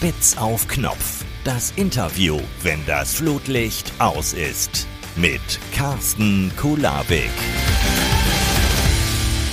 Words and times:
Spitz 0.00 0.38
auf 0.38 0.66
Knopf. 0.66 1.26
Das 1.44 1.74
Interview, 1.76 2.38
wenn 2.62 2.80
das 2.86 3.12
Flutlicht 3.12 3.92
aus 3.98 4.32
ist. 4.32 4.88
Mit 5.14 5.42
Carsten 5.74 6.50
Kulabik. 6.56 7.28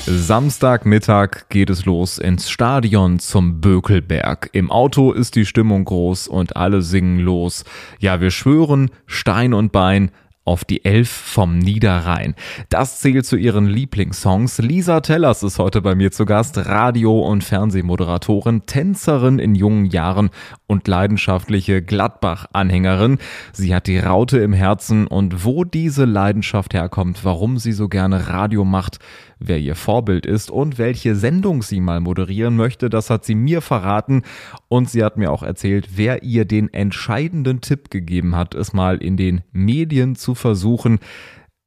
Samstagmittag 0.05 1.49
geht 1.49 1.70
es 1.70 1.83
los 1.83 2.18
ins 2.18 2.49
Stadion 2.49 3.20
zum 3.20 3.59
Bökelberg. 3.59 4.49
Im 4.54 4.71
Auto 4.71 5.11
ist 5.11 5.36
die 5.36 5.45
Stimmung 5.45 5.83
groß 5.83 6.29
und 6.29 6.55
alle 6.55 6.82
singen 6.82 7.20
los. 7.20 7.66
Ja, 8.00 8.21
wir 8.21 8.32
schwören, 8.32 8.89
Stein 9.05 9.54
und 9.54 9.73
Bein, 9.73 10.11
auf 10.48 10.66
die 10.66 10.86
Elf 10.86 11.09
vom 11.09 11.59
Niederrhein. 11.59 12.36
Das 12.70 13.00
zählt 13.00 13.25
zu 13.25 13.36
ihren 13.36 13.68
Lieblingssongs. 13.68 14.59
Lisa 14.59 15.02
Tellers 15.02 15.43
ist 15.43 15.59
heute 15.59 15.81
bei 15.81 15.93
mir 15.93 16.12
zu 16.12 16.25
Gast, 16.25 16.57
Radio- 16.57 17.20
und 17.20 17.44
Fernsehmoderatorin, 17.44 18.66
Tänzerin 18.66 19.40
in 19.40 19.55
jungen 19.55 19.85
Jahren 19.85 20.30
und 20.66 20.88
leidenschaftliche 20.88 21.81
Gladbach-Anhängerin. 21.81 23.18
Sie 23.52 23.76
hat 23.76 23.88
die 23.88 23.99
Raute 23.99 24.40
im 24.40 24.54
Herzen 24.54 25.07
und 25.07 25.44
wo 25.44 25.63
diese 25.63 26.05
Leidenschaft 26.05 26.73
herkommt, 26.73 27.23
warum 27.23 27.57
sie 27.57 27.73
so 27.73 27.90
gerne 27.90 28.29
Radio 28.29 28.63
macht, 28.63 28.99
wer 29.40 29.59
ihr 29.59 29.76
Vorbild 29.76 30.26
ist 30.26 30.52
und 30.52 30.77
welche 30.77 31.16
Sendung 31.16 31.62
sie 31.62 31.80
mal 31.80 32.00
moderieren 32.00 32.55
möchte, 32.55 32.90
das 32.90 33.09
hat 33.09 33.26
sie 33.26 33.36
mir 33.36 33.62
verraten 33.62 34.23
und 34.68 34.90
sie 34.90 35.04
hat 35.04 35.18
mir 35.18 35.32
auch 35.32 35.44
erzählt, 35.44 35.90
wer 35.96 36.23
ihr 36.23 36.46
den 36.46 36.73
entscheidenden 36.73 37.62
Tipp 37.62 37.90
gegeben 37.90 38.36
hat, 38.36 38.55
es 38.55 38.73
mal 38.73 38.98
in 38.98 39.18
den 39.18 39.41
Medien 39.52 40.16
zu 40.16 40.36
versuchen. 40.36 41.00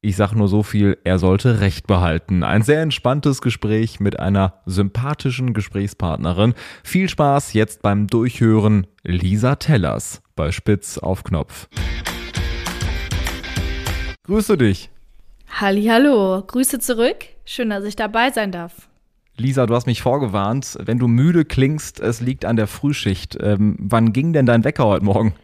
Ich 0.03 0.17
sage 0.17 0.37
nur 0.37 0.49
so 0.49 0.63
viel, 0.63 0.97
er 1.05 1.19
sollte 1.19 1.61
Recht 1.61 1.87
behalten. 1.87 2.43
Ein 2.43 2.63
sehr 2.63 2.81
entspanntes 2.81 3.43
Gespräch 3.43 4.01
mit 4.01 4.19
einer 4.19 4.55
sympathischen 4.65 5.53
Gesprächspartnerin. 5.53 6.55
Viel 6.83 7.11
Spaß 7.11 7.53
jetzt 7.53 7.83
beim 7.83 8.07
Durchhören 8.07 8.87
Lisa 9.03 9.57
Tellers 9.57 10.23
bei 10.37 10.53
Spitz 10.53 10.97
auf 10.97 11.23
Knopf. 11.23 11.69
Grüße 14.25 14.57
dich. 14.57 14.91
Hallo, 15.61 16.43
Grüße 16.47 16.79
zurück. 16.79 17.17
Schön, 17.45 17.69
dass 17.69 17.85
ich 17.85 17.95
dabei 17.95 18.31
sein 18.31 18.51
darf. 18.51 18.89
Lisa, 19.37 19.67
du 19.67 19.75
hast 19.75 19.85
mich 19.85 20.01
vorgewarnt, 20.01 20.79
wenn 20.81 20.99
du 20.99 21.07
müde 21.07 21.45
klingst, 21.45 22.01
es 22.01 22.23
liegt 22.23 22.47
an 22.47 22.57
der 22.57 22.67
Frühschicht. 22.67 23.37
Ähm, 23.39 23.77
wann 23.79 24.15
ging 24.15 24.33
denn 24.33 24.47
dein 24.47 24.65
Wecker 24.65 24.87
heute 24.87 25.05
Morgen? 25.05 25.35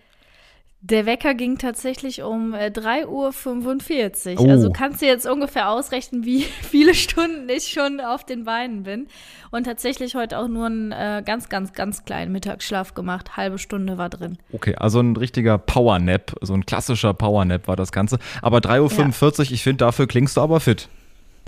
Der 0.88 1.04
Wecker 1.04 1.34
ging 1.34 1.58
tatsächlich 1.58 2.22
um 2.22 2.54
äh, 2.54 2.66
3.45 2.68 4.36
Oh. 4.38 4.42
Uhr. 4.44 4.50
Also 4.50 4.70
kannst 4.70 5.02
du 5.02 5.06
jetzt 5.06 5.26
ungefähr 5.26 5.68
ausrechnen, 5.68 6.24
wie 6.24 6.42
viele 6.62 6.94
Stunden 6.94 7.48
ich 7.48 7.68
schon 7.68 8.00
auf 8.00 8.24
den 8.24 8.44
Beinen 8.44 8.84
bin. 8.84 9.08
Und 9.50 9.64
tatsächlich 9.64 10.14
heute 10.14 10.38
auch 10.38 10.46
nur 10.46 10.66
einen 10.66 10.92
äh, 10.92 11.22
ganz, 11.26 11.48
ganz, 11.48 11.72
ganz 11.72 12.04
kleinen 12.04 12.30
Mittagsschlaf 12.30 12.94
gemacht. 12.94 13.36
Halbe 13.36 13.58
Stunde 13.58 13.98
war 13.98 14.08
drin. 14.10 14.38
Okay, 14.52 14.76
also 14.76 15.00
ein 15.00 15.16
richtiger 15.16 15.58
Powernap, 15.58 16.36
so 16.42 16.54
ein 16.54 16.64
klassischer 16.64 17.14
Powernap 17.14 17.66
war 17.66 17.76
das 17.76 17.90
Ganze. 17.90 18.18
Aber 18.40 18.58
3.45 18.58 19.38
Uhr, 19.38 19.52
ich 19.52 19.62
finde, 19.64 19.78
dafür 19.84 20.06
klingst 20.06 20.36
du 20.36 20.40
aber 20.40 20.60
fit. 20.60 20.88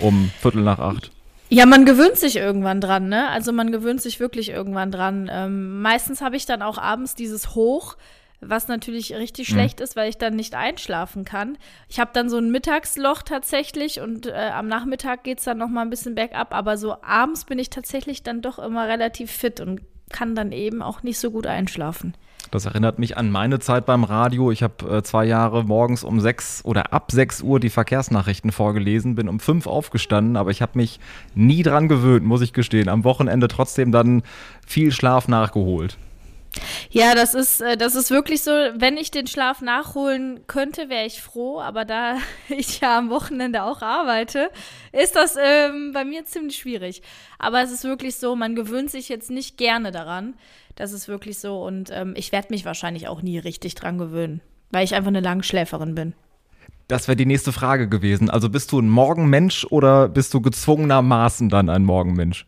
Um 0.00 0.32
Viertel 0.40 0.62
nach 0.62 0.80
acht. 0.80 1.12
Ja, 1.48 1.64
man 1.64 1.84
gewöhnt 1.86 2.16
sich 2.16 2.36
irgendwann 2.36 2.80
dran, 2.80 3.08
ne? 3.08 3.28
Also 3.30 3.52
man 3.52 3.70
gewöhnt 3.72 4.02
sich 4.02 4.20
wirklich 4.20 4.50
irgendwann 4.50 4.90
dran. 4.90 5.30
Ähm, 5.32 5.80
meistens 5.80 6.20
habe 6.20 6.36
ich 6.36 6.44
dann 6.44 6.60
auch 6.60 6.76
abends 6.76 7.14
dieses 7.14 7.54
Hoch, 7.54 7.96
was 8.40 8.68
natürlich 8.68 9.14
richtig 9.14 9.48
Mhm. 9.48 9.54
schlecht 9.54 9.80
ist, 9.80 9.96
weil 9.96 10.08
ich 10.08 10.18
dann 10.18 10.36
nicht 10.36 10.54
einschlafen 10.54 11.24
kann. 11.24 11.58
Ich 11.88 11.98
habe 12.00 12.10
dann 12.12 12.28
so 12.28 12.38
ein 12.38 12.50
Mittagsloch 12.50 13.22
tatsächlich 13.22 14.00
und 14.00 14.26
äh, 14.26 14.50
am 14.54 14.68
Nachmittag 14.68 15.24
geht's 15.24 15.44
dann 15.44 15.58
noch 15.58 15.68
mal 15.68 15.82
ein 15.82 15.90
bisschen 15.90 16.14
bergab, 16.14 16.54
aber 16.54 16.76
so 16.76 16.96
abends 17.02 17.44
bin 17.44 17.58
ich 17.58 17.70
tatsächlich 17.70 18.22
dann 18.22 18.42
doch 18.42 18.58
immer 18.58 18.86
relativ 18.86 19.30
fit 19.30 19.60
und 19.60 19.80
kann 20.10 20.34
dann 20.34 20.52
eben 20.52 20.80
auch 20.82 21.02
nicht 21.02 21.18
so 21.18 21.30
gut 21.30 21.46
einschlafen. 21.46 22.14
Das 22.50 22.64
erinnert 22.64 22.98
mich 22.98 23.18
an 23.18 23.30
meine 23.30 23.58
Zeit 23.58 23.84
beim 23.84 24.04
Radio. 24.04 24.50
Ich 24.50 24.62
habe 24.62 24.98
äh, 24.98 25.02
zwei 25.02 25.26
Jahre 25.26 25.64
morgens 25.64 26.02
um 26.02 26.18
sechs 26.18 26.64
oder 26.64 26.94
ab 26.94 27.10
sechs 27.12 27.42
Uhr 27.42 27.60
die 27.60 27.68
Verkehrsnachrichten 27.68 28.52
vorgelesen, 28.52 29.16
bin 29.16 29.28
um 29.28 29.38
fünf 29.38 29.66
aufgestanden, 29.66 30.38
aber 30.38 30.50
ich 30.50 30.62
habe 30.62 30.78
mich 30.78 30.98
nie 31.34 31.62
dran 31.62 31.88
gewöhnt, 31.88 32.24
muss 32.24 32.40
ich 32.40 32.54
gestehen. 32.54 32.88
Am 32.88 33.04
Wochenende 33.04 33.48
trotzdem 33.48 33.92
dann 33.92 34.22
viel 34.66 34.92
Schlaf 34.92 35.28
nachgeholt. 35.28 35.98
Ja, 36.90 37.14
das 37.14 37.34
ist, 37.34 37.60
äh, 37.60 37.76
das 37.76 37.94
ist 37.94 38.10
wirklich 38.10 38.42
so, 38.42 38.50
wenn 38.50 38.96
ich 38.96 39.10
den 39.10 39.26
Schlaf 39.26 39.60
nachholen 39.60 40.40
könnte, 40.46 40.88
wäre 40.88 41.06
ich 41.06 41.20
froh, 41.20 41.60
aber 41.60 41.84
da 41.84 42.18
ich 42.48 42.80
ja 42.80 42.98
am 42.98 43.10
Wochenende 43.10 43.62
auch 43.62 43.82
arbeite, 43.82 44.50
ist 44.92 45.16
das 45.16 45.36
ähm, 45.36 45.92
bei 45.92 46.04
mir 46.04 46.24
ziemlich 46.24 46.56
schwierig. 46.56 47.02
Aber 47.38 47.62
es 47.62 47.70
ist 47.70 47.84
wirklich 47.84 48.16
so, 48.16 48.36
man 48.36 48.54
gewöhnt 48.54 48.90
sich 48.90 49.08
jetzt 49.08 49.30
nicht 49.30 49.56
gerne 49.56 49.92
daran. 49.92 50.34
Das 50.76 50.92
ist 50.92 51.08
wirklich 51.08 51.38
so 51.38 51.62
und 51.64 51.90
ähm, 51.92 52.14
ich 52.16 52.32
werde 52.32 52.48
mich 52.50 52.64
wahrscheinlich 52.64 53.08
auch 53.08 53.20
nie 53.20 53.38
richtig 53.38 53.74
dran 53.74 53.98
gewöhnen, 53.98 54.40
weil 54.70 54.84
ich 54.84 54.94
einfach 54.94 55.08
eine 55.08 55.20
Langschläferin 55.20 55.94
bin. 55.94 56.14
Das 56.86 57.06
wäre 57.06 57.16
die 57.16 57.26
nächste 57.26 57.52
Frage 57.52 57.88
gewesen. 57.88 58.30
Also 58.30 58.48
bist 58.48 58.72
du 58.72 58.80
ein 58.80 58.88
Morgenmensch 58.88 59.66
oder 59.68 60.08
bist 60.08 60.32
du 60.32 60.40
gezwungenermaßen 60.40 61.50
dann 61.50 61.68
ein 61.68 61.84
Morgenmensch? 61.84 62.46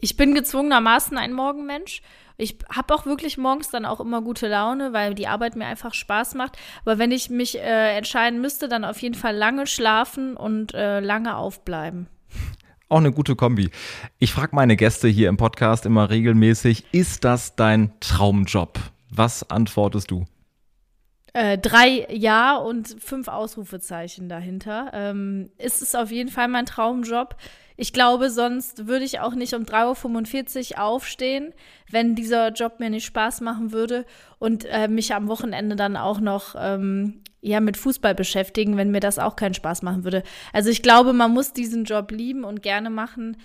Ich 0.00 0.16
bin 0.16 0.34
gezwungenermaßen 0.34 1.16
ein 1.16 1.32
Morgenmensch. 1.32 2.02
Ich 2.36 2.58
habe 2.74 2.94
auch 2.94 3.06
wirklich 3.06 3.38
morgens 3.38 3.70
dann 3.70 3.84
auch 3.84 4.00
immer 4.00 4.22
gute 4.22 4.48
Laune, 4.48 4.92
weil 4.92 5.14
die 5.14 5.28
Arbeit 5.28 5.56
mir 5.56 5.66
einfach 5.66 5.94
Spaß 5.94 6.34
macht. 6.34 6.56
Aber 6.84 6.98
wenn 6.98 7.12
ich 7.12 7.30
mich 7.30 7.58
äh, 7.58 7.96
entscheiden 7.96 8.40
müsste, 8.40 8.68
dann 8.68 8.84
auf 8.84 9.00
jeden 9.00 9.14
Fall 9.14 9.36
lange 9.36 9.66
schlafen 9.66 10.36
und 10.36 10.74
äh, 10.74 11.00
lange 11.00 11.36
aufbleiben. 11.36 12.08
Auch 12.88 12.98
eine 12.98 13.12
gute 13.12 13.36
Kombi. 13.36 13.70
Ich 14.18 14.32
frage 14.32 14.54
meine 14.54 14.76
Gäste 14.76 15.08
hier 15.08 15.30
im 15.30 15.38
Podcast 15.38 15.86
immer 15.86 16.10
regelmäßig, 16.10 16.84
ist 16.92 17.24
das 17.24 17.56
dein 17.56 17.92
Traumjob? 18.00 18.78
Was 19.08 19.48
antwortest 19.48 20.10
du? 20.10 20.26
Äh, 21.34 21.56
drei 21.56 22.06
Ja 22.10 22.56
und 22.56 22.96
fünf 23.00 23.28
Ausrufezeichen 23.28 24.28
dahinter. 24.28 24.90
Ähm, 24.92 25.48
ist 25.56 25.80
es 25.80 25.94
auf 25.94 26.10
jeden 26.10 26.28
Fall 26.28 26.48
mein 26.48 26.66
Traumjob. 26.66 27.36
Ich 27.82 27.92
glaube, 27.92 28.30
sonst 28.30 28.86
würde 28.86 29.04
ich 29.04 29.18
auch 29.18 29.34
nicht 29.34 29.54
um 29.54 29.64
3.45 29.64 30.74
Uhr 30.74 30.84
aufstehen, 30.84 31.52
wenn 31.90 32.14
dieser 32.14 32.52
Job 32.52 32.78
mir 32.78 32.90
nicht 32.90 33.04
Spaß 33.04 33.40
machen 33.40 33.72
würde 33.72 34.06
und 34.38 34.64
äh, 34.66 34.86
mich 34.86 35.12
am 35.16 35.26
Wochenende 35.26 35.74
dann 35.74 35.96
auch 35.96 36.20
noch 36.20 36.54
ähm, 36.56 37.22
ja, 37.40 37.58
mit 37.58 37.76
Fußball 37.76 38.14
beschäftigen, 38.14 38.76
wenn 38.76 38.92
mir 38.92 39.00
das 39.00 39.18
auch 39.18 39.34
keinen 39.34 39.54
Spaß 39.54 39.82
machen 39.82 40.04
würde. 40.04 40.22
Also 40.52 40.70
ich 40.70 40.82
glaube, 40.82 41.12
man 41.12 41.32
muss 41.32 41.54
diesen 41.54 41.82
Job 41.82 42.12
lieben 42.12 42.44
und 42.44 42.62
gerne 42.62 42.88
machen. 42.88 43.36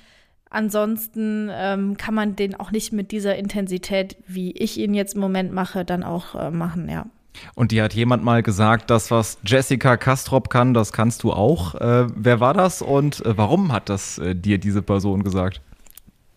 Ansonsten 0.51 1.49
ähm, 1.51 1.97
kann 1.97 2.13
man 2.13 2.35
den 2.35 2.53
auch 2.53 2.69
nicht 2.69 2.93
mit 2.93 3.09
dieser 3.09 3.37
Intensität, 3.37 4.17
wie 4.27 4.51
ich 4.51 4.77
ihn 4.77 4.93
jetzt 4.93 5.15
im 5.15 5.21
Moment 5.21 5.51
mache, 5.51 5.83
dann 5.83 6.03
auch 6.03 6.35
äh, 6.35 6.51
machen, 6.51 6.87
ja. 6.89 7.07
Und 7.55 7.71
die 7.71 7.81
hat 7.81 7.93
jemand 7.93 8.23
mal 8.23 8.43
gesagt, 8.43 8.89
das, 8.89 9.11
was 9.11 9.37
Jessica 9.45 9.97
Kastrop 9.97 10.49
kann, 10.49 10.73
das 10.73 10.93
kannst 10.93 11.23
du 11.23 11.33
auch. 11.33 11.75
Äh, 11.75 12.07
wer 12.15 12.39
war 12.39 12.53
das 12.53 12.81
und 12.81 13.25
äh, 13.25 13.37
warum 13.37 13.71
hat 13.71 13.89
das 13.89 14.17
äh, 14.17 14.35
dir 14.35 14.57
diese 14.57 14.81
Person 14.81 15.23
gesagt? 15.23 15.61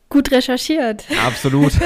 Gut 0.08 0.30
recherchiert. 0.30 1.04
Absolut. 1.26 1.72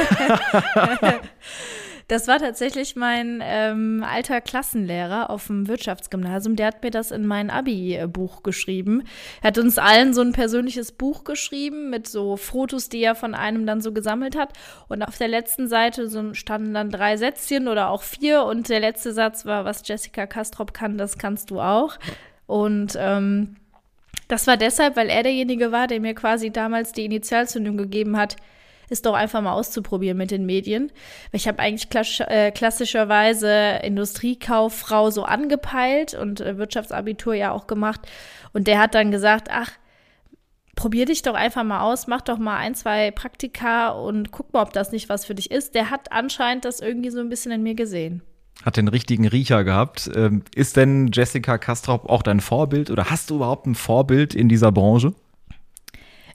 Das 2.08 2.28
war 2.28 2.38
tatsächlich 2.38 2.96
mein 2.96 3.40
ähm, 3.42 4.04
alter 4.06 4.40
Klassenlehrer 4.40 5.30
auf 5.30 5.46
dem 5.46 5.68
Wirtschaftsgymnasium. 5.68 6.54
Der 6.56 6.66
hat 6.66 6.82
mir 6.82 6.90
das 6.90 7.10
in 7.10 7.26
mein 7.26 7.48
Abi-Buch 7.48 8.42
geschrieben. 8.42 9.04
Er 9.40 9.48
hat 9.48 9.58
uns 9.58 9.78
allen 9.78 10.12
so 10.12 10.20
ein 10.20 10.32
persönliches 10.32 10.92
Buch 10.92 11.24
geschrieben 11.24 11.88
mit 11.88 12.06
so 12.06 12.36
Fotos, 12.36 12.90
die 12.90 13.02
er 13.02 13.14
von 13.14 13.34
einem 13.34 13.64
dann 13.66 13.80
so 13.80 13.92
gesammelt 13.92 14.36
hat. 14.36 14.52
Und 14.88 15.02
auf 15.02 15.16
der 15.16 15.28
letzten 15.28 15.66
Seite 15.66 16.08
so 16.08 16.34
standen 16.34 16.74
dann 16.74 16.90
drei 16.90 17.16
Sätzchen 17.16 17.68
oder 17.68 17.88
auch 17.88 18.02
vier. 18.02 18.44
Und 18.44 18.68
der 18.68 18.80
letzte 18.80 19.12
Satz 19.12 19.46
war, 19.46 19.64
was 19.64 19.86
Jessica 19.86 20.26
Kastrop 20.26 20.74
kann, 20.74 20.98
das 20.98 21.16
kannst 21.16 21.50
du 21.50 21.60
auch. 21.60 21.98
Und 22.46 22.98
ähm, 22.98 23.56
das 24.28 24.46
war 24.46 24.56
deshalb, 24.56 24.96
weil 24.96 25.08
er 25.08 25.22
derjenige 25.22 25.72
war, 25.72 25.86
der 25.86 26.00
mir 26.00 26.14
quasi 26.14 26.50
damals 26.50 26.92
die 26.92 27.04
Initialzündung 27.04 27.76
gegeben 27.76 28.16
hat, 28.16 28.36
ist 28.88 29.06
doch 29.06 29.14
einfach 29.14 29.40
mal 29.40 29.52
auszuprobieren 29.52 30.16
mit 30.16 30.30
den 30.30 30.46
Medien. 30.46 30.92
Ich 31.32 31.48
habe 31.48 31.58
eigentlich 31.60 31.90
klassisch, 31.90 32.20
äh, 32.20 32.50
klassischerweise 32.50 33.80
Industriekauffrau 33.82 35.10
so 35.10 35.24
angepeilt 35.24 36.14
und 36.14 36.40
äh, 36.40 36.58
Wirtschaftsabitur 36.58 37.34
ja 37.34 37.52
auch 37.52 37.66
gemacht. 37.66 38.00
Und 38.52 38.66
der 38.66 38.78
hat 38.78 38.94
dann 38.94 39.10
gesagt, 39.10 39.48
ach, 39.50 39.70
probier 40.74 41.06
dich 41.06 41.22
doch 41.22 41.34
einfach 41.34 41.64
mal 41.64 41.80
aus, 41.80 42.06
mach 42.06 42.20
doch 42.20 42.38
mal 42.38 42.56
ein, 42.56 42.74
zwei 42.74 43.10
Praktika 43.10 43.90
und 43.90 44.30
guck 44.30 44.52
mal, 44.52 44.62
ob 44.62 44.72
das 44.72 44.92
nicht 44.92 45.08
was 45.08 45.24
für 45.24 45.34
dich 45.34 45.50
ist. 45.50 45.74
Der 45.74 45.90
hat 45.90 46.12
anscheinend 46.12 46.64
das 46.64 46.80
irgendwie 46.80 47.10
so 47.10 47.20
ein 47.20 47.28
bisschen 47.28 47.52
in 47.52 47.62
mir 47.62 47.74
gesehen. 47.74 48.22
Hat 48.64 48.76
den 48.76 48.88
richtigen 48.88 49.26
Riecher 49.26 49.64
gehabt. 49.64 50.10
Ähm, 50.14 50.42
ist 50.54 50.76
denn 50.76 51.10
Jessica 51.12 51.58
Kastrop 51.58 52.08
auch 52.08 52.22
dein 52.22 52.40
Vorbild 52.40 52.90
oder 52.90 53.10
hast 53.10 53.30
du 53.30 53.36
überhaupt 53.36 53.66
ein 53.66 53.74
Vorbild 53.74 54.34
in 54.34 54.48
dieser 54.48 54.72
Branche? 54.72 55.14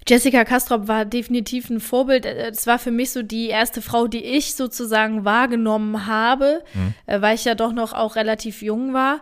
Jessica 0.10 0.44
Kastrop 0.44 0.88
war 0.88 1.06
definitiv 1.06 1.70
ein 1.70 1.80
Vorbild. 1.80 2.26
Es 2.26 2.66
war 2.66 2.80
für 2.80 2.90
mich 2.90 3.12
so 3.12 3.22
die 3.22 3.48
erste 3.48 3.82
Frau, 3.82 4.08
die 4.08 4.24
ich 4.24 4.56
sozusagen 4.56 5.24
wahrgenommen 5.24 6.08
habe, 6.08 6.64
mhm. 6.74 7.22
weil 7.22 7.36
ich 7.36 7.46
ja 7.46 7.54
doch 7.54 7.74
noch 7.74 7.94
auch 7.94 8.16
relativ 8.16 8.64
jung 8.64 8.94
war, 8.94 9.22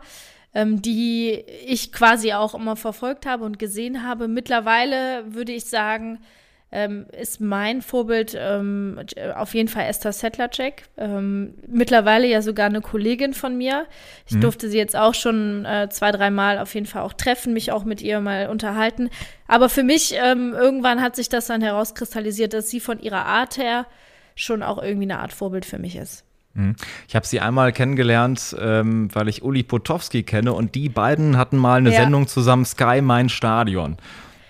ähm, 0.54 0.81
die 0.81 1.44
ich 1.66 1.92
quasi 1.92 2.31
auch 2.31 2.56
immer 2.56 2.78
verfolgt 2.78 3.25
habe 3.25 3.44
und 3.44 3.60
gesehen 3.60 4.07
habe. 4.07 4.30
Mittlerweile 4.30 5.25
würde 5.28 5.51
ich 5.51 5.66
sagen, 5.66 6.19
ähm, 6.72 7.06
ist 7.18 7.40
mein 7.40 7.81
Vorbild 7.81 8.36
ähm, 8.38 9.00
auf 9.36 9.54
jeden 9.54 9.69
Fall 9.69 9.86
Esther 9.86 10.12
Settlercheck. 10.12 10.84
Ähm, 10.98 11.54
mittlerweile 11.68 12.28
ja 12.28 12.42
sogar 12.42 12.66
eine 12.66 12.81
Kollegin 12.81 13.34
von 13.34 13.58
mir. 13.58 13.86
Ich 14.25 14.36
mhm. 14.36 14.42
durfte 14.42 14.69
sie 14.69 14.78
jetzt 14.78 14.96
auch 14.96 15.14
schon 15.14 15.64
äh, 15.66 15.88
zwei, 15.90 16.12
dreimal 16.12 16.60
auf 16.60 16.74
jeden 16.74 16.86
Fall 16.86 17.04
auch 17.04 17.14
treffen, 17.14 17.54
mich 17.54 17.72
auch 17.72 17.86
mit 17.86 18.02
ihr 18.02 18.19
mal 18.19 18.50
unterhalten. 18.50 19.10
Aber 19.48 19.69
für 19.69 19.84
mich, 19.84 20.14
ähm, 20.22 20.54
irgendwann 20.54 21.02
hat 21.02 21.16
sich 21.16 21.30
das 21.30 21.48
dann 21.48 21.62
herauskristallisiert, 21.62 22.54
dass 22.54 22.70
sie 22.70 22.81
von 22.81 23.00
ihrer 23.00 23.25
Art 23.25 23.58
her 23.58 23.86
schon 24.36 24.62
auch 24.62 24.81
irgendwie 24.81 25.06
eine 25.06 25.20
Art 25.20 25.31
Vorbild 25.31 25.66
für 25.66 25.80
mich 25.80 25.96
ist. 25.96 26.25
Mhm. 26.54 26.75
Ich 27.08 27.16
habe 27.16 27.25
sie 27.25 27.40
einmal 27.40 27.72
kennengelernt, 27.72 28.56
ähm, 28.60 29.08
weil 29.13 29.30
ich 29.30 29.42
Uli 29.42 29.63
Potowski 29.63 30.24
kenne 30.24 30.52
und 30.52 30.75
die 30.75 30.90
beiden 30.90 31.38
hatten 31.38 31.58
mal 31.58 31.78
eine 31.78 31.94
ja. 31.94 32.02
Sendung 32.02 32.28
zusammen, 32.28 32.66
Sky 32.66 33.02
Mein 33.02 33.30
Stadion. 33.30 33.98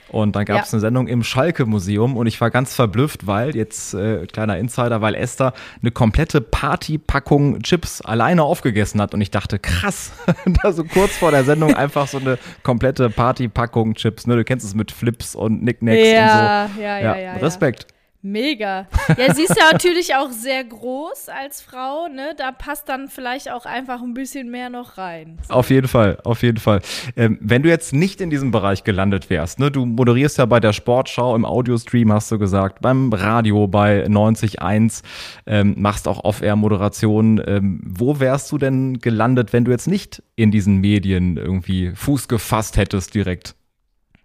Und 0.09 0.35
dann 0.35 0.45
gab 0.45 0.63
es 0.63 0.71
ja. 0.71 0.75
eine 0.75 0.81
Sendung 0.81 1.07
im 1.07 1.23
Schalke-Museum 1.23 2.15
und 2.15 2.27
ich 2.27 2.39
war 2.39 2.49
ganz 2.49 2.73
verblüfft, 2.73 3.27
weil, 3.27 3.55
jetzt 3.55 3.93
äh, 3.93 4.25
kleiner 4.27 4.57
Insider, 4.57 5.01
weil 5.01 5.15
Esther 5.15 5.53
eine 5.81 5.91
komplette 5.91 6.41
Partypackung 6.41 7.61
Chips 7.61 8.01
alleine 8.01 8.43
aufgegessen 8.43 9.01
hat 9.01 9.13
und 9.13 9.21
ich 9.21 9.31
dachte, 9.31 9.59
krass, 9.59 10.11
da 10.63 10.71
so 10.71 10.83
kurz 10.83 11.17
vor 11.17 11.31
der 11.31 11.43
Sendung 11.43 11.73
einfach 11.73 12.07
so 12.07 12.19
eine 12.19 12.37
komplette 12.63 13.09
Partypackung 13.09 13.95
Chips, 13.95 14.27
ne? 14.27 14.35
Du 14.35 14.43
kennst 14.43 14.65
es 14.65 14.75
mit 14.75 14.91
Flips 14.91 15.35
und 15.35 15.63
Nicknacks 15.63 16.07
ja, 16.07 16.65
und 16.65 16.75
so. 16.75 16.81
Ja, 16.81 16.99
ja, 16.99 16.99
ja. 16.99 17.17
ja 17.17 17.33
Respekt. 17.33 17.87
Mega. 18.27 18.87
Ja, 19.17 19.33
sie 19.33 19.43
ist 19.43 19.55
ja 19.57 19.63
natürlich 19.71 20.13
auch 20.15 20.31
sehr 20.31 20.63
groß 20.63 21.29
als 21.29 21.61
Frau, 21.61 22.07
ne? 22.09 22.33
Da 22.37 22.51
passt 22.51 22.89
dann 22.89 23.07
vielleicht 23.07 23.49
auch 23.49 23.65
einfach 23.65 24.01
ein 24.01 24.13
bisschen 24.13 24.51
mehr 24.51 24.69
noch 24.69 24.97
rein. 24.97 25.37
So. 25.47 25.53
Auf 25.53 25.69
jeden 25.69 25.87
Fall, 25.87 26.19
auf 26.25 26.43
jeden 26.43 26.57
Fall. 26.57 26.81
Ähm, 27.15 27.37
wenn 27.39 27.63
du 27.63 27.69
jetzt 27.69 27.93
nicht 27.93 28.19
in 28.19 28.29
diesem 28.29 28.51
Bereich 28.51 28.83
gelandet 28.83 29.29
wärst, 29.29 29.59
ne? 29.59 29.71
Du 29.71 29.85
moderierst 29.85 30.37
ja 30.39 30.45
bei 30.45 30.59
der 30.59 30.73
Sportschau 30.73 31.35
im 31.35 31.45
Audiostream, 31.45 32.11
hast 32.11 32.29
du 32.31 32.37
gesagt, 32.37 32.81
beim 32.81 33.13
Radio 33.13 33.67
bei 33.67 34.05
90.1, 34.05 35.03
ähm, 35.45 35.75
machst 35.77 36.07
auch 36.07 36.23
Off-Air-Moderationen. 36.25 37.41
Ähm, 37.47 37.79
wo 37.85 38.19
wärst 38.19 38.51
du 38.51 38.57
denn 38.57 38.99
gelandet, 38.99 39.53
wenn 39.53 39.63
du 39.63 39.71
jetzt 39.71 39.87
nicht 39.87 40.21
in 40.35 40.51
diesen 40.51 40.77
Medien 40.77 41.37
irgendwie 41.37 41.91
Fuß 41.95 42.27
gefasst 42.27 42.75
hättest 42.75 43.15
direkt? 43.15 43.55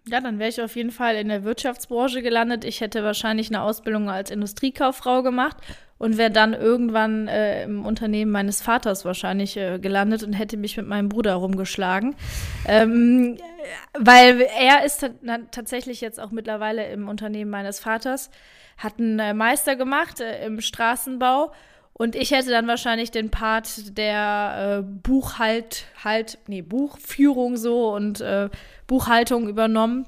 Ja, 0.09 0.21
dann 0.21 0.41
wäre 0.41 0.49
ich 0.51 0.61
auf 0.61 0.75
jeden 0.75 0.91
Fall 0.91 1.15
in 1.15 1.29
der 1.29 1.45
Wirtschaftsbranche 1.45 2.23
gelandet. 2.23 2.65
Ich 2.65 2.81
hätte 2.81 3.05
wahrscheinlich 3.05 3.49
eine 3.49 3.63
Ausbildung 3.63 4.11
als 4.11 4.33
Industriekauffrau 4.33 5.23
gemacht 5.23 5.57
und 5.99 6.19
wäre 6.19 6.33
dann 6.33 6.55
irgendwann 6.55 7.29
äh, 7.29 7.63
im 7.63 7.87
Unternehmen 7.87 8.33
meines 8.33 8.61
Vaters 8.61 9.05
wahrscheinlich 9.05 9.57
äh, 9.57 9.79
gelandet 9.79 10.25
und 10.25 10.33
hätte 10.33 10.57
mich 10.57 10.77
mit 10.77 10.89
meinem 10.89 11.09
Bruder 11.09 11.35
rumgeschlagen. 11.35 12.17
Ähm, 12.67 13.39
weil 13.97 14.41
er 14.59 14.85
ist 14.85 15.09
tatsächlich 15.53 16.01
jetzt 16.01 16.19
auch 16.19 16.33
mittlerweile 16.33 16.91
im 16.91 17.09
Unternehmen 17.09 17.53
meines 17.53 17.79
Vaters, 17.79 18.31
hat 18.79 18.99
einen 18.99 19.21
äh, 19.21 19.35
Meister 19.35 19.77
gemacht 19.77 20.21
äh, 20.21 20.45
im 20.45 20.61
Straßenbau 20.61 21.53
und 21.95 22.17
ich 22.17 22.33
hätte 22.33 22.51
dann 22.51 22.67
wahrscheinlich 22.67 23.13
den 23.13 23.31
Part 23.31 23.97
der 23.97 24.81
äh, 24.81 24.83
Buchhalt, 24.83 25.85
halt, 26.03 26.39
nee, 26.49 26.63
Buchführung 26.63 27.57
so 27.57 27.95
und 27.95 28.21
äh, 28.21 28.49
Buchhaltung 28.93 29.49
übernommen. 29.49 30.05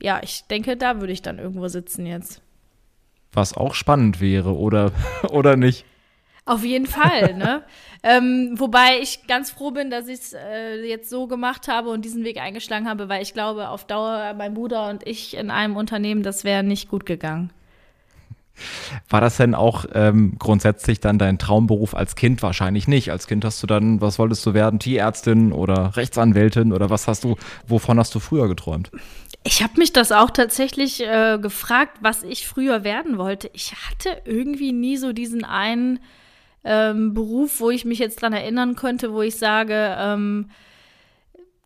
Ja, 0.00 0.18
ich 0.22 0.46
denke, 0.46 0.78
da 0.78 0.98
würde 1.00 1.12
ich 1.12 1.20
dann 1.20 1.38
irgendwo 1.38 1.68
sitzen 1.68 2.06
jetzt. 2.06 2.40
Was 3.34 3.54
auch 3.54 3.74
spannend 3.74 4.18
wäre, 4.18 4.56
oder, 4.56 4.92
oder 5.30 5.56
nicht? 5.56 5.84
Auf 6.46 6.64
jeden 6.64 6.86
Fall, 6.86 7.34
ne? 7.34 7.64
ähm, 8.02 8.54
wobei 8.56 8.98
ich 9.02 9.26
ganz 9.26 9.50
froh 9.50 9.72
bin, 9.72 9.90
dass 9.90 10.08
ich 10.08 10.20
es 10.20 10.32
äh, 10.32 10.86
jetzt 10.86 11.10
so 11.10 11.26
gemacht 11.26 11.68
habe 11.68 11.90
und 11.90 12.02
diesen 12.02 12.24
Weg 12.24 12.40
eingeschlagen 12.40 12.88
habe, 12.88 13.10
weil 13.10 13.22
ich 13.22 13.34
glaube, 13.34 13.68
auf 13.68 13.86
Dauer 13.86 14.32
mein 14.32 14.54
Bruder 14.54 14.88
und 14.88 15.06
ich 15.06 15.36
in 15.36 15.50
einem 15.50 15.76
Unternehmen, 15.76 16.22
das 16.22 16.44
wäre 16.44 16.62
nicht 16.62 16.88
gut 16.88 17.04
gegangen. 17.04 17.52
War 19.08 19.20
das 19.20 19.36
denn 19.36 19.54
auch 19.54 19.84
ähm, 19.92 20.36
grundsätzlich 20.38 21.00
dann 21.00 21.18
dein 21.18 21.38
Traumberuf 21.38 21.94
als 21.94 22.16
Kind? 22.16 22.42
Wahrscheinlich 22.42 22.88
nicht. 22.88 23.10
Als 23.10 23.26
Kind 23.26 23.44
hast 23.44 23.62
du 23.62 23.66
dann, 23.66 24.00
was 24.00 24.18
wolltest 24.18 24.44
du 24.46 24.54
werden? 24.54 24.78
Tierärztin 24.78 25.52
oder 25.52 25.96
Rechtsanwältin 25.96 26.72
oder 26.72 26.90
was 26.90 27.08
hast 27.08 27.24
du, 27.24 27.36
wovon 27.66 27.98
hast 27.98 28.14
du 28.14 28.20
früher 28.20 28.48
geträumt? 28.48 28.90
Ich 29.42 29.62
habe 29.62 29.74
mich 29.76 29.92
das 29.92 30.10
auch 30.10 30.30
tatsächlich 30.30 31.02
äh, 31.02 31.38
gefragt, 31.40 31.98
was 32.00 32.22
ich 32.22 32.48
früher 32.48 32.82
werden 32.84 33.18
wollte. 33.18 33.50
Ich 33.52 33.74
hatte 33.74 34.22
irgendwie 34.24 34.72
nie 34.72 34.96
so 34.96 35.12
diesen 35.12 35.44
einen 35.44 36.00
ähm, 36.64 37.12
Beruf, 37.12 37.60
wo 37.60 37.70
ich 37.70 37.84
mich 37.84 37.98
jetzt 37.98 38.22
dran 38.22 38.32
erinnern 38.32 38.74
könnte, 38.74 39.12
wo 39.12 39.20
ich 39.20 39.36
sage, 39.36 39.96
ähm, 39.98 40.48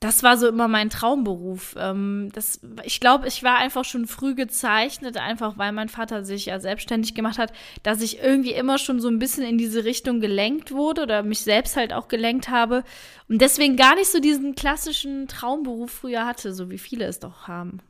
das 0.00 0.22
war 0.22 0.36
so 0.36 0.46
immer 0.46 0.68
mein 0.68 0.90
Traumberuf. 0.90 1.74
Ähm, 1.78 2.30
das, 2.32 2.60
ich 2.84 3.00
glaube, 3.00 3.26
ich 3.26 3.42
war 3.42 3.56
einfach 3.56 3.84
schon 3.84 4.06
früh 4.06 4.34
gezeichnet, 4.34 5.16
einfach 5.16 5.58
weil 5.58 5.72
mein 5.72 5.88
Vater 5.88 6.24
sich 6.24 6.46
ja 6.46 6.60
selbstständig 6.60 7.14
gemacht 7.14 7.38
hat, 7.38 7.52
dass 7.82 8.00
ich 8.00 8.20
irgendwie 8.20 8.52
immer 8.52 8.78
schon 8.78 9.00
so 9.00 9.08
ein 9.08 9.18
bisschen 9.18 9.44
in 9.44 9.58
diese 9.58 9.84
Richtung 9.84 10.20
gelenkt 10.20 10.70
wurde 10.70 11.02
oder 11.02 11.22
mich 11.22 11.40
selbst 11.40 11.76
halt 11.76 11.92
auch 11.92 12.08
gelenkt 12.08 12.48
habe 12.48 12.84
und 13.28 13.40
deswegen 13.40 13.76
gar 13.76 13.96
nicht 13.96 14.10
so 14.10 14.20
diesen 14.20 14.54
klassischen 14.54 15.26
Traumberuf 15.26 15.90
früher 15.90 16.26
hatte, 16.26 16.54
so 16.54 16.70
wie 16.70 16.78
viele 16.78 17.06
es 17.06 17.18
doch 17.18 17.48
haben. 17.48 17.80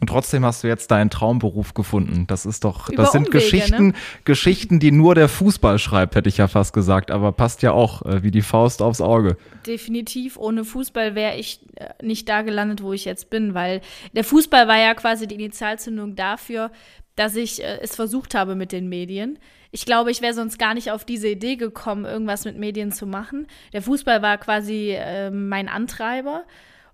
Und 0.00 0.06
trotzdem 0.06 0.46
hast 0.46 0.64
du 0.64 0.68
jetzt 0.68 0.90
deinen 0.90 1.10
Traumberuf 1.10 1.74
gefunden. 1.74 2.26
Das 2.26 2.46
ist 2.46 2.64
doch, 2.64 2.88
Über 2.88 3.02
das 3.02 3.12
sind 3.12 3.28
Umwege, 3.28 3.44
Geschichten, 3.44 3.88
ne? 3.88 3.94
Geschichten, 4.24 4.80
die 4.80 4.92
nur 4.92 5.14
der 5.14 5.28
Fußball 5.28 5.78
schreibt, 5.78 6.14
hätte 6.14 6.30
ich 6.30 6.38
ja 6.38 6.48
fast 6.48 6.72
gesagt, 6.72 7.10
aber 7.10 7.32
passt 7.32 7.60
ja 7.60 7.72
auch 7.72 8.02
äh, 8.06 8.22
wie 8.22 8.30
die 8.30 8.40
Faust 8.40 8.80
aufs 8.80 9.02
Auge. 9.02 9.36
Definitiv. 9.66 10.38
Ohne 10.38 10.64
Fußball 10.64 11.14
wäre 11.14 11.36
ich 11.36 11.60
äh, 11.76 11.90
nicht 12.02 12.28
da 12.30 12.40
gelandet, 12.40 12.82
wo 12.82 12.94
ich 12.94 13.04
jetzt 13.04 13.28
bin, 13.28 13.52
weil 13.52 13.82
der 14.14 14.24
Fußball 14.24 14.66
war 14.66 14.78
ja 14.78 14.94
quasi 14.94 15.26
die 15.26 15.34
Initialzündung 15.34 16.16
dafür, 16.16 16.70
dass 17.14 17.36
ich 17.36 17.62
äh, 17.62 17.80
es 17.82 17.94
versucht 17.94 18.34
habe 18.34 18.54
mit 18.54 18.72
den 18.72 18.88
Medien. 18.88 19.38
Ich 19.70 19.84
glaube, 19.84 20.10
ich 20.10 20.22
wäre 20.22 20.34
sonst 20.34 20.58
gar 20.58 20.72
nicht 20.72 20.90
auf 20.90 21.04
diese 21.04 21.28
Idee 21.28 21.56
gekommen, 21.56 22.06
irgendwas 22.06 22.46
mit 22.46 22.56
Medien 22.58 22.90
zu 22.90 23.06
machen. 23.06 23.46
Der 23.74 23.82
Fußball 23.82 24.22
war 24.22 24.38
quasi 24.38 24.92
äh, 24.92 25.30
mein 25.30 25.68
Antreiber 25.68 26.44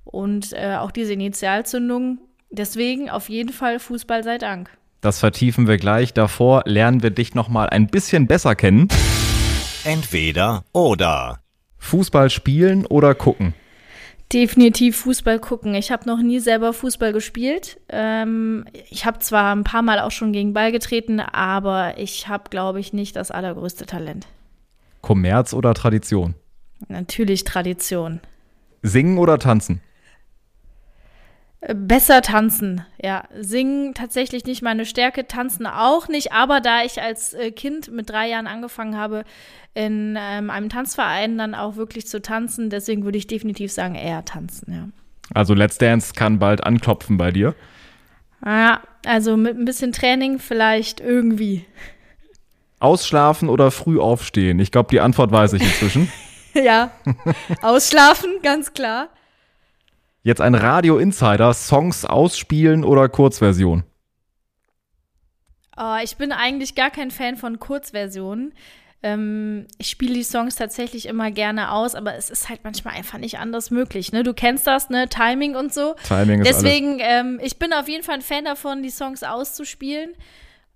und 0.05 0.53
äh, 0.53 0.77
auch 0.77 0.91
diese 0.91 1.13
Initialzündung 1.13 2.19
Deswegen 2.51 3.11
auf 3.11 3.29
jeden 3.29 3.53
Fall 3.53 3.79
Fußball 3.79 4.23
sei 4.25 4.39
Dank. 4.39 4.71
Das 5.01 5.19
vertiefen 5.19 5.67
wir 5.67 5.77
gleich. 5.77 6.15
Davor 6.15 6.63
lernen 6.67 7.03
wir 7.03 7.11
dich 7.11 7.35
noch 7.35 7.49
mal 7.49 7.69
ein 7.69 7.87
bisschen 7.87 8.27
besser 8.27 8.55
kennen. 8.55 8.89
Entweder 9.85 10.65
oder. 10.73 11.41
Fußball 11.79 12.31
spielen 12.31 12.87
oder 12.87 13.15
gucken? 13.15 13.55
Definitiv 14.33 14.97
Fußball 14.97 15.39
gucken. 15.39 15.75
Ich 15.77 15.93
habe 15.93 16.09
noch 16.09 16.21
nie 16.21 16.41
selber 16.41 16.73
Fußball 16.73 17.13
gespielt. 17.13 17.79
Ähm, 17.89 18.65
ich 18.91 19.07
habe 19.07 19.21
zwar 19.21 19.55
ein 19.55 19.63
paar 19.63 19.83
Mal 19.83 20.01
auch 20.01 20.11
schon 20.11 20.33
gegen 20.33 20.53
Ball 20.53 20.73
getreten, 20.73 21.21
aber 21.21 21.99
ich 21.99 22.27
habe, 22.27 22.51
glaube 22.51 22.81
ich, 22.81 22.93
nicht 22.93 23.15
das 23.15 23.31
allergrößte 23.31 23.87
Talent. 23.87 24.27
Kommerz 25.01 25.53
oder 25.53 25.75
Tradition? 25.75 26.35
Natürlich 26.89 27.45
Tradition. 27.45 28.21
Singen 28.83 29.19
oder 29.19 29.39
tanzen? 29.39 29.81
Besser 31.75 32.23
tanzen, 32.23 32.85
ja. 33.03 33.25
Singen 33.39 33.95
tatsächlich 33.95 34.45
nicht 34.45 34.63
meine 34.63 34.87
Stärke, 34.87 35.27
tanzen 35.27 35.67
auch 35.67 36.07
nicht. 36.07 36.33
Aber 36.33 36.61
da 36.61 36.85
ich 36.85 37.03
als 37.03 37.35
äh, 37.35 37.51
Kind 37.51 37.91
mit 37.91 38.09
drei 38.09 38.29
Jahren 38.29 38.47
angefangen 38.47 38.97
habe, 38.97 39.25
in 39.75 40.17
ähm, 40.19 40.51
einem 40.51 40.69
Tanzverein 40.69 41.37
dann 41.37 41.55
auch 41.55 41.77
wirklich 41.77 42.07
zu 42.07 42.23
tanzen, 42.23 42.71
deswegen 42.71 43.05
würde 43.05 43.19
ich 43.19 43.27
definitiv 43.27 43.73
sagen, 43.73 43.97
eher 43.97 44.25
tanzen, 44.25 44.73
ja. 44.73 44.89
Also 45.35 45.55
Let's 45.55 45.79
Dance 45.79 46.15
kann 46.15 46.39
bald 46.39 46.63
anklopfen 46.63 47.17
bei 47.17 47.33
dir? 47.33 47.55
Ja, 48.45 48.81
also 49.05 49.37
mit 49.37 49.59
ein 49.59 49.65
bisschen 49.65 49.91
Training 49.91 50.39
vielleicht 50.39 51.01
irgendwie. 51.01 51.67
Ausschlafen 52.79 53.49
oder 53.49 53.73
früh 53.73 53.99
aufstehen? 53.99 54.61
Ich 54.61 54.71
glaube, 54.71 54.89
die 54.91 55.01
Antwort 55.01 55.33
weiß 55.33 55.55
ich 55.55 55.63
inzwischen. 55.63 56.13
ja, 56.55 56.93
ausschlafen, 57.63 58.31
ganz 58.43 58.73
klar. 58.73 59.09
Jetzt 60.27 60.41
ein 60.41 60.57
Radio 60.57 60.99
Insider, 60.99 61.55
Songs 61.55 62.05
ausspielen 62.05 62.83
oder 62.83 63.09
Kurzversion? 63.09 63.85
Oh, 65.77 65.99
ich 66.03 66.17
bin 66.17 66.33
eigentlich 66.33 66.75
gar 66.75 66.91
kein 66.91 67.13
Fan 67.13 67.37
von 67.37 67.61
Kurzversionen. 67.61 68.53
Ähm, 69.05 69.69
ich 69.79 69.89
spiele 69.89 70.15
die 70.15 70.25
Songs 70.25 70.57
tatsächlich 70.57 71.07
immer 71.07 71.31
gerne 71.31 71.71
aus, 71.71 71.95
aber 71.95 72.17
es 72.17 72.29
ist 72.29 72.49
halt 72.49 72.65
manchmal 72.65 72.95
einfach 72.95 73.19
nicht 73.19 73.39
anders 73.39 73.71
möglich. 73.71 74.11
Ne? 74.11 74.25
Du 74.25 74.35
kennst 74.35 74.67
das, 74.67 74.91
ne? 74.91 75.09
Timing 75.09 75.55
und 75.55 75.73
so. 75.73 75.95
Timing 76.09 76.41
ist 76.41 76.49
Deswegen, 76.49 76.99
ähm, 76.99 77.39
ich 77.41 77.61
bin 77.61 77.73
auf 77.73 77.87
jeden 77.87 78.03
Fall 78.03 78.17
ein 78.17 78.21
Fan 78.21 78.47
davon, 78.47 78.83
die 78.83 78.91
Songs 78.91 79.23
auszuspielen. 79.23 80.15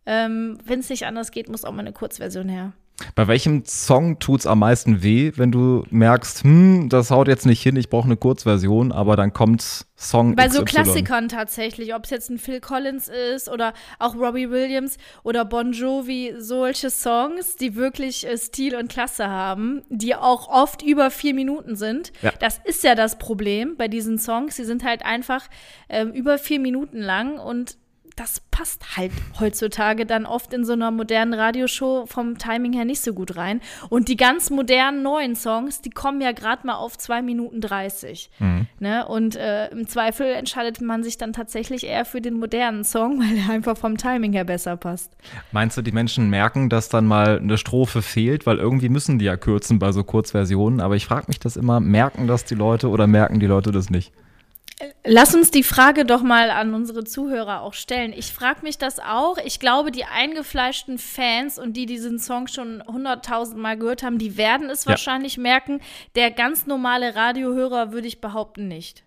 Ähm, 0.07 0.59
Wenn 0.65 0.79
es 0.79 0.91
nicht 0.91 1.07
anders 1.07 1.33
geht, 1.33 1.49
muss 1.49 1.65
auch 1.65 1.73
mal 1.73 1.81
eine 1.81 1.93
Kurzversion 1.93 2.49
her. 2.49 2.73
Bei 3.15 3.29
welchem 3.29 3.65
Song 3.65 4.19
tut's 4.19 4.47
am 4.47 4.61
meisten 4.61 5.03
weh, 5.03 5.33
wenn 5.37 5.53
du 5.53 5.85
merkst, 5.91 6.45
hm, 6.45 6.89
das 6.89 7.11
haut 7.11 7.29
jetzt 7.29 7.47
nicht 7.47 7.63
hin, 7.63 7.77
ich 7.77 7.89
brauche 7.89 8.07
eine 8.07 8.17
Kurzversion, 8.17 8.93
aber 8.93 9.17
dann 9.17 9.33
kommt 9.33 9.87
Song 9.97 10.35
Bei 10.35 10.47
XY. 10.47 10.57
so 10.57 10.65
Klassikern 10.65 11.29
tatsächlich, 11.29 11.95
ob 11.95 12.05
es 12.05 12.11
jetzt 12.11 12.31
ein 12.31 12.39
Phil 12.39 12.61
Collins 12.61 13.09
ist 13.09 13.51
oder 13.51 13.75
auch 13.99 14.15
Robbie 14.17 14.51
Williams 14.51 14.97
oder 15.23 15.45
Bon 15.45 15.73
Jovi, 15.73 16.35
solche 16.39 16.89
Songs, 16.89 17.57
die 17.57 17.77
wirklich 17.77 18.27
äh, 18.27 18.39
Stil 18.39 18.75
und 18.77 18.91
Klasse 18.91 19.29
haben, 19.29 19.83
die 19.91 20.15
auch 20.15 20.49
oft 20.49 20.83
über 20.83 21.11
vier 21.11 21.35
Minuten 21.35 21.77
sind. 21.77 22.13
Ja. 22.23 22.33
Das 22.41 22.61
ist 22.65 22.83
ja 22.83 22.95
das 22.95 23.19
Problem 23.19 23.77
bei 23.77 23.89
diesen 23.89 24.19
Songs. 24.19 24.57
Sie 24.57 24.65
sind 24.65 24.85
halt 24.85 25.05
einfach 25.05 25.49
äh, 25.89 26.05
über 26.05 26.39
vier 26.39 26.61
Minuten 26.61 26.99
lang 26.99 27.39
und 27.39 27.77
das 28.21 28.43
passt 28.51 28.99
halt 28.99 29.13
heutzutage 29.39 30.05
dann 30.05 30.27
oft 30.27 30.53
in 30.53 30.67
so 30.67 30.75
einer 30.75 30.91
modernen 30.91 31.33
Radioshow 31.33 32.05
vom 32.05 32.37
Timing 32.37 32.75
her 32.75 32.85
nicht 32.85 33.01
so 33.01 33.15
gut 33.15 33.37
rein. 33.37 33.63
Und 33.89 34.09
die 34.09 34.17
ganz 34.19 34.51
modernen 34.51 35.03
neuen 35.03 35.35
Songs, 35.35 35.81
die 35.81 35.89
kommen 35.89 36.21
ja 36.21 36.33
gerade 36.33 36.67
mal 36.67 36.75
auf 36.75 36.99
2 36.99 37.23
Minuten 37.23 37.63
30. 37.63 38.31
Mhm. 38.39 38.67
Ne? 38.79 39.09
Und 39.09 39.37
äh, 39.37 39.69
im 39.69 39.89
Zweifel 39.89 40.27
entscheidet 40.27 40.83
man 40.83 41.03
sich 41.03 41.17
dann 41.17 41.33
tatsächlich 41.33 41.87
eher 41.87 42.05
für 42.05 42.21
den 42.21 42.35
modernen 42.35 42.85
Song, 42.85 43.21
weil 43.23 43.39
er 43.39 43.49
einfach 43.49 43.79
vom 43.79 43.97
Timing 43.97 44.35
her 44.35 44.45
besser 44.45 44.77
passt. 44.77 45.17
Meinst 45.51 45.79
du, 45.79 45.83
die 45.83 45.93
Menschen 45.93 46.29
merken, 46.29 46.69
dass 46.69 46.91
dann 46.91 47.07
mal 47.07 47.39
eine 47.39 47.57
Strophe 47.57 48.03
fehlt? 48.03 48.45
Weil 48.45 48.59
irgendwie 48.59 48.91
müssen 48.91 49.19
die 49.19 49.25
ja 49.25 49.39
kürzen 49.39 49.79
bei 49.79 49.93
so 49.93 50.05
Kurzversionen. 50.05 50.81
Aber 50.83 50.95
ich 50.95 51.07
frage 51.07 51.25
mich 51.29 51.39
das 51.39 51.57
immer, 51.57 51.81
merken 51.81 52.27
das 52.27 52.45
die 52.45 52.55
Leute 52.55 52.91
oder 52.91 53.07
merken 53.07 53.41
die 53.41 53.47
Leute 53.47 53.73
das 53.73 53.89
nicht? 53.89 54.13
Lass 55.05 55.35
uns 55.35 55.51
die 55.51 55.63
Frage 55.63 56.05
doch 56.05 56.23
mal 56.23 56.51
an 56.51 56.75
unsere 56.75 57.05
Zuhörer 57.05 57.63
auch 57.63 57.75
stellen. 57.75 58.13
Ich 58.13 58.33
frage 58.33 58.63
mich 58.63 58.79
das 58.79 58.99
auch. 58.99 59.37
Ich 59.45 59.61
glaube, 59.61 59.91
die 59.91 60.05
eingefleischten 60.05 60.99
Fans 60.99 61.59
und 61.59 61.75
die 61.77 61.87
diesen 61.87 62.19
Song 62.19 62.47
schon 62.47 62.83
hunderttausend 62.87 63.59
Mal 63.59 63.77
gehört 63.77 64.03
haben, 64.03 64.19
die 64.19 64.37
werden 64.37 64.71
es 64.71 64.85
ja. 64.85 64.91
wahrscheinlich 64.91 65.37
merken. 65.37 65.81
Der 66.15 66.31
ganz 66.31 66.67
normale 66.67 67.15
Radiohörer 67.15 67.93
würde 67.93 68.09
ich 68.09 68.21
behaupten 68.21 68.69
nicht. 68.69 69.05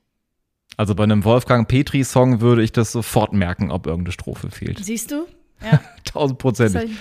Also 0.78 0.96
bei 0.96 1.04
einem 1.04 1.24
Wolfgang 1.24 1.68
Petri-Song 1.68 2.42
würde 2.42 2.64
ich 2.64 2.72
das 2.72 2.92
sofort 2.92 3.34
merken, 3.34 3.72
ob 3.72 3.86
irgendeine 3.86 4.14
Strophe 4.14 4.50
fehlt. 4.52 4.84
Siehst 4.84 5.12
du? 5.12 5.26
Ja. 5.64 5.80
Tausendprozentig. 6.04 6.92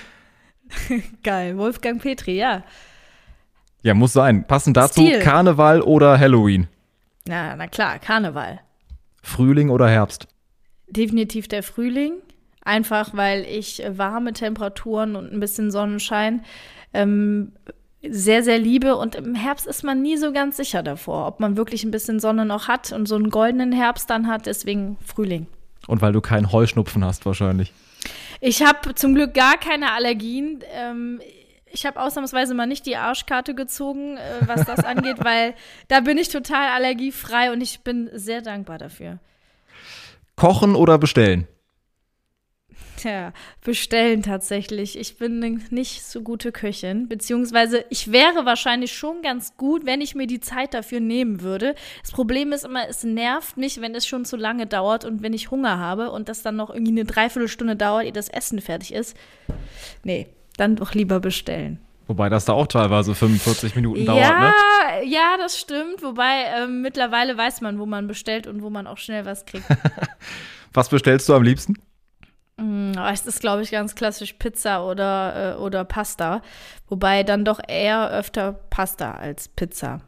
Geil. 1.25 1.59
Wolfgang 1.59 2.01
Petri, 2.01 2.37
ja. 2.37 2.63
Ja, 3.83 3.95
muss 3.95 4.13
sein. 4.13 4.47
Passend 4.47 4.77
dazu 4.77 5.01
Stil. 5.05 5.19
Karneval 5.19 5.83
oder 5.83 6.17
Halloween. 6.17 6.69
Na, 7.27 7.55
na 7.57 7.67
klar, 7.67 7.99
Karneval. 7.99 8.61
Frühling 9.23 9.71
oder 9.71 9.89
Herbst? 9.89 10.27
Definitiv 10.89 11.49
der 11.49 11.63
Frühling. 11.63 12.15
Einfach 12.65 13.11
weil 13.15 13.45
ich 13.45 13.83
warme 13.89 14.33
Temperaturen 14.33 15.17
und 15.17 15.33
ein 15.33 15.41
bisschen 15.41 15.71
Sonnenschein 15.71 16.45
ähm, 16.95 17.53
sehr, 18.09 18.43
sehr 18.43 18.59
liebe. 18.59 18.97
Und 18.97 19.15
im 19.15 19.35
Herbst 19.35 19.67
ist 19.67 19.85
man 19.85 20.03
nie 20.03 20.17
so 20.17 20.33
ganz 20.33 20.57
sicher 20.57 20.83
davor, 20.83 21.27
ob 21.27 21.41
man 21.41 21.57
wirklich 21.57 21.85
ein 21.85 21.91
bisschen 21.91 22.21
Sonne 22.21 22.45
noch 22.45 22.69
hat 22.69 22.93
und 22.93 23.07
so 23.07 23.15
einen 23.17 23.31
goldenen 23.31 23.73
Herbst 23.73 24.11
dann 24.11 24.27
hat. 24.29 24.47
Deswegen 24.47 24.97
Frühling. 25.05 25.47
Und 25.87 26.03
weil 26.03 26.13
du 26.13 26.21
keinen 26.21 26.53
Heuschnupfen 26.53 27.05
hast 27.05 27.27
wahrscheinlich. 27.27 27.73
Ich 28.41 28.63
habe 28.63 28.95
zum 28.95 29.15
Glück 29.15 29.35
gar 29.35 29.57
keine 29.57 29.93
Allergien. 29.93 30.61
Ähm, 30.73 31.21
ich 31.73 31.87
habe 31.87 32.01
ausnahmsweise 32.01 32.55
mal 32.55 32.67
nicht 32.67 32.87
die 32.87 32.97
Arschkarte 32.97 33.55
gezogen, 33.55 34.17
äh, 34.17 34.47
was 34.47 34.65
das 34.65 34.81
angeht, 34.85 35.25
weil 35.25 35.55
da 35.89 36.01
bin 36.01 36.19
ich 36.19 36.29
total 36.29 36.69
allergiefrei 36.69 37.53
und 37.53 37.61
ich 37.61 37.81
bin 37.81 38.11
sehr 38.13 38.43
dankbar 38.43 38.79
dafür. 38.79 39.19
Kochen 40.37 40.75
oder 40.75 40.99
bestellen? 40.99 41.47
Tja, 42.97 43.33
bestellen 43.65 44.23
tatsächlich. 44.23 44.97
Ich 44.97 45.19
bin 45.19 45.61
nicht 45.71 46.05
so 46.05 46.23
gute 46.23 46.53
Köchin, 46.53 47.09
beziehungsweise 47.09 47.85
ich 47.91 48.13
wäre 48.13 48.47
wahrscheinlich 48.47 48.93
schon 48.93 49.23
ganz 49.23 49.57
gut, 49.57 49.85
wenn 49.87 50.01
ich 50.01 50.15
mir 50.15 50.29
die 50.29 50.39
Zeit 50.39 50.73
dafür 50.73 51.01
nehmen 51.01 51.41
würde. 51.41 51.75
Das 52.03 52.13
Problem 52.13 52.53
ist 52.53 52.65
immer, 52.65 52.89
es 52.89 53.03
nervt 53.03 53.57
mich, 53.57 53.81
wenn 53.81 53.97
es 53.97 54.07
schon 54.07 54.25
zu 54.25 54.37
lange 54.37 54.69
dauert 54.69 55.05
und 55.05 55.21
wenn 55.21 55.33
ich 55.33 55.51
Hunger 55.51 55.79
habe 55.79 56.13
und 56.13 56.29
das 56.29 56.43
dann 56.43 56.55
noch 56.55 56.71
irgendwie 56.71 56.93
eine 56.93 57.05
Dreiviertelstunde 57.05 57.75
dauert, 57.75 58.05
ehe 58.05 58.13
das 58.13 58.29
Essen 58.29 58.61
fertig 58.61 58.95
ist. 58.95 59.17
Nee, 60.05 60.29
dann 60.63 60.77
doch 60.77 60.95
lieber 60.95 61.21
bestellen. 61.21 61.81
Wobei 62.07 62.29
das 62.29 62.45
da 62.45 62.53
auch 62.53 62.67
teilweise 62.67 63.15
45 63.15 63.77
Minuten 63.77 64.05
dauert, 64.05 64.21
ja, 64.21 64.41
ne? 64.41 65.05
Ja, 65.05 65.37
das 65.39 65.59
stimmt. 65.59 66.03
Wobei 66.03 66.43
äh, 66.43 66.67
mittlerweile 66.67 67.37
weiß 67.37 67.61
man, 67.61 67.79
wo 67.79 67.87
man 67.87 68.07
bestellt 68.07 68.47
und 68.47 68.63
wo 68.63 68.71
man 68.71 68.87
auch 68.87 68.99
schnell 68.99 69.25
was 69.25 69.45
kriegt. 69.45 69.65
was 70.73 70.89
bestellst 70.89 71.29
du 71.29 71.35
am 71.35 71.43
liebsten? 71.43 71.75
Mm, 72.59 72.93
es 73.13 73.27
ist, 73.27 73.41
glaube 73.41 73.63
ich, 73.63 73.71
ganz 73.71 73.95
klassisch 73.95 74.35
Pizza 74.35 74.85
oder, 74.85 75.55
äh, 75.55 75.61
oder 75.61 75.85
Pasta. 75.85 76.43
Wobei 76.89 77.23
dann 77.23 77.45
doch 77.45 77.61
eher 77.67 78.11
öfter 78.11 78.53
Pasta 78.53 79.13
als 79.13 79.49
Pizza. 79.49 80.01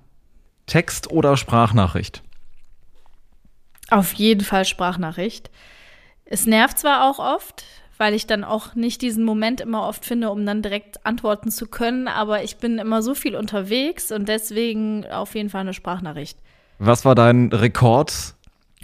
Text 0.66 1.11
oder 1.11 1.37
Sprachnachricht? 1.37 2.23
Auf 3.90 4.12
jeden 4.14 4.44
Fall 4.44 4.64
Sprachnachricht. 4.64 5.50
Es 6.25 6.46
nervt 6.46 6.78
zwar 6.78 7.08
auch 7.08 7.18
oft, 7.18 7.64
weil 7.98 8.14
ich 8.14 8.26
dann 8.26 8.44
auch 8.44 8.74
nicht 8.74 9.02
diesen 9.02 9.24
Moment 9.24 9.60
immer 9.60 9.86
oft 9.86 10.04
finde, 10.04 10.30
um 10.30 10.44
dann 10.44 10.62
direkt 10.62 11.04
antworten 11.06 11.50
zu 11.50 11.66
können. 11.66 12.08
Aber 12.08 12.42
ich 12.42 12.56
bin 12.56 12.78
immer 12.78 13.02
so 13.02 13.14
viel 13.14 13.36
unterwegs 13.36 14.10
und 14.12 14.28
deswegen 14.28 15.06
auf 15.06 15.34
jeden 15.34 15.50
Fall 15.50 15.62
eine 15.62 15.74
Sprachnachricht. 15.74 16.38
Was 16.78 17.04
war 17.04 17.14
dein 17.14 17.52
Rekord? 17.52 18.34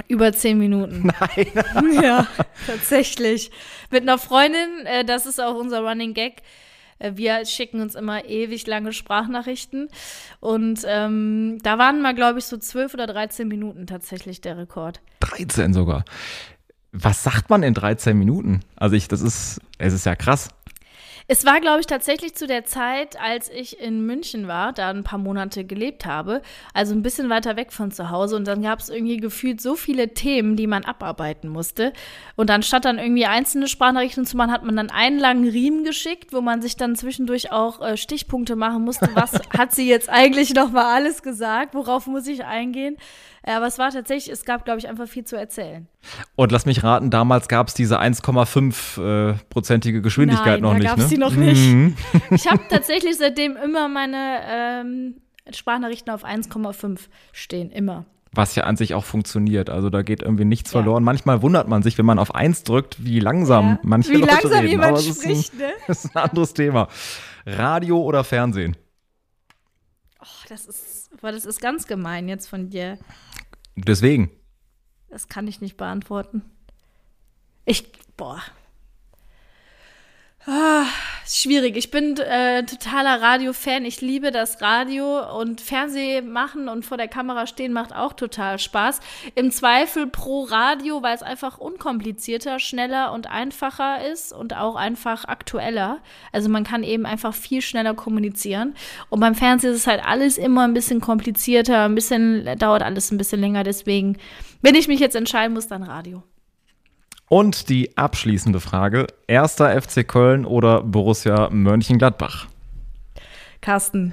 Über 0.08 0.32
zehn 0.32 0.58
Minuten. 0.58 1.12
Nein. 1.36 1.94
ja, 2.02 2.26
tatsächlich. 2.66 3.50
Mit 3.90 4.02
einer 4.02 4.18
Freundin, 4.18 4.86
äh, 4.86 5.04
das 5.04 5.26
ist 5.26 5.40
auch 5.40 5.54
unser 5.54 5.80
Running 5.80 6.14
Gag. 6.14 6.42
Äh, 6.98 7.12
wir 7.16 7.44
schicken 7.44 7.80
uns 7.80 7.96
immer 7.96 8.24
ewig 8.24 8.66
lange 8.66 8.92
Sprachnachrichten. 8.92 9.88
Und 10.38 10.80
ähm, 10.86 11.58
da 11.62 11.78
waren 11.78 12.00
mal, 12.00 12.14
glaube 12.14 12.38
ich, 12.38 12.44
so 12.44 12.56
zwölf 12.56 12.94
oder 12.94 13.06
13 13.06 13.48
Minuten 13.48 13.86
tatsächlich 13.86 14.40
der 14.40 14.56
Rekord. 14.56 15.00
13 15.20 15.72
sogar. 15.72 16.04
Was 16.92 17.23
sagt 17.23 17.50
man 17.50 17.62
in 17.62 17.75
13 17.75 18.18
Minuten? 18.18 18.61
Also 18.76 18.97
ich, 18.97 19.09
das 19.09 19.20
ist, 19.20 19.61
es 19.78 19.92
ist 19.92 20.06
ja 20.06 20.16
krass. 20.16 20.49
Es 21.32 21.47
war, 21.47 21.61
glaube 21.61 21.78
ich, 21.78 21.87
tatsächlich 21.87 22.35
zu 22.35 22.49
der 22.49 22.64
Zeit, 22.64 23.16
als 23.20 23.49
ich 23.49 23.78
in 23.80 24.04
München 24.04 24.49
war, 24.49 24.73
da 24.73 24.90
ein 24.90 25.04
paar 25.04 25.20
Monate 25.20 25.62
gelebt 25.62 26.04
habe, 26.04 26.42
also 26.75 26.92
ein 26.92 27.02
bisschen 27.02 27.30
weiter 27.30 27.54
weg 27.54 27.73
von 27.73 27.92
zu 27.92 28.11
Hause. 28.11 28.35
Und 28.35 28.49
dann 28.49 28.62
gab 28.62 28.80
es 28.80 28.88
irgendwie 28.88 29.18
gefühlt 29.18 29.61
so 29.61 29.76
viele 29.76 30.12
Themen, 30.12 30.56
die 30.56 30.66
man 30.66 30.85
abarbeiten 30.85 31.49
musste. 31.49 31.92
Und 32.35 32.50
anstatt 32.50 32.85
dann 32.85 32.99
irgendwie 32.99 33.26
einzelne 33.26 33.68
Sprachnachrichten 33.68 34.26
zu 34.26 34.37
machen, 34.37 34.50
hat 34.50 34.64
man 34.64 34.75
dann 34.75 34.90
einen 34.90 35.20
langen 35.20 35.49
Riemen 35.49 35.85
geschickt, 35.85 36.32
wo 36.32 36.40
man 36.40 36.62
sich 36.62 36.76
dann 36.76 36.97
zwischendurch 36.97 37.52
auch 37.52 37.80
äh, 37.80 37.97
Stichpunkte 37.97 38.56
machen 38.56 38.82
musste. 38.82 39.09
Was 39.14 39.35
hat 39.56 39.73
sie 39.73 39.88
jetzt 39.88 40.11
eigentlich 40.11 40.52
noch 40.52 40.73
mal 40.73 40.97
alles 40.97 41.23
gesagt? 41.23 41.76
Worauf 41.76 42.09
muss 42.09 42.26
ich 42.26 42.44
eingehen? 42.44 42.97
Äh, 43.42 43.52
aber 43.52 43.66
es 43.66 43.78
war 43.78 43.90
tatsächlich, 43.90 44.32
es 44.32 44.44
gab, 44.44 44.64
glaube 44.64 44.80
ich, 44.80 44.88
einfach 44.88 45.09
viel 45.09 45.25
zu 45.25 45.37
erzählen. 45.37 45.88
Und 46.37 46.52
lass 46.52 46.66
mich 46.66 46.82
raten, 46.82 47.11
damals 47.11 47.49
gab 47.49 47.68
es 47.68 47.75
diese 47.75 48.00
1,5-prozentige 48.00 49.99
äh, 49.99 50.00
Geschwindigkeit 50.00 50.61
Nein, 50.61 50.62
noch 50.62 50.73
da 50.73 50.78
nicht. 50.78 50.87
Gab 50.87 50.99
es 50.99 51.04
ne? 51.04 51.11
die 51.11 51.18
noch 51.18 51.35
nicht. 51.35 51.73
Mhm. 51.73 51.97
Ich 52.30 52.47
habe 52.47 52.61
tatsächlich 52.68 53.16
seitdem 53.16 53.56
immer 53.56 53.88
meine 53.88 54.40
ähm, 54.49 55.14
Sprachnachrichten 55.52 56.12
auf 56.12 56.25
1,5 56.25 57.00
stehen, 57.32 57.70
immer. 57.70 58.04
Was 58.32 58.54
ja 58.54 58.64
an 58.64 58.76
sich 58.76 58.94
auch 58.94 59.04
funktioniert. 59.04 59.70
Also 59.70 59.90
da 59.90 60.02
geht 60.02 60.23
irgendwie 60.23 60.44
nichts 60.44 60.70
ja. 60.70 60.80
verloren. 60.80 61.02
Manchmal 61.02 61.42
wundert 61.42 61.66
man 61.66 61.82
sich, 61.82 61.99
wenn 61.99 62.06
man 62.06 62.18
auf 62.18 62.35
1 62.35 62.62
drückt, 62.62 63.04
wie 63.04 63.18
langsam 63.18 63.66
ja. 63.66 63.78
manche 63.82 64.12
wie 64.12 64.16
Leute 64.18 64.35
langsam 64.35 64.52
reden. 64.52 64.68
jemand 64.68 64.92
Aber 64.92 65.00
spricht, 65.00 65.52
ein, 65.54 65.59
ne? 65.59 65.73
Das 65.87 66.04
ist 66.04 66.16
ein 66.16 66.23
anderes 66.23 66.54
Thema. 66.54 66.88
Radio 67.44 68.00
oder 68.00 68.23
Fernsehen? 68.23 68.76
Oh, 70.20 70.47
das 70.49 70.66
ist, 70.66 71.11
boah, 71.20 71.32
das 71.32 71.44
ist 71.44 71.61
ganz 71.61 71.87
gemein 71.87 72.28
jetzt 72.28 72.49
von 72.49 72.70
dir. 72.70 72.99
Deswegen. 73.87 74.30
Das 75.08 75.28
kann 75.28 75.49
ich 75.49 75.60
nicht 75.60 75.76
beantworten. 75.76 76.42
Ich, 77.64 77.90
boah. 78.16 78.40
Ah, 80.47 80.87
schwierig. 81.26 81.76
Ich 81.76 81.90
bin 81.90 82.16
äh, 82.16 82.64
totaler 82.64 83.20
Radio-Fan. 83.20 83.85
Ich 83.85 84.00
liebe 84.00 84.30
das 84.30 84.62
Radio 84.62 85.38
und 85.38 85.61
Fernseh 85.61 86.23
machen 86.23 86.70
und 86.70 86.87
vor 86.87 86.97
der 86.97 87.09
Kamera 87.09 87.47
stehen 87.47 87.75
macht 87.75 87.94
auch 87.94 88.14
total 88.14 88.59
Spaß. 88.59 89.00
Im 89.35 89.50
Zweifel 89.50 90.06
pro 90.06 90.44
Radio, 90.44 91.02
weil 91.02 91.14
es 91.14 91.23
einfach 91.23 91.59
unkomplizierter, 91.59 92.59
schneller 92.59 93.12
und 93.12 93.30
einfacher 93.30 94.11
ist 94.11 94.32
und 94.32 94.56
auch 94.56 94.76
einfach 94.76 95.26
aktueller. 95.26 95.99
Also 96.32 96.49
man 96.49 96.64
kann 96.64 96.85
eben 96.85 97.04
einfach 97.04 97.35
viel 97.35 97.61
schneller 97.61 97.92
kommunizieren. 97.92 98.75
Und 99.11 99.20
beim 99.20 99.35
Fernsehen 99.35 99.73
ist 99.73 99.80
es 99.80 99.87
halt 99.87 100.02
alles 100.02 100.38
immer 100.38 100.64
ein 100.64 100.73
bisschen 100.73 101.02
komplizierter, 101.02 101.85
ein 101.85 101.94
bisschen 101.94 102.59
dauert 102.59 102.82
alles 102.82 103.11
ein 103.11 103.18
bisschen 103.18 103.40
länger. 103.40 103.62
Deswegen, 103.62 104.16
wenn 104.62 104.75
ich 104.75 104.88
mich 104.88 105.00
jetzt 105.00 105.16
entscheiden 105.16 105.52
muss, 105.52 105.68
dann 105.68 105.82
Radio. 105.82 106.23
Und 107.30 107.68
die 107.68 107.96
abschließende 107.96 108.58
Frage: 108.58 109.06
Erster 109.28 109.80
FC 109.80 110.06
Köln 110.06 110.44
oder 110.44 110.82
Borussia 110.82 111.49
Mönchengladbach? 111.49 112.49
Carsten. 113.60 114.12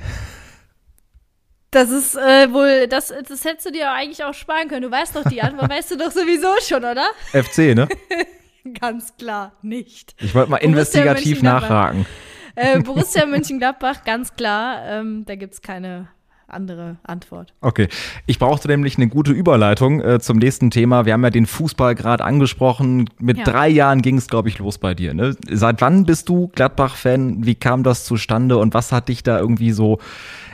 Das 1.71 1.89
ist 1.89 2.15
äh, 2.15 2.53
wohl, 2.53 2.87
das, 2.87 3.11
das 3.27 3.43
hättest 3.43 3.65
du 3.65 3.71
dir 3.71 3.91
eigentlich 3.91 4.23
auch 4.23 4.35
sparen 4.35 4.67
können. 4.67 4.83
Du 4.83 4.91
weißt 4.91 5.15
doch 5.15 5.23
die 5.23 5.41
Antwort, 5.41 5.67
weißt 5.71 5.89
du 5.89 5.97
doch 5.97 6.11
sowieso 6.11 6.49
schon, 6.61 6.85
oder? 6.85 7.07
FC, 7.33 7.75
ne? 7.75 7.87
ganz 8.79 9.17
klar 9.17 9.53
nicht. 9.63 10.13
Ich 10.19 10.35
wollte 10.35 10.51
mal 10.51 10.57
investigativ 10.57 11.41
nachhaken. 11.41 12.05
Äh, 12.53 12.81
Borussia 12.81 13.25
Mönchengladbach, 13.25 14.03
ganz 14.03 14.35
klar. 14.35 14.85
Ähm, 14.85 15.25
da 15.25 15.33
gibt 15.33 15.55
es 15.55 15.61
keine 15.63 16.09
andere 16.47 16.97
Antwort. 17.03 17.53
Okay, 17.61 17.87
ich 18.25 18.39
brauchte 18.39 18.67
nämlich 18.67 18.97
eine 18.97 19.07
gute 19.07 19.31
Überleitung 19.31 20.01
äh, 20.01 20.19
zum 20.19 20.37
nächsten 20.37 20.71
Thema. 20.71 21.05
Wir 21.05 21.13
haben 21.13 21.23
ja 21.23 21.29
den 21.29 21.45
Fußball 21.45 21.95
gerade 21.95 22.23
angesprochen. 22.23 23.09
Mit 23.19 23.39
ja. 23.39 23.43
drei 23.43 23.67
Jahren 23.67 24.01
ging 24.01 24.17
es, 24.17 24.27
glaube 24.27 24.49
ich, 24.49 24.59
los 24.59 24.77
bei 24.77 24.93
dir. 24.93 25.13
Ne? 25.13 25.35
Seit 25.49 25.81
wann 25.81 26.05
bist 26.05 26.29
du 26.29 26.47
Gladbach-Fan? 26.49 27.45
Wie 27.45 27.55
kam 27.55 27.83
das 27.83 28.05
zustande 28.05 28.57
und 28.57 28.73
was 28.73 28.91
hat 28.91 29.09
dich 29.09 29.23
da 29.23 29.39
irgendwie 29.39 29.71
so 29.71 29.99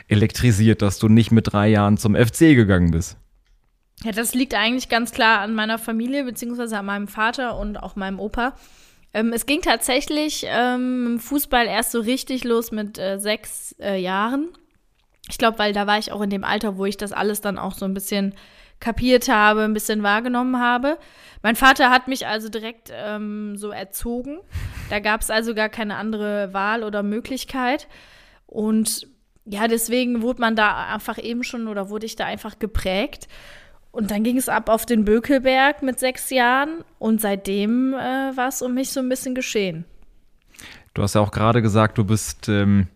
elektrisiert, 0.08 0.82
dass 0.82 0.98
du 0.98 1.08
nicht 1.08 1.30
mit 1.30 1.52
drei 1.52 1.68
Jahren 1.68 1.96
zum 1.96 2.14
FC 2.14 2.54
gegangen 2.54 2.90
bist? 2.90 3.16
Ja, 4.02 4.12
das 4.12 4.34
liegt 4.34 4.54
eigentlich 4.54 4.88
ganz 4.88 5.12
klar 5.12 5.40
an 5.40 5.54
meiner 5.54 5.78
Familie, 5.78 6.24
beziehungsweise 6.24 6.78
an 6.78 6.86
meinem 6.86 7.08
Vater 7.08 7.56
und 7.58 7.76
auch 7.76 7.96
meinem 7.96 8.18
Opa. 8.18 8.54
Ähm, 9.14 9.32
es 9.32 9.46
ging 9.46 9.62
tatsächlich 9.62 10.44
ähm, 10.46 11.06
im 11.06 11.20
Fußball 11.20 11.66
erst 11.66 11.92
so 11.92 12.00
richtig 12.00 12.44
los 12.44 12.72
mit 12.72 12.98
äh, 12.98 13.18
sechs 13.18 13.74
äh, 13.78 13.96
Jahren. 14.00 14.48
Ich 15.28 15.38
glaube, 15.38 15.58
weil 15.58 15.72
da 15.72 15.86
war 15.86 15.98
ich 15.98 16.12
auch 16.12 16.20
in 16.20 16.30
dem 16.30 16.44
Alter, 16.44 16.76
wo 16.76 16.84
ich 16.84 16.96
das 16.96 17.12
alles 17.12 17.40
dann 17.40 17.58
auch 17.58 17.74
so 17.74 17.84
ein 17.84 17.94
bisschen 17.94 18.34
kapiert 18.80 19.28
habe, 19.28 19.62
ein 19.62 19.72
bisschen 19.72 20.02
wahrgenommen 20.02 20.60
habe. 20.60 20.98
Mein 21.42 21.56
Vater 21.56 21.90
hat 21.90 22.08
mich 22.08 22.26
also 22.26 22.48
direkt 22.48 22.92
ähm, 22.92 23.56
so 23.56 23.70
erzogen. 23.70 24.40
Da 24.90 25.00
gab 25.00 25.22
es 25.22 25.30
also 25.30 25.54
gar 25.54 25.68
keine 25.68 25.96
andere 25.96 26.52
Wahl 26.52 26.84
oder 26.84 27.02
Möglichkeit. 27.02 27.88
Und 28.46 29.06
ja, 29.46 29.68
deswegen 29.68 30.22
wurde 30.22 30.40
man 30.40 30.56
da 30.56 30.92
einfach 30.92 31.18
eben 31.18 31.44
schon 31.44 31.68
oder 31.68 31.88
wurde 31.88 32.06
ich 32.06 32.16
da 32.16 32.26
einfach 32.26 32.58
geprägt. 32.58 33.28
Und 33.90 34.10
dann 34.10 34.24
ging 34.24 34.36
es 34.36 34.48
ab 34.48 34.68
auf 34.68 34.86
den 34.86 35.04
Bökelberg 35.04 35.82
mit 35.82 36.00
sechs 36.00 36.30
Jahren 36.30 36.82
und 36.98 37.20
seitdem 37.20 37.94
äh, 37.94 38.36
war 38.36 38.48
es 38.48 38.60
um 38.60 38.74
mich 38.74 38.90
so 38.90 39.00
ein 39.00 39.08
bisschen 39.08 39.34
geschehen. 39.34 39.84
Du 40.94 41.02
hast 41.02 41.14
ja 41.14 41.20
auch 41.20 41.30
gerade 41.30 41.62
gesagt, 41.62 41.98
du 41.98 42.04
bist 42.04 42.48
ähm, 42.48 42.88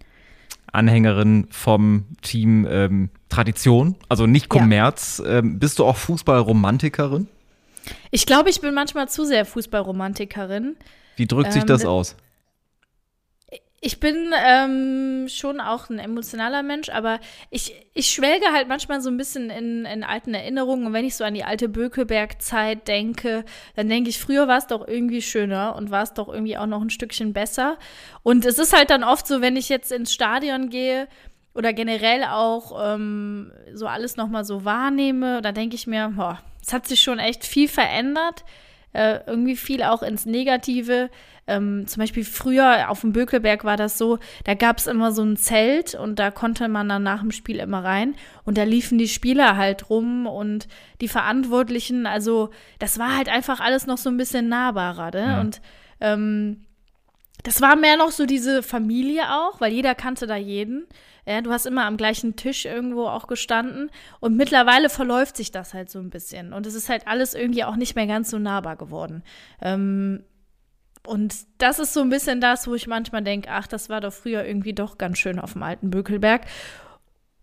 Anhängerin 0.72 1.46
vom 1.50 2.06
Team 2.22 2.66
ähm, 2.68 3.10
Tradition, 3.28 3.96
also 4.08 4.26
nicht 4.26 4.48
Kommerz. 4.48 5.22
Ja. 5.24 5.38
Ähm, 5.38 5.58
bist 5.58 5.78
du 5.78 5.84
auch 5.84 5.96
Fußballromantikerin? 5.96 7.28
Ich 8.10 8.26
glaube, 8.26 8.50
ich 8.50 8.60
bin 8.60 8.74
manchmal 8.74 9.08
zu 9.08 9.24
sehr 9.24 9.44
Fußballromantikerin. 9.44 10.76
Wie 11.16 11.26
drückt 11.26 11.52
sich 11.52 11.64
das 11.64 11.82
ähm, 11.82 11.88
aus? 11.88 12.16
Ich 13.80 14.00
bin 14.00 14.32
ähm, 14.36 15.28
schon 15.28 15.60
auch 15.60 15.88
ein 15.88 16.00
emotionaler 16.00 16.64
Mensch, 16.64 16.88
aber 16.88 17.20
ich, 17.50 17.74
ich 17.94 18.10
schwelge 18.10 18.46
halt 18.52 18.66
manchmal 18.66 19.00
so 19.00 19.08
ein 19.08 19.16
bisschen 19.16 19.50
in, 19.50 19.84
in 19.84 20.02
alten 20.02 20.34
Erinnerungen. 20.34 20.86
Und 20.88 20.92
wenn 20.94 21.04
ich 21.04 21.14
so 21.14 21.22
an 21.22 21.34
die 21.34 21.44
alte 21.44 21.68
Bökelberg-Zeit 21.68 22.88
denke, 22.88 23.44
dann 23.76 23.88
denke 23.88 24.10
ich, 24.10 24.18
früher 24.18 24.48
war 24.48 24.58
es 24.58 24.66
doch 24.66 24.86
irgendwie 24.88 25.22
schöner 25.22 25.76
und 25.76 25.92
war 25.92 26.02
es 26.02 26.12
doch 26.12 26.28
irgendwie 26.28 26.56
auch 26.56 26.66
noch 26.66 26.82
ein 26.82 26.90
Stückchen 26.90 27.32
besser. 27.32 27.78
Und 28.24 28.44
es 28.44 28.58
ist 28.58 28.76
halt 28.76 28.90
dann 28.90 29.04
oft 29.04 29.28
so, 29.28 29.40
wenn 29.40 29.56
ich 29.56 29.68
jetzt 29.68 29.92
ins 29.92 30.12
Stadion 30.12 30.70
gehe 30.70 31.06
oder 31.54 31.72
generell 31.72 32.24
auch 32.24 32.94
ähm, 32.94 33.52
so 33.74 33.86
alles 33.86 34.16
nochmal 34.16 34.44
so 34.44 34.64
wahrnehme, 34.64 35.40
da 35.40 35.52
denke 35.52 35.76
ich 35.76 35.86
mir, 35.86 36.12
boah, 36.16 36.40
es 36.60 36.72
hat 36.72 36.88
sich 36.88 37.00
schon 37.00 37.20
echt 37.20 37.44
viel 37.44 37.68
verändert. 37.68 38.44
Äh, 38.92 39.20
irgendwie 39.26 39.54
viel 39.54 39.82
auch 39.82 40.02
ins 40.02 40.26
Negative. 40.26 41.10
Ähm, 41.48 41.86
zum 41.86 42.00
Beispiel 42.00 42.24
früher 42.24 42.90
auf 42.90 43.00
dem 43.00 43.12
Bökelberg 43.12 43.64
war 43.64 43.78
das 43.78 43.96
so, 43.96 44.18
da 44.44 44.54
gab 44.54 44.78
es 44.78 44.86
immer 44.86 45.12
so 45.12 45.22
ein 45.22 45.36
Zelt 45.36 45.94
und 45.94 46.18
da 46.18 46.30
konnte 46.30 46.68
man 46.68 46.88
dann 46.88 47.02
nach 47.02 47.20
dem 47.20 47.32
Spiel 47.32 47.58
immer 47.58 47.82
rein 47.82 48.14
und 48.44 48.58
da 48.58 48.64
liefen 48.64 48.98
die 48.98 49.08
Spieler 49.08 49.56
halt 49.56 49.88
rum 49.88 50.26
und 50.26 50.68
die 51.00 51.08
Verantwortlichen, 51.08 52.06
also 52.06 52.50
das 52.78 52.98
war 52.98 53.16
halt 53.16 53.30
einfach 53.30 53.60
alles 53.60 53.86
noch 53.86 53.98
so 53.98 54.10
ein 54.10 54.18
bisschen 54.18 54.48
nahbarer, 54.48 55.10
ne? 55.10 55.26
Ja. 55.26 55.40
Und 55.40 55.62
ähm, 56.00 56.66
das 57.44 57.60
war 57.62 57.76
mehr 57.76 57.96
noch 57.96 58.10
so 58.10 58.26
diese 58.26 58.62
Familie 58.62 59.22
auch, 59.32 59.60
weil 59.60 59.72
jeder 59.72 59.94
kannte 59.94 60.26
da 60.26 60.36
jeden. 60.36 60.86
Ja, 61.24 61.40
du 61.40 61.50
hast 61.50 61.66
immer 61.66 61.84
am 61.84 61.96
gleichen 61.96 62.36
Tisch 62.36 62.64
irgendwo 62.64 63.06
auch 63.06 63.26
gestanden. 63.26 63.90
Und 64.18 64.36
mittlerweile 64.36 64.88
verläuft 64.88 65.36
sich 65.36 65.52
das 65.52 65.72
halt 65.72 65.90
so 65.90 65.98
ein 65.98 66.10
bisschen. 66.10 66.52
Und 66.52 66.66
es 66.66 66.74
ist 66.74 66.88
halt 66.88 67.06
alles 67.06 67.34
irgendwie 67.34 67.64
auch 67.64 67.76
nicht 67.76 67.94
mehr 67.94 68.06
ganz 68.06 68.30
so 68.30 68.38
nahbar 68.38 68.76
geworden. 68.76 69.22
Ähm, 69.62 70.24
und 71.06 71.34
das 71.58 71.78
ist 71.78 71.94
so 71.94 72.00
ein 72.00 72.10
bisschen 72.10 72.40
das, 72.40 72.66
wo 72.66 72.74
ich 72.74 72.86
manchmal 72.86 73.22
denke, 73.22 73.48
ach, 73.50 73.66
das 73.66 73.88
war 73.88 74.00
doch 74.00 74.12
früher 74.12 74.44
irgendwie 74.44 74.72
doch 74.72 74.98
ganz 74.98 75.18
schön 75.18 75.38
auf 75.38 75.54
dem 75.54 75.62
alten 75.62 75.90
Bökelberg. 75.90 76.42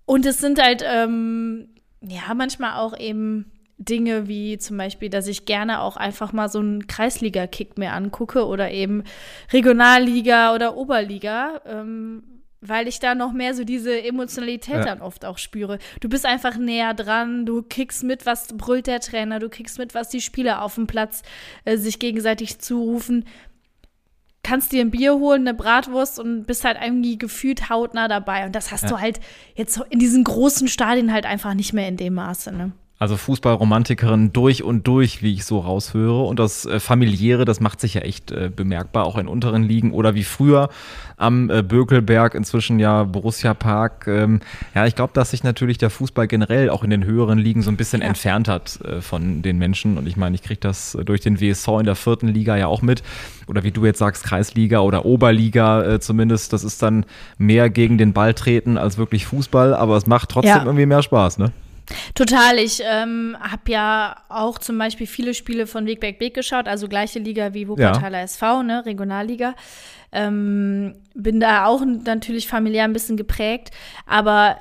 Und 0.06 0.26
es 0.26 0.38
sind 0.40 0.62
halt, 0.62 0.84
ähm, 0.86 1.70
ja, 2.02 2.34
manchmal 2.36 2.80
auch 2.80 2.98
eben 2.98 3.52
Dinge 3.78 4.28
wie 4.28 4.58
zum 4.58 4.78
Beispiel, 4.78 5.10
dass 5.10 5.28
ich 5.28 5.46
gerne 5.46 5.82
auch 5.82 5.98
einfach 5.98 6.32
mal 6.32 6.48
so 6.48 6.60
einen 6.60 6.88
Kreisliga-Kick 6.88 7.78
mir 7.78 7.92
angucke 7.94 8.46
oder 8.46 8.72
eben 8.72 9.04
Regionalliga 9.52 10.54
oder 10.54 10.78
Oberliga, 10.78 11.62
ähm, 11.66 12.24
weil 12.70 12.88
ich 12.88 13.00
da 13.00 13.16
noch 13.16 13.32
mehr 13.32 13.54
so 13.54 13.64
diese 13.64 14.02
Emotionalität 14.02 14.76
ja. 14.76 14.86
dann 14.86 15.02
oft 15.02 15.26
auch 15.26 15.38
spüre. 15.38 15.80
Du 16.00 16.10
bist 16.10 16.26
einfach 16.26 16.58
näher 16.58 16.94
dran, 16.94 17.46
du 17.46 17.64
kriegst 17.68 18.04
mit, 18.04 18.26
was 18.26 18.48
brüllt 18.56 18.88
der 18.88 19.00
Trainer, 19.00 19.40
du 19.40 19.50
kriegst 19.50 19.78
mit, 19.78 19.94
was 19.94 20.10
die 20.10 20.22
Spieler 20.22 20.62
auf 20.62 20.76
dem 20.76 20.88
Platz 20.88 21.24
äh, 21.66 21.78
sich 21.78 22.00
gegenseitig 22.00 22.60
zurufen. 22.60 23.26
Kannst 24.44 24.72
dir 24.72 24.82
ein 24.82 24.92
Bier 24.92 25.16
holen, 25.16 25.42
eine 25.42 25.58
Bratwurst 25.58 26.20
und 26.20 26.46
bist 26.46 26.66
halt 26.66 26.78
irgendwie 26.82 27.18
gefühlt 27.18 27.70
hautnah 27.70 28.08
dabei. 28.08 28.46
Und 28.46 28.56
das 28.56 28.72
hast 28.72 28.84
ja. 28.84 28.90
du 28.90 29.00
halt 29.00 29.20
jetzt 29.56 29.82
in 29.90 30.00
diesen 30.00 30.24
großen 30.24 30.68
Stadien 30.68 31.12
halt 31.12 31.26
einfach 31.26 31.56
nicht 31.56 31.74
mehr 31.74 31.88
in 31.88 31.98
dem 31.98 32.14
Maße, 32.14 32.52
ne? 32.52 32.72
Also 32.98 33.18
Fußballromantikerin 33.18 34.32
durch 34.32 34.64
und 34.64 34.88
durch, 34.88 35.22
wie 35.22 35.34
ich 35.34 35.44
so 35.44 35.60
raushöre. 35.60 36.24
Und 36.24 36.40
das 36.40 36.66
äh, 36.66 36.80
familiäre, 36.80 37.44
das 37.44 37.60
macht 37.60 37.82
sich 37.82 37.96
ja 37.96 38.02
echt 38.02 38.32
äh, 38.32 38.50
bemerkbar, 38.56 39.06
auch 39.06 39.18
in 39.18 39.28
unteren 39.28 39.64
Ligen 39.64 39.92
oder 39.92 40.16
wie 40.16 40.24
früher 40.24 40.70
am 41.18 41.50
äh, 41.50 41.62
Bökelberg, 41.62 42.36
inzwischen 42.36 42.80
ja 42.80 43.04
Borussia 43.04 43.54
Park. 43.54 44.08
Ähm, 44.08 44.40
ja, 44.74 44.86
ich 44.86 44.96
glaube, 44.96 45.12
dass 45.14 45.32
sich 45.32 45.44
natürlich 45.44 45.78
der 45.78 45.90
Fußball 45.90 46.28
generell 46.28 46.70
auch 46.70 46.86
in 46.86 46.90
den 46.90 47.04
höheren 47.04 47.38
Ligen 47.38 47.64
so 47.64 47.70
ein 47.70 47.76
bisschen 47.76 48.02
ja. 48.02 48.08
entfernt 48.08 48.48
hat 48.48 48.80
äh, 48.86 49.02
von 49.02 49.42
den 49.42 49.58
Menschen. 49.58 49.98
Und 49.98 50.08
ich 50.08 50.16
meine, 50.16 50.36
ich 50.36 50.42
kriege 50.42 50.62
das 50.62 50.98
durch 51.04 51.20
den 51.20 51.42
WSV 51.42 51.68
in 51.80 51.86
der 51.86 51.96
vierten 51.96 52.30
Liga 52.30 52.56
ja 52.56 52.68
auch 52.68 52.82
mit. 52.82 53.04
Oder 53.48 53.64
wie 53.64 53.72
du 53.72 53.86
jetzt 53.86 54.00
sagst, 54.00 54.24
Kreisliga 54.24 54.80
oder 54.80 55.04
Oberliga 55.04 55.84
äh, 55.84 56.00
zumindest. 56.00 56.54
Das 56.54 56.64
ist 56.64 56.82
dann 56.82 57.06
mehr 57.38 57.70
gegen 57.70 57.98
den 57.98 58.14
Ball 58.14 58.34
treten 58.34 58.78
als 58.78 58.98
wirklich 58.98 59.26
Fußball, 59.26 59.74
aber 59.74 59.98
es 59.98 60.08
macht 60.08 60.30
trotzdem 60.30 60.56
ja. 60.56 60.64
irgendwie 60.64 60.86
mehr 60.86 61.04
Spaß, 61.04 61.40
ne? 61.40 61.52
Total. 62.14 62.58
Ich 62.58 62.82
ähm, 62.84 63.38
habe 63.40 63.72
ja 63.72 64.18
auch 64.30 64.58
zum 64.60 64.78
Beispiel 64.78 65.08
viele 65.08 65.34
Spiele 65.34 65.68
von 65.68 65.86
Wegberg 65.86 66.20
Beek 66.20 66.34
geschaut, 66.34 66.68
also 66.68 66.88
gleiche 66.88 67.20
Liga 67.20 67.54
wie 67.54 67.68
Wuppertaler 67.68 68.20
ja. 68.20 68.24
SV, 68.24 68.64
ne, 68.64 68.86
Regionalliga. 68.86 69.56
Ähm, 70.12 70.96
bin 71.14 71.40
da 71.40 71.66
auch 71.66 71.84
natürlich 71.86 72.48
familiär 72.48 72.86
ein 72.86 72.94
bisschen 72.94 73.18
geprägt, 73.18 73.72
aber 74.06 74.58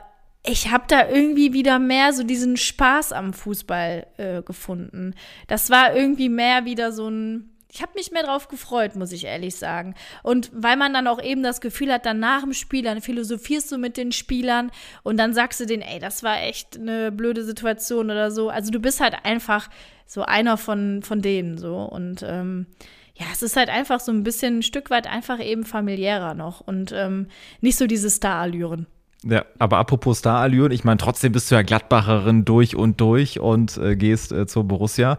ich 0.47 0.71
habe 0.71 0.85
da 0.89 1.09
irgendwie 1.09 1.53
wieder 1.53 1.79
mehr 1.79 2.13
so 2.13 2.23
diesen 2.23 2.57
Spaß 2.57 3.13
am 3.13 3.33
Fußball 3.33 4.07
äh, 4.19 4.43
gefunden. 4.43 5.15
Das 5.47 5.71
war 5.71 5.95
irgendwie 5.97 6.29
mehr 6.29 6.67
wieder 6.67 6.93
so 6.93 7.09
ein 7.09 7.54
ich 7.75 7.83
habe 7.83 7.93
mich 7.97 8.13
mehr 8.13 8.23
drauf 8.23 8.47
gefreut, 8.47 8.95
muss 8.95 9.11
ich 9.11 9.25
ehrlich 9.25 9.57
sagen. 9.57 9.97
Und 10.23 10.49
weil 10.55 10.77
man 10.77 10.95
dann 10.95 11.09
auch 11.09 11.21
eben 11.21 11.43
das 11.43 11.61
Gefühl 11.61 11.93
hat, 11.93 12.07
dann 12.07 12.21
nach 12.21 12.43
dem 12.43 12.53
Spiel, 12.53 12.85
dann 12.85 13.01
philosophierst 13.01 13.73
du 13.73 13.79
mit 13.79 13.97
den 13.97 14.13
Spielern 14.13 14.71
und 15.03 15.17
dann 15.17 15.35
sagst 15.35 15.59
du 15.59 15.67
denen, 15.67 15.83
ey, 15.83 15.99
das 15.99 16.23
war 16.23 16.41
echt 16.41 16.79
eine 16.79 17.11
blöde 17.11 17.43
Situation 17.43 18.13
oder 18.13 18.31
so. 18.31 18.49
Also 18.49 18.71
du 18.71 18.79
bist 18.79 19.01
halt 19.01 19.17
einfach 19.25 19.69
so 20.07 20.23
einer 20.23 20.57
von, 20.57 21.03
von 21.03 21.21
denen 21.21 21.59
so. 21.59 21.79
Und 21.79 22.23
ähm, 22.23 22.67
ja, 23.17 23.27
es 23.33 23.43
ist 23.43 23.57
halt 23.57 23.71
einfach 23.71 23.99
so 23.99 24.13
ein 24.13 24.23
bisschen 24.23 24.59
ein 24.59 24.63
Stück 24.63 24.91
weit 24.91 25.09
einfach 25.09 25.41
eben 25.41 25.65
familiärer 25.65 26.35
noch 26.35 26.61
und 26.61 26.93
ähm, 26.93 27.27
nicht 27.61 27.77
so 27.77 27.89
diese 27.89 28.09
Star-Allüren. 28.09 28.87
Ja, 29.27 29.45
aber 29.59 29.79
apropos 29.79 30.19
Starallüren, 30.19 30.71
ich 30.71 30.85
meine, 30.85 30.99
trotzdem 30.99 31.33
bist 31.33 31.51
du 31.51 31.55
ja 31.55 31.63
Gladbacherin 31.63 32.45
durch 32.45 32.77
und 32.77 33.01
durch 33.01 33.41
und 33.41 33.79
äh, 33.79 33.97
gehst 33.97 34.33
äh, 34.33 34.47
zur 34.47 34.65
Borussia. 34.65 35.17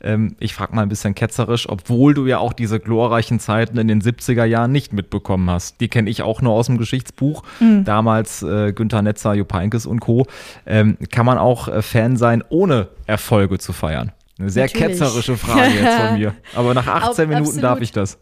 Ähm, 0.00 0.36
ich 0.38 0.54
frage 0.54 0.76
mal 0.76 0.82
ein 0.82 0.88
bisschen 0.88 1.16
ketzerisch, 1.16 1.68
obwohl 1.68 2.14
du 2.14 2.26
ja 2.26 2.38
auch 2.38 2.52
diese 2.52 2.78
glorreichen 2.78 3.40
Zeiten 3.40 3.76
in 3.78 3.88
den 3.88 4.00
70er 4.00 4.44
Jahren 4.44 4.70
nicht 4.70 4.92
mitbekommen 4.92 5.50
hast. 5.50 5.80
Die 5.80 5.88
kenne 5.88 6.08
ich 6.08 6.22
auch 6.22 6.40
nur 6.40 6.52
aus 6.52 6.66
dem 6.66 6.78
Geschichtsbuch. 6.78 7.42
Mhm. 7.58 7.84
Damals 7.84 8.42
äh, 8.44 8.72
Günther 8.72 9.02
Netzer, 9.02 9.34
Jupp 9.34 9.52
Heynckes 9.52 9.86
und 9.86 9.98
Co. 10.00 10.26
Ähm, 10.64 10.96
kann 11.10 11.26
man 11.26 11.38
auch 11.38 11.66
äh, 11.66 11.82
Fan 11.82 12.16
sein, 12.16 12.44
ohne 12.50 12.88
Erfolge 13.06 13.58
zu 13.58 13.72
feiern? 13.72 14.12
Eine 14.38 14.50
sehr 14.50 14.66
Natürlich. 14.66 14.86
ketzerische 14.86 15.36
Frage 15.36 15.74
jetzt 15.74 15.98
von 15.98 16.14
mir. 16.18 16.34
Aber 16.54 16.74
nach 16.74 16.86
18 16.86 17.28
Minuten 17.28 17.60
darf 17.60 17.80
ich 17.80 17.90
das. 17.90 18.18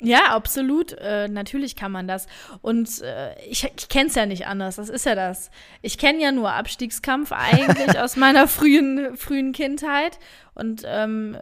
Ja, 0.00 0.26
absolut. 0.30 0.92
Äh, 0.92 1.28
natürlich 1.28 1.74
kann 1.74 1.90
man 1.90 2.06
das. 2.06 2.26
Und 2.62 3.02
äh, 3.02 3.34
ich, 3.44 3.64
ich 3.64 3.88
kenne 3.88 4.08
es 4.08 4.14
ja 4.14 4.26
nicht 4.26 4.46
anders. 4.46 4.76
Das 4.76 4.88
ist 4.88 5.06
ja 5.06 5.16
das. 5.16 5.50
Ich 5.82 5.98
kenne 5.98 6.22
ja 6.22 6.30
nur 6.30 6.52
Abstiegskampf 6.52 7.32
eigentlich 7.32 7.98
aus 7.98 8.16
meiner 8.16 8.46
frühen, 8.46 9.16
frühen 9.16 9.52
Kindheit. 9.52 10.18
Und 10.54 10.82
ähm, 10.86 11.36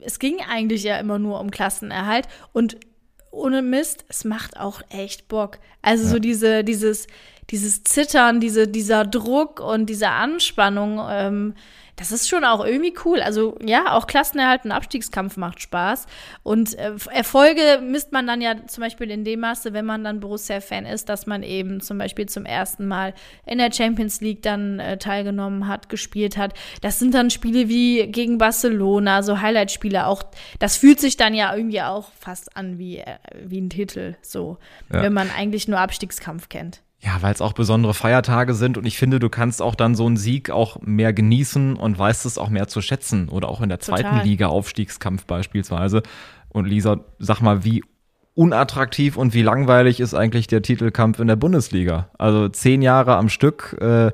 es 0.00 0.18
ging 0.18 0.38
eigentlich 0.48 0.82
ja 0.82 0.98
immer 0.98 1.18
nur 1.18 1.40
um 1.40 1.50
Klassenerhalt. 1.50 2.26
Und 2.52 2.78
ohne 3.30 3.62
Mist, 3.62 4.04
es 4.08 4.24
macht 4.24 4.58
auch 4.58 4.82
echt 4.90 5.28
Bock. 5.28 5.58
Also 5.82 6.04
ja. 6.04 6.10
so 6.10 6.18
diese, 6.18 6.64
dieses, 6.64 7.06
dieses 7.50 7.84
Zittern, 7.84 8.40
diese, 8.40 8.66
dieser 8.66 9.04
Druck 9.04 9.60
und 9.60 9.86
diese 9.86 10.08
Anspannung. 10.08 11.00
Ähm, 11.08 11.54
das 12.00 12.12
ist 12.12 12.30
schon 12.30 12.44
auch 12.44 12.64
irgendwie 12.64 12.94
cool. 13.04 13.20
Also 13.20 13.58
ja, 13.62 13.92
auch 13.92 14.06
Klassenerhalt 14.06 14.64
und 14.64 14.72
Abstiegskampf 14.72 15.36
macht 15.36 15.60
Spaß. 15.60 16.06
Und 16.42 16.78
äh, 16.78 16.94
Erfolge 17.12 17.82
misst 17.82 18.10
man 18.10 18.26
dann 18.26 18.40
ja 18.40 18.54
zum 18.66 18.80
Beispiel 18.80 19.10
in 19.10 19.22
dem 19.22 19.40
Maße, 19.40 19.74
wenn 19.74 19.84
man 19.84 20.02
dann 20.02 20.18
Borussia-Fan 20.18 20.86
ist, 20.86 21.10
dass 21.10 21.26
man 21.26 21.42
eben 21.42 21.82
zum 21.82 21.98
Beispiel 21.98 22.24
zum 22.24 22.46
ersten 22.46 22.86
Mal 22.88 23.12
in 23.44 23.58
der 23.58 23.70
Champions 23.70 24.22
League 24.22 24.40
dann 24.42 24.80
äh, 24.80 24.96
teilgenommen 24.96 25.68
hat, 25.68 25.90
gespielt 25.90 26.38
hat. 26.38 26.54
Das 26.80 26.98
sind 26.98 27.12
dann 27.12 27.28
Spiele 27.28 27.68
wie 27.68 28.06
gegen 28.06 28.38
Barcelona, 28.38 29.22
so 29.22 29.42
Highlight-Spiele 29.42 30.06
auch. 30.06 30.22
Das 30.58 30.78
fühlt 30.78 31.00
sich 31.00 31.18
dann 31.18 31.34
ja 31.34 31.54
irgendwie 31.54 31.82
auch 31.82 32.12
fast 32.18 32.56
an 32.56 32.78
wie, 32.78 32.96
äh, 32.96 33.18
wie 33.44 33.60
ein 33.60 33.68
Titel, 33.68 34.16
so, 34.22 34.56
ja. 34.90 35.02
wenn 35.02 35.12
man 35.12 35.30
eigentlich 35.30 35.68
nur 35.68 35.78
Abstiegskampf 35.78 36.48
kennt. 36.48 36.80
Ja, 37.02 37.22
weil 37.22 37.32
es 37.32 37.40
auch 37.40 37.54
besondere 37.54 37.94
Feiertage 37.94 38.52
sind 38.52 38.76
und 38.76 38.84
ich 38.84 38.98
finde, 38.98 39.18
du 39.20 39.30
kannst 39.30 39.62
auch 39.62 39.74
dann 39.74 39.94
so 39.94 40.04
einen 40.06 40.18
Sieg 40.18 40.50
auch 40.50 40.80
mehr 40.82 41.14
genießen 41.14 41.76
und 41.76 41.98
weißt 41.98 42.26
es 42.26 42.36
auch 42.36 42.50
mehr 42.50 42.68
zu 42.68 42.82
schätzen. 42.82 43.30
Oder 43.30 43.48
auch 43.48 43.62
in 43.62 43.70
der 43.70 43.80
zweiten 43.80 44.10
Total. 44.10 44.24
Liga 44.24 44.46
Aufstiegskampf 44.48 45.24
beispielsweise. 45.24 46.02
Und 46.50 46.66
Lisa, 46.66 47.00
sag 47.18 47.40
mal, 47.40 47.64
wie 47.64 47.82
unattraktiv 48.34 49.16
und 49.16 49.32
wie 49.32 49.42
langweilig 49.42 49.98
ist 50.00 50.12
eigentlich 50.14 50.46
der 50.46 50.60
Titelkampf 50.62 51.20
in 51.20 51.26
der 51.26 51.36
Bundesliga? 51.36 52.10
Also 52.18 52.48
zehn 52.48 52.82
Jahre 52.82 53.16
am 53.16 53.28
Stück, 53.30 53.78
äh, 53.80 54.12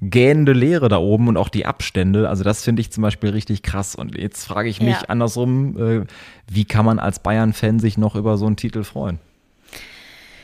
gähnende 0.00 0.52
Leere 0.52 0.88
da 0.88 0.98
oben 0.98 1.26
und 1.26 1.36
auch 1.36 1.48
die 1.48 1.66
Abstände. 1.66 2.28
Also 2.28 2.44
das 2.44 2.62
finde 2.62 2.80
ich 2.80 2.92
zum 2.92 3.02
Beispiel 3.02 3.30
richtig 3.30 3.62
krass. 3.64 3.96
Und 3.96 4.16
jetzt 4.16 4.46
frage 4.46 4.68
ich 4.68 4.80
mich 4.80 5.02
Ja. 5.02 5.08
andersrum, 5.08 5.76
äh, 5.76 6.04
wie 6.48 6.64
kann 6.64 6.84
man 6.84 7.00
als 7.00 7.18
Bayern-Fan 7.18 7.80
sich 7.80 7.98
noch 7.98 8.14
über 8.14 8.36
so 8.36 8.46
einen 8.46 8.56
Titel 8.56 8.84
freuen? 8.84 9.18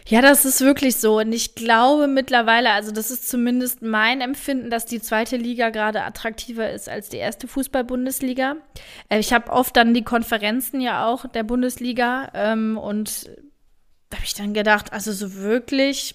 Ja, 0.06 0.20
das 0.20 0.44
ist 0.44 0.60
wirklich 0.60 0.96
so. 0.96 1.18
Und 1.18 1.32
ich 1.32 1.54
glaube 1.54 2.08
mittlerweile, 2.08 2.70
also 2.72 2.92
das 2.92 3.10
ist 3.10 3.28
zumindest 3.28 3.80
mein 3.80 4.20
Empfinden, 4.20 4.68
dass 4.68 4.84
die 4.84 5.00
zweite 5.00 5.36
Liga 5.38 5.70
gerade 5.70 6.02
attraktiver 6.02 6.70
ist 6.70 6.88
als 6.90 7.08
die 7.08 7.16
erste 7.16 7.48
Fußball-Bundesliga. 7.48 8.56
Äh, 9.08 9.18
Ich 9.18 9.32
habe 9.32 9.50
oft 9.50 9.76
dann 9.76 9.94
die 9.94 10.04
Konferenzen 10.04 10.80
ja 10.82 11.06
auch 11.06 11.26
der 11.26 11.42
Bundesliga 11.42 12.30
ähm, 12.34 12.76
und 12.76 13.30
da 14.10 14.18
habe 14.18 14.26
ich 14.26 14.34
dann 14.34 14.52
gedacht, 14.52 14.92
also 14.92 15.10
so 15.12 15.34
wirklich 15.36 16.14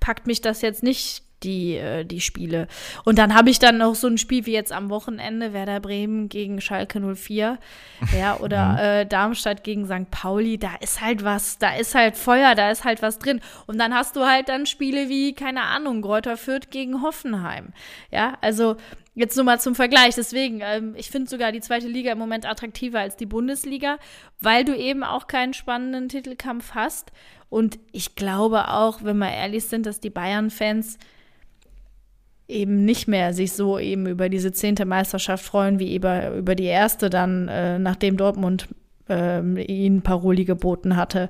packt 0.00 0.26
mich 0.26 0.40
das 0.40 0.60
jetzt 0.60 0.82
nicht 0.82 1.22
die, 1.42 1.76
äh, 1.76 2.04
die 2.04 2.20
Spiele. 2.20 2.66
Und 3.04 3.18
dann 3.18 3.34
habe 3.34 3.50
ich 3.50 3.58
dann 3.58 3.78
noch 3.78 3.94
so 3.94 4.06
ein 4.06 4.18
Spiel 4.18 4.46
wie 4.46 4.52
jetzt 4.52 4.72
am 4.72 4.90
Wochenende, 4.90 5.52
Werder 5.52 5.80
Bremen 5.80 6.28
gegen 6.28 6.60
Schalke 6.60 7.00
04, 7.00 7.58
ja, 8.18 8.36
oder 8.40 9.00
äh, 9.00 9.06
Darmstadt 9.06 9.64
gegen 9.64 9.86
St. 9.86 10.10
Pauli, 10.10 10.58
da 10.58 10.76
ist 10.80 11.00
halt 11.00 11.24
was, 11.24 11.58
da 11.58 11.74
ist 11.76 11.94
halt 11.94 12.16
Feuer, 12.16 12.54
da 12.54 12.70
ist 12.70 12.84
halt 12.84 13.02
was 13.02 13.18
drin. 13.18 13.40
Und 13.66 13.78
dann 13.78 13.94
hast 13.94 14.16
du 14.16 14.24
halt 14.24 14.48
dann 14.48 14.66
Spiele 14.66 15.08
wie, 15.08 15.34
keine 15.34 15.62
Ahnung, 15.62 16.02
Greuther 16.02 16.36
Fürth 16.36 16.70
gegen 16.70 17.02
Hoffenheim. 17.02 17.72
Ja, 18.10 18.38
also 18.40 18.76
Jetzt 19.18 19.34
nur 19.34 19.46
mal 19.46 19.58
zum 19.58 19.74
Vergleich. 19.74 20.14
Deswegen, 20.14 20.60
ähm, 20.62 20.94
ich 20.94 21.10
finde 21.10 21.30
sogar 21.30 21.50
die 21.50 21.62
zweite 21.62 21.88
Liga 21.88 22.12
im 22.12 22.18
Moment 22.18 22.44
attraktiver 22.44 23.00
als 23.00 23.16
die 23.16 23.24
Bundesliga, 23.24 23.96
weil 24.40 24.62
du 24.62 24.76
eben 24.76 25.02
auch 25.02 25.26
keinen 25.26 25.54
spannenden 25.54 26.10
Titelkampf 26.10 26.74
hast. 26.74 27.12
Und 27.48 27.78
ich 27.92 28.14
glaube 28.14 28.68
auch, 28.68 29.02
wenn 29.02 29.16
wir 29.16 29.30
ehrlich 29.32 29.64
sind, 29.64 29.86
dass 29.86 30.00
die 30.00 30.10
Bayern-Fans 30.10 30.98
eben 32.48 32.84
nicht 32.84 33.08
mehr 33.08 33.32
sich 33.32 33.52
so 33.52 33.78
eben 33.78 34.06
über 34.06 34.28
diese 34.28 34.52
zehnte 34.52 34.84
Meisterschaft 34.84 35.44
freuen, 35.44 35.78
wie 35.78 35.94
über, 35.94 36.34
über 36.36 36.54
die 36.54 36.64
erste 36.64 37.10
dann, 37.10 37.48
äh, 37.48 37.78
nachdem 37.78 38.16
Dortmund 38.16 38.68
ähm, 39.08 39.56
ihnen 39.56 40.02
Paroli 40.02 40.44
geboten 40.44 40.96
hatte. 40.96 41.28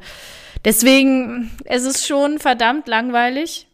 Deswegen, 0.64 1.50
es 1.64 1.84
ist 1.84 2.06
schon 2.06 2.38
verdammt 2.38 2.88
langweilig. 2.88 3.68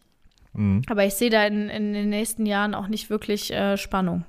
Aber 0.87 1.05
ich 1.05 1.15
sehe 1.15 1.29
da 1.29 1.45
in, 1.45 1.69
in 1.69 1.93
den 1.93 2.09
nächsten 2.09 2.45
Jahren 2.45 2.75
auch 2.75 2.87
nicht 2.87 3.09
wirklich 3.09 3.51
äh, 3.51 3.77
Spannung. 3.77 4.25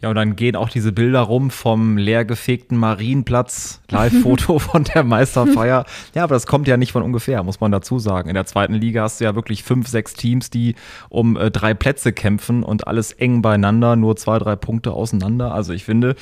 Ja, 0.00 0.08
und 0.08 0.14
dann 0.14 0.36
gehen 0.36 0.56
auch 0.56 0.68
diese 0.68 0.92
Bilder 0.92 1.20
rum 1.20 1.50
vom 1.50 1.98
leergefegten 1.98 2.76
Marienplatz, 2.78 3.80
Live-Foto 3.90 4.58
von 4.58 4.84
der 4.84 5.04
Meisterfeier. 5.04 5.84
Ja, 6.14 6.24
aber 6.24 6.34
das 6.34 6.46
kommt 6.46 6.68
ja 6.68 6.76
nicht 6.76 6.92
von 6.92 7.02
ungefähr, 7.02 7.42
muss 7.42 7.60
man 7.60 7.72
dazu 7.72 7.98
sagen. 7.98 8.28
In 8.28 8.34
der 8.34 8.46
zweiten 8.46 8.74
Liga 8.74 9.02
hast 9.02 9.20
du 9.20 9.24
ja 9.24 9.34
wirklich 9.34 9.62
fünf, 9.62 9.88
sechs 9.88 10.14
Teams, 10.14 10.50
die 10.50 10.74
um 11.08 11.36
äh, 11.36 11.50
drei 11.50 11.74
Plätze 11.74 12.12
kämpfen 12.12 12.62
und 12.62 12.86
alles 12.86 13.12
eng 13.12 13.42
beieinander, 13.42 13.96
nur 13.96 14.16
zwei, 14.16 14.38
drei 14.38 14.56
Punkte 14.56 14.92
auseinander. 14.92 15.52
Also 15.52 15.72
ich 15.72 15.84
finde, 15.84 16.16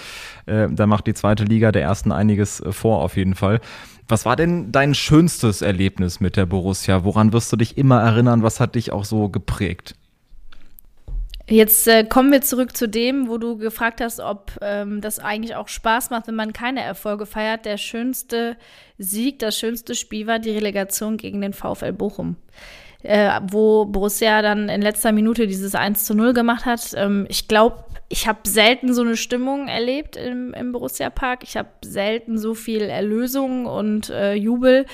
äh, 0.47 0.69
da 0.71 0.87
macht 0.87 1.07
die 1.07 1.15
zweite 1.15 1.45
Liga 1.45 1.73
der 1.73 1.83
ersten 1.83 2.13
einiges 2.13 2.61
äh, 2.61 2.73
vor 2.73 3.03
auf 3.03 3.17
jeden 3.17 3.35
Fall. 3.35 3.61
Was 4.09 4.25
war 4.25 4.37
denn 4.37 4.71
dein 4.71 4.95
schönstes 4.95 5.63
Erlebnis 5.63 6.21
mit 6.21 6.37
der 6.37 6.47
Borussia? 6.47 7.03
Woran 7.03 7.33
wirst 7.33 7.53
du 7.53 7.57
dich 7.57 7.77
immer 7.77 8.01
erinnern? 8.01 8.45
Was 8.45 8.61
hat 8.61 8.77
dich 8.77 8.93
auch 8.93 9.05
so 9.05 9.29
geprägt? 9.29 9.97
Jetzt 11.49 11.87
äh, 11.87 12.03
kommen 12.03 12.33
wir 12.33 12.41
zurück 12.43 12.77
zu 12.77 12.89
dem, 12.89 13.29
wo 13.29 13.39
du 13.39 13.57
gefragt 13.57 14.01
hast, 14.01 14.19
ob 14.19 14.53
ähm, 14.61 15.01
das 15.01 15.21
eigentlich 15.21 15.55
auch 15.55 15.69
Spaß 15.69 16.11
macht, 16.11 16.27
wenn 16.27 16.35
man 16.35 16.53
keine 16.53 16.83
Erfolge 16.83 17.25
feiert. 17.25 17.65
Der 17.65 17.77
schönste 17.77 18.57
Sieg, 18.99 19.39
das 19.39 19.57
schönste 19.57 19.95
Spiel 19.95 20.27
war 20.27 20.41
die 20.41 20.51
Relegation 20.51 21.17
gegen 21.17 21.41
den 21.41 21.53
VfL 21.53 21.93
Bochum. 21.93 22.37
Äh, 23.03 23.41
wo 23.49 23.85
Borussia 23.85 24.43
dann 24.43 24.69
in 24.69 24.83
letzter 24.83 25.13
Minute 25.13 25.47
dieses 25.47 25.77
1 25.77 26.05
zu 26.05 26.15
0 26.15 26.33
gemacht 26.33 26.65
hat. 26.65 26.93
Ähm, 26.97 27.27
ich 27.29 27.47
glaube, 27.47 27.85
ich 28.09 28.27
habe 28.27 28.41
selten 28.45 28.93
so 28.93 29.03
eine 29.03 29.17
Stimmung 29.17 29.69
erlebt 29.69 30.17
im, 30.17 30.53
im 30.53 30.73
Borussia 30.73 31.11
Park. 31.11 31.45
Ich 31.45 31.57
habe 31.57 31.69
selten 31.85 32.39
so 32.39 32.55
viel 32.55 32.83
Erlösung 32.83 33.67
und 33.67 34.11
äh, 34.11 34.35
Jubel 34.35 34.87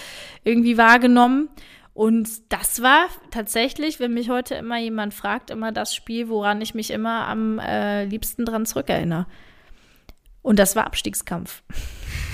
irgendwie 0.44 0.76
wahrgenommen. 0.76 1.48
Und 1.94 2.28
das 2.50 2.80
war 2.82 3.08
tatsächlich, 3.30 4.00
wenn 4.00 4.14
mich 4.14 4.30
heute 4.30 4.54
immer 4.54 4.78
jemand 4.78 5.12
fragt, 5.12 5.50
immer 5.50 5.72
das 5.72 5.94
Spiel, 5.94 6.28
woran 6.28 6.60
ich 6.62 6.74
mich 6.74 6.90
immer 6.90 7.26
am 7.28 7.58
äh, 7.58 8.04
liebsten 8.04 8.46
dran 8.46 8.64
zurückerinnere. 8.64 9.26
Und 10.40 10.58
das 10.58 10.74
war 10.74 10.86
Abstiegskampf. 10.86 11.62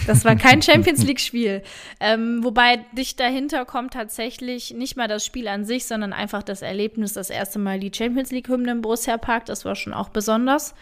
Das 0.06 0.24
war 0.24 0.36
kein 0.36 0.62
Champions 0.62 1.04
League-Spiel. 1.04 1.62
Ähm, 2.00 2.42
wobei 2.42 2.84
dicht 2.92 3.20
dahinter 3.20 3.64
kommt 3.64 3.92
tatsächlich 3.92 4.72
nicht 4.72 4.96
mal 4.96 5.08
das 5.08 5.26
Spiel 5.26 5.48
an 5.48 5.64
sich, 5.64 5.86
sondern 5.86 6.12
einfach 6.12 6.42
das 6.42 6.62
Erlebnis, 6.62 7.12
das 7.12 7.28
erste 7.28 7.58
Mal 7.58 7.80
die 7.80 7.92
Champions 7.94 8.30
League-Hymne 8.30 8.70
im 8.70 8.80
Borussia 8.80 9.18
Park. 9.18 9.46
Das 9.46 9.64
war 9.64 9.74
schon 9.74 9.92
auch 9.92 10.08
besonders. 10.08 10.74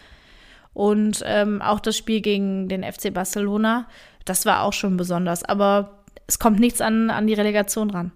Und 0.73 1.23
ähm, 1.25 1.61
auch 1.61 1.79
das 1.79 1.97
Spiel 1.97 2.21
gegen 2.21 2.69
den 2.69 2.83
FC 2.83 3.11
Barcelona, 3.11 3.87
das 4.23 4.45
war 4.45 4.61
auch 4.61 4.73
schon 4.73 4.95
besonders. 4.95 5.43
Aber 5.43 6.03
es 6.27 6.37
kommt 6.39 6.59
nichts 6.59 6.79
an, 6.79 7.09
an 7.09 7.25
die 7.25 7.33
Relegation 7.33 7.89
ran. 7.89 8.11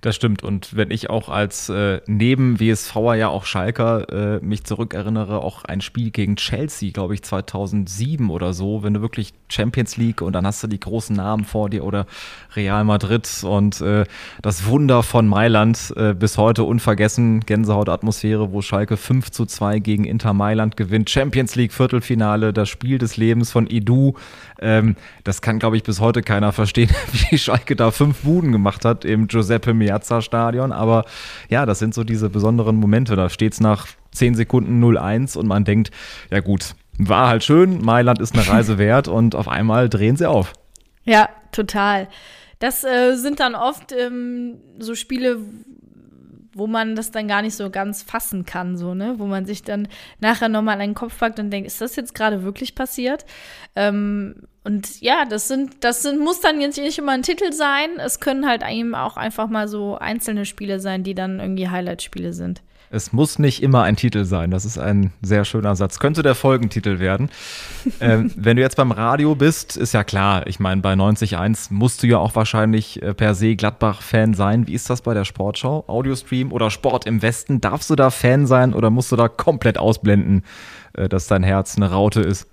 Das 0.00 0.16
stimmt. 0.16 0.42
Und 0.42 0.76
wenn 0.76 0.90
ich 0.90 1.10
auch 1.10 1.28
als 1.28 1.68
äh, 1.68 2.00
neben 2.06 2.60
WSVer 2.60 3.14
ja 3.14 3.28
auch 3.28 3.44
Schalker 3.44 4.36
äh, 4.36 4.44
mich 4.44 4.64
zurückerinnere, 4.64 5.42
auch 5.42 5.64
ein 5.64 5.80
Spiel 5.80 6.10
gegen 6.10 6.36
Chelsea, 6.36 6.90
glaube 6.90 7.14
ich, 7.14 7.22
2007 7.22 8.30
oder 8.30 8.52
so, 8.52 8.82
wenn 8.82 8.94
du 8.94 9.00
wirklich 9.00 9.32
Champions 9.48 9.96
League 9.96 10.22
und 10.22 10.32
dann 10.32 10.46
hast 10.46 10.62
du 10.62 10.66
die 10.66 10.80
großen 10.80 11.14
Namen 11.14 11.44
vor 11.44 11.70
dir 11.70 11.84
oder 11.84 12.06
Real 12.54 12.84
Madrid 12.84 13.28
und 13.44 13.80
äh, 13.80 14.04
das 14.42 14.66
Wunder 14.66 15.02
von 15.02 15.26
Mailand 15.26 15.92
äh, 15.96 16.14
bis 16.14 16.38
heute 16.38 16.64
unvergessen, 16.64 17.40
Gänsehautatmosphäre, 17.40 18.52
wo 18.52 18.62
Schalke 18.62 18.96
5 18.96 19.30
zu 19.30 19.46
2 19.46 19.78
gegen 19.78 20.04
Inter 20.04 20.32
Mailand 20.32 20.76
gewinnt, 20.76 21.10
Champions 21.10 21.54
League 21.54 21.72
Viertelfinale, 21.72 22.52
das 22.52 22.68
Spiel 22.68 22.98
des 22.98 23.16
Lebens 23.16 23.50
von 23.50 23.68
Edu. 23.68 24.14
Ähm, 24.60 24.96
das 25.24 25.42
kann, 25.42 25.58
glaube 25.58 25.76
ich, 25.76 25.82
bis 25.82 26.00
heute 26.00 26.22
keiner 26.22 26.52
verstehen, 26.52 26.90
wie 27.30 27.38
Schalke 27.38 27.76
da 27.76 27.90
fünf 27.90 28.20
Buden 28.20 28.52
gemacht 28.52 28.84
hat 28.84 29.04
im 29.04 29.28
Giuseppe 29.28 29.74
Meazza 29.74 30.22
Stadion. 30.22 30.72
Aber 30.72 31.04
ja, 31.48 31.66
das 31.66 31.78
sind 31.78 31.94
so 31.94 32.04
diese 32.04 32.30
besonderen 32.30 32.76
Momente. 32.76 33.16
Da 33.16 33.28
steht 33.28 33.54
es 33.54 33.60
nach 33.60 33.86
10 34.12 34.34
Sekunden 34.34 34.82
0-1 34.82 35.36
und 35.36 35.46
man 35.46 35.64
denkt, 35.64 35.90
ja 36.30 36.40
gut, 36.40 36.74
war 36.98 37.28
halt 37.28 37.44
schön, 37.44 37.82
Mailand 37.82 38.20
ist 38.20 38.34
eine 38.34 38.48
Reise 38.48 38.78
wert 38.78 39.08
und 39.08 39.34
auf 39.34 39.48
einmal 39.48 39.88
drehen 39.88 40.16
sie 40.16 40.28
auf. 40.28 40.52
Ja, 41.04 41.28
total. 41.52 42.08
Das 42.58 42.84
äh, 42.84 43.16
sind 43.16 43.40
dann 43.40 43.54
oft 43.54 43.92
ähm, 43.92 44.56
so 44.78 44.94
Spiele, 44.94 45.38
wo 46.56 46.66
man 46.66 46.96
das 46.96 47.10
dann 47.10 47.28
gar 47.28 47.42
nicht 47.42 47.54
so 47.54 47.68
ganz 47.68 48.02
fassen 48.02 48.46
kann, 48.46 48.78
so, 48.78 48.94
ne? 48.94 49.16
Wo 49.18 49.26
man 49.26 49.44
sich 49.44 49.62
dann 49.62 49.88
nachher 50.20 50.48
nochmal 50.48 50.74
an 50.74 50.80
den 50.80 50.94
Kopf 50.94 51.18
packt 51.18 51.38
und 51.38 51.50
denkt, 51.50 51.66
ist 51.66 51.82
das 51.82 51.96
jetzt 51.96 52.14
gerade 52.14 52.42
wirklich 52.42 52.74
passiert? 52.74 53.26
Ähm, 53.74 54.36
und 54.64 55.00
ja, 55.02 55.26
das 55.26 55.48
sind, 55.48 55.84
das 55.84 56.02
sind, 56.02 56.18
muss 56.18 56.40
dann 56.40 56.60
jetzt 56.62 56.78
nicht 56.78 56.98
immer 56.98 57.12
ein 57.12 57.22
Titel 57.22 57.52
sein. 57.52 57.90
Es 57.98 58.20
können 58.20 58.48
halt 58.48 58.62
eben 58.66 58.94
auch 58.94 59.18
einfach 59.18 59.48
mal 59.48 59.68
so 59.68 59.98
einzelne 59.98 60.46
Spiele 60.46 60.80
sein, 60.80 61.04
die 61.04 61.14
dann 61.14 61.40
irgendwie 61.40 61.68
Highlight-Spiele 61.68 62.32
sind. 62.32 62.62
Es 62.90 63.12
muss 63.12 63.38
nicht 63.38 63.62
immer 63.62 63.82
ein 63.82 63.96
Titel 63.96 64.24
sein. 64.24 64.50
Das 64.50 64.64
ist 64.64 64.78
ein 64.78 65.12
sehr 65.20 65.44
schöner 65.44 65.74
Satz. 65.74 65.98
Könnte 65.98 66.22
der 66.22 66.34
Folgentitel 66.34 66.98
werden. 67.00 67.30
ähm, 68.00 68.30
wenn 68.36 68.56
du 68.56 68.62
jetzt 68.62 68.76
beim 68.76 68.92
Radio 68.92 69.34
bist, 69.34 69.76
ist 69.76 69.92
ja 69.92 70.04
klar. 70.04 70.46
Ich 70.46 70.60
meine, 70.60 70.80
bei 70.80 70.92
90.1 70.92 71.72
musst 71.72 72.02
du 72.02 72.06
ja 72.06 72.18
auch 72.18 72.34
wahrscheinlich 72.36 73.02
äh, 73.02 73.12
per 73.12 73.34
se 73.34 73.56
Gladbach-Fan 73.56 74.34
sein. 74.34 74.66
Wie 74.68 74.74
ist 74.74 74.88
das 74.88 75.02
bei 75.02 75.14
der 75.14 75.24
Sportschau? 75.24 75.84
Audiostream 75.88 76.52
oder 76.52 76.70
Sport 76.70 77.06
im 77.06 77.22
Westen? 77.22 77.60
Darfst 77.60 77.90
du 77.90 77.96
da 77.96 78.10
Fan 78.10 78.46
sein 78.46 78.72
oder 78.72 78.90
musst 78.90 79.10
du 79.10 79.16
da 79.16 79.28
komplett 79.28 79.78
ausblenden, 79.78 80.44
äh, 80.94 81.08
dass 81.08 81.26
dein 81.26 81.42
Herz 81.42 81.76
eine 81.76 81.90
Raute 81.90 82.20
ist? 82.20 82.46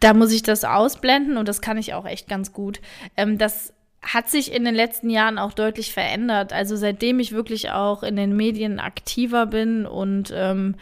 Da 0.00 0.14
muss 0.14 0.32
ich 0.32 0.42
das 0.42 0.64
ausblenden 0.64 1.36
und 1.36 1.48
das 1.48 1.60
kann 1.60 1.76
ich 1.76 1.94
auch 1.94 2.06
echt 2.06 2.28
ganz 2.28 2.52
gut. 2.52 2.80
Ähm, 3.16 3.38
das 3.38 3.73
hat 4.04 4.30
sich 4.30 4.52
in 4.52 4.64
den 4.64 4.74
letzten 4.74 5.10
Jahren 5.10 5.38
auch 5.38 5.52
deutlich 5.52 5.92
verändert. 5.92 6.52
Also 6.52 6.76
seitdem 6.76 7.20
ich 7.20 7.32
wirklich 7.32 7.70
auch 7.70 8.02
in 8.02 8.16
den 8.16 8.36
Medien 8.36 8.78
aktiver 8.78 9.46
bin 9.46 9.86
und 9.86 10.32
ähm, 10.34 10.76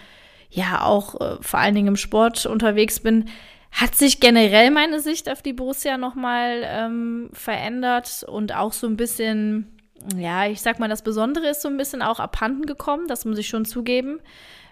ja 0.51 0.85
auch 0.85 1.21
äh, 1.21 1.37
vor 1.41 1.61
allen 1.61 1.75
Dingen 1.75 1.89
im 1.89 1.97
Sport 1.97 2.47
unterwegs 2.47 3.01
bin, 3.01 3.27
hat 3.71 3.95
sich 3.95 4.21
generell 4.21 4.71
meine 4.71 5.01
Sicht 5.01 5.31
auf 5.31 5.41
die 5.41 5.55
Borussia 5.55 5.97
nochmal 5.97 6.63
ähm, 6.65 7.31
verändert 7.33 8.25
und 8.29 8.55
auch 8.55 8.73
so 8.73 8.87
ein 8.87 8.99
bisschen, 8.99 9.79
ja, 10.17 10.47
ich 10.47 10.61
sag 10.61 10.79
mal, 10.79 10.89
das 10.89 11.03
Besondere 11.03 11.49
ist 11.49 11.63
so 11.63 11.69
ein 11.69 11.79
bisschen 11.79 12.03
auch 12.03 12.21
abhanden 12.21 12.67
gekommen, 12.67 13.09
das 13.09 13.25
muss 13.25 13.39
ich 13.39 13.49
schon 13.49 13.65
zugeben. 13.65 14.21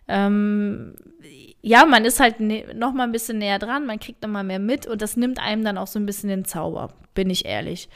Ähm, 0.06 0.96
ja, 1.62 1.86
man 1.86 2.04
ist 2.04 2.20
halt 2.20 2.40
ne 2.40 2.66
noch 2.74 2.92
mal 2.92 3.04
ein 3.04 3.12
bisschen 3.12 3.38
näher 3.38 3.58
dran, 3.58 3.86
man 3.86 4.00
kriegt 4.00 4.22
noch 4.22 4.28
mal 4.28 4.44
mehr 4.44 4.58
mit 4.58 4.86
und 4.86 5.00
das 5.00 5.16
nimmt 5.16 5.38
einem 5.38 5.64
dann 5.64 5.78
auch 5.78 5.86
so 5.86 5.98
ein 5.98 6.06
bisschen 6.06 6.28
den 6.28 6.44
Zauber, 6.44 6.90
bin 7.14 7.30
ich 7.30 7.46
ehrlich. 7.46 7.88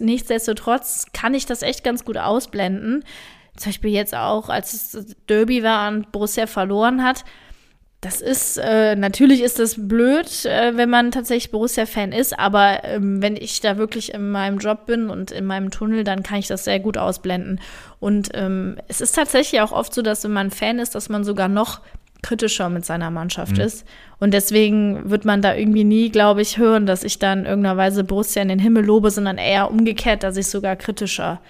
Nichtsdestotrotz 0.00 1.06
kann 1.12 1.34
ich 1.34 1.46
das 1.46 1.62
echt 1.62 1.84
ganz 1.84 2.04
gut 2.04 2.16
ausblenden. 2.16 3.04
zum 3.56 3.70
Beispiel 3.70 3.90
jetzt 3.90 4.14
auch, 4.14 4.48
als 4.48 4.72
es 4.72 5.16
Derby 5.28 5.62
war 5.62 5.88
und 5.88 6.12
Borussia 6.12 6.46
verloren 6.46 7.02
hat, 7.02 7.24
das 8.00 8.22
ist, 8.22 8.56
äh, 8.56 8.96
natürlich 8.96 9.42
ist 9.42 9.58
das 9.58 9.74
blöd, 9.76 10.46
äh, 10.46 10.74
wenn 10.74 10.88
man 10.88 11.10
tatsächlich 11.10 11.50
Borussia-Fan 11.50 12.12
ist, 12.12 12.38
aber 12.38 12.82
ähm, 12.84 13.20
wenn 13.20 13.36
ich 13.36 13.60
da 13.60 13.76
wirklich 13.76 14.14
in 14.14 14.30
meinem 14.30 14.56
Job 14.56 14.86
bin 14.86 15.10
und 15.10 15.30
in 15.30 15.44
meinem 15.44 15.70
Tunnel, 15.70 16.02
dann 16.02 16.22
kann 16.22 16.38
ich 16.38 16.46
das 16.46 16.64
sehr 16.64 16.80
gut 16.80 16.96
ausblenden. 16.96 17.60
Und 17.98 18.30
ähm, 18.32 18.78
es 18.88 19.02
ist 19.02 19.16
tatsächlich 19.16 19.60
auch 19.60 19.72
oft 19.72 19.92
so, 19.92 20.00
dass 20.00 20.24
wenn 20.24 20.32
man 20.32 20.50
Fan 20.50 20.78
ist, 20.78 20.94
dass 20.94 21.10
man 21.10 21.24
sogar 21.24 21.48
noch 21.48 21.80
kritischer 22.22 22.68
mit 22.68 22.84
seiner 22.84 23.10
Mannschaft 23.10 23.56
mhm. 23.56 23.62
ist. 23.62 23.86
Und 24.18 24.34
deswegen 24.34 25.10
wird 25.10 25.24
man 25.24 25.42
da 25.42 25.54
irgendwie 25.54 25.84
nie, 25.84 26.10
glaube 26.10 26.42
ich, 26.42 26.58
hören, 26.58 26.86
dass 26.86 27.04
ich 27.04 27.18
dann 27.18 27.40
in 27.40 27.46
irgendeiner 27.46 27.76
Weise 27.76 28.04
Borussia 28.04 28.42
in 28.42 28.48
den 28.48 28.58
Himmel 28.58 28.84
lobe, 28.84 29.10
sondern 29.10 29.38
eher 29.38 29.70
umgekehrt, 29.70 30.22
dass 30.22 30.36
ich 30.36 30.46
sogar 30.46 30.76
kritischer 30.76 31.40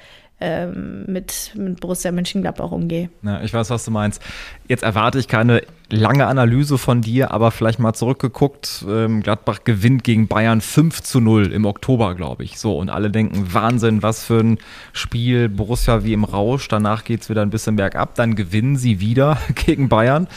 ähm, 0.41 1.05
mit, 1.07 1.53
mit 1.55 1.81
Borussia 1.81 2.13
Mönchengladbach 2.13 2.71
umgehe. 2.71 3.11
Ja, 3.23 3.43
ich 3.43 3.53
weiß, 3.53 3.71
was 3.71 3.85
du 3.85 3.91
meinst. 3.91 4.23
Jetzt 4.71 4.85
erwarte 4.85 5.19
ich 5.19 5.27
keine 5.27 5.63
lange 5.91 6.29
Analyse 6.29 6.79
von 6.79 7.01
dir, 7.01 7.33
aber 7.33 7.51
vielleicht 7.51 7.81
mal 7.81 7.93
zurückgeguckt. 7.93 8.85
Ähm, 8.89 9.21
Gladbach 9.21 9.65
gewinnt 9.65 10.05
gegen 10.05 10.29
Bayern 10.29 10.61
5 10.61 11.03
zu 11.03 11.19
0 11.19 11.51
im 11.51 11.65
Oktober, 11.65 12.15
glaube 12.15 12.45
ich. 12.45 12.57
So, 12.57 12.79
und 12.79 12.89
alle 12.89 13.11
denken, 13.11 13.53
Wahnsinn, 13.53 14.05
was 14.05 14.25
für 14.25 14.39
ein 14.39 14.59
Spiel. 14.93 15.49
Borussia 15.49 16.05
wie 16.05 16.13
im 16.13 16.23
Rausch. 16.23 16.69
Danach 16.69 17.03
geht 17.03 17.23
es 17.23 17.29
wieder 17.29 17.43
ein 17.43 17.51
bisschen 17.51 17.75
bergab. 17.75 18.15
Dann 18.15 18.37
gewinnen 18.37 18.77
sie 18.77 19.01
wieder 19.01 19.39
gegen 19.57 19.89
Bayern. 19.89 20.29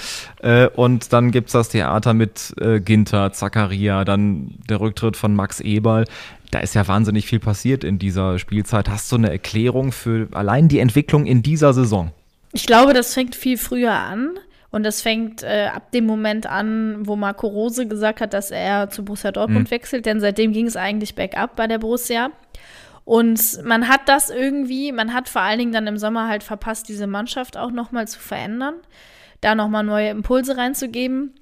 Äh, 0.41 0.65
und 0.65 1.13
dann 1.13 1.30
gibt 1.30 1.50
es 1.50 1.54
das 1.54 1.69
Theater 1.69 2.15
mit 2.15 2.56
äh, 2.60 2.80
Ginter, 2.80 3.34
Zakaria, 3.34 4.04
dann 4.04 4.56
der 4.67 4.80
Rücktritt 4.80 5.15
von 5.15 5.36
Max 5.36 5.60
Eberl 5.60 6.06
da 6.50 6.60
ist 6.60 6.76
ja 6.76 6.88
wahnsinnig 6.88 7.26
viel 7.26 7.39
passiert 7.39 7.84
in 7.84 7.98
dieser 7.98 8.38
Spielzeit. 8.38 8.88
Hast 8.88 9.12
du 9.12 9.15
eine 9.15 9.32
Erklärung 9.32 9.91
für 9.91 10.28
allein 10.34 10.67
die 10.67 10.78
Entwicklung 10.78 11.26
in 11.26 11.41
dieser 11.41 11.74
Saison? 11.74 12.12
Ich 12.53 12.65
glaube, 12.65 12.93
das 12.93 13.13
fängt 13.13 13.35
viel 13.35 13.57
früher 13.57 13.93
an. 13.93 14.39
Und 14.73 14.81
das 14.81 15.03
fängt 15.03 15.43
äh, 15.43 15.67
ab 15.71 15.91
dem 15.91 16.07
Moment 16.07 16.47
an, 16.47 17.05
wo 17.05 17.15
Marco 17.15 17.45
Rose 17.45 17.87
gesagt 17.87 18.21
hat, 18.21 18.33
dass 18.33 18.49
er 18.49 18.89
zu 18.89 19.05
Borussia 19.05 19.31
Dortmund 19.31 19.67
mhm. 19.67 19.71
wechselt, 19.71 20.07
denn 20.07 20.19
seitdem 20.19 20.51
ging 20.51 20.65
es 20.65 20.75
eigentlich 20.75 21.13
bergab 21.13 21.55
bei 21.55 21.67
der 21.67 21.77
Borussia. 21.77 22.31
Und 23.05 23.63
man 23.63 23.87
hat 23.87 24.01
das 24.07 24.31
irgendwie, 24.31 24.91
man 24.91 25.13
hat 25.13 25.29
vor 25.29 25.43
allen 25.43 25.59
Dingen 25.59 25.73
dann 25.73 25.85
im 25.85 25.99
Sommer 25.99 26.27
halt 26.27 26.41
verpasst, 26.41 26.89
diese 26.89 27.05
Mannschaft 27.05 27.55
auch 27.55 27.69
nochmal 27.69 28.07
zu 28.07 28.19
verändern, 28.19 28.73
da 29.41 29.53
nochmal 29.53 29.83
neue 29.83 30.09
Impulse 30.09 30.57
reinzugeben. 30.57 31.35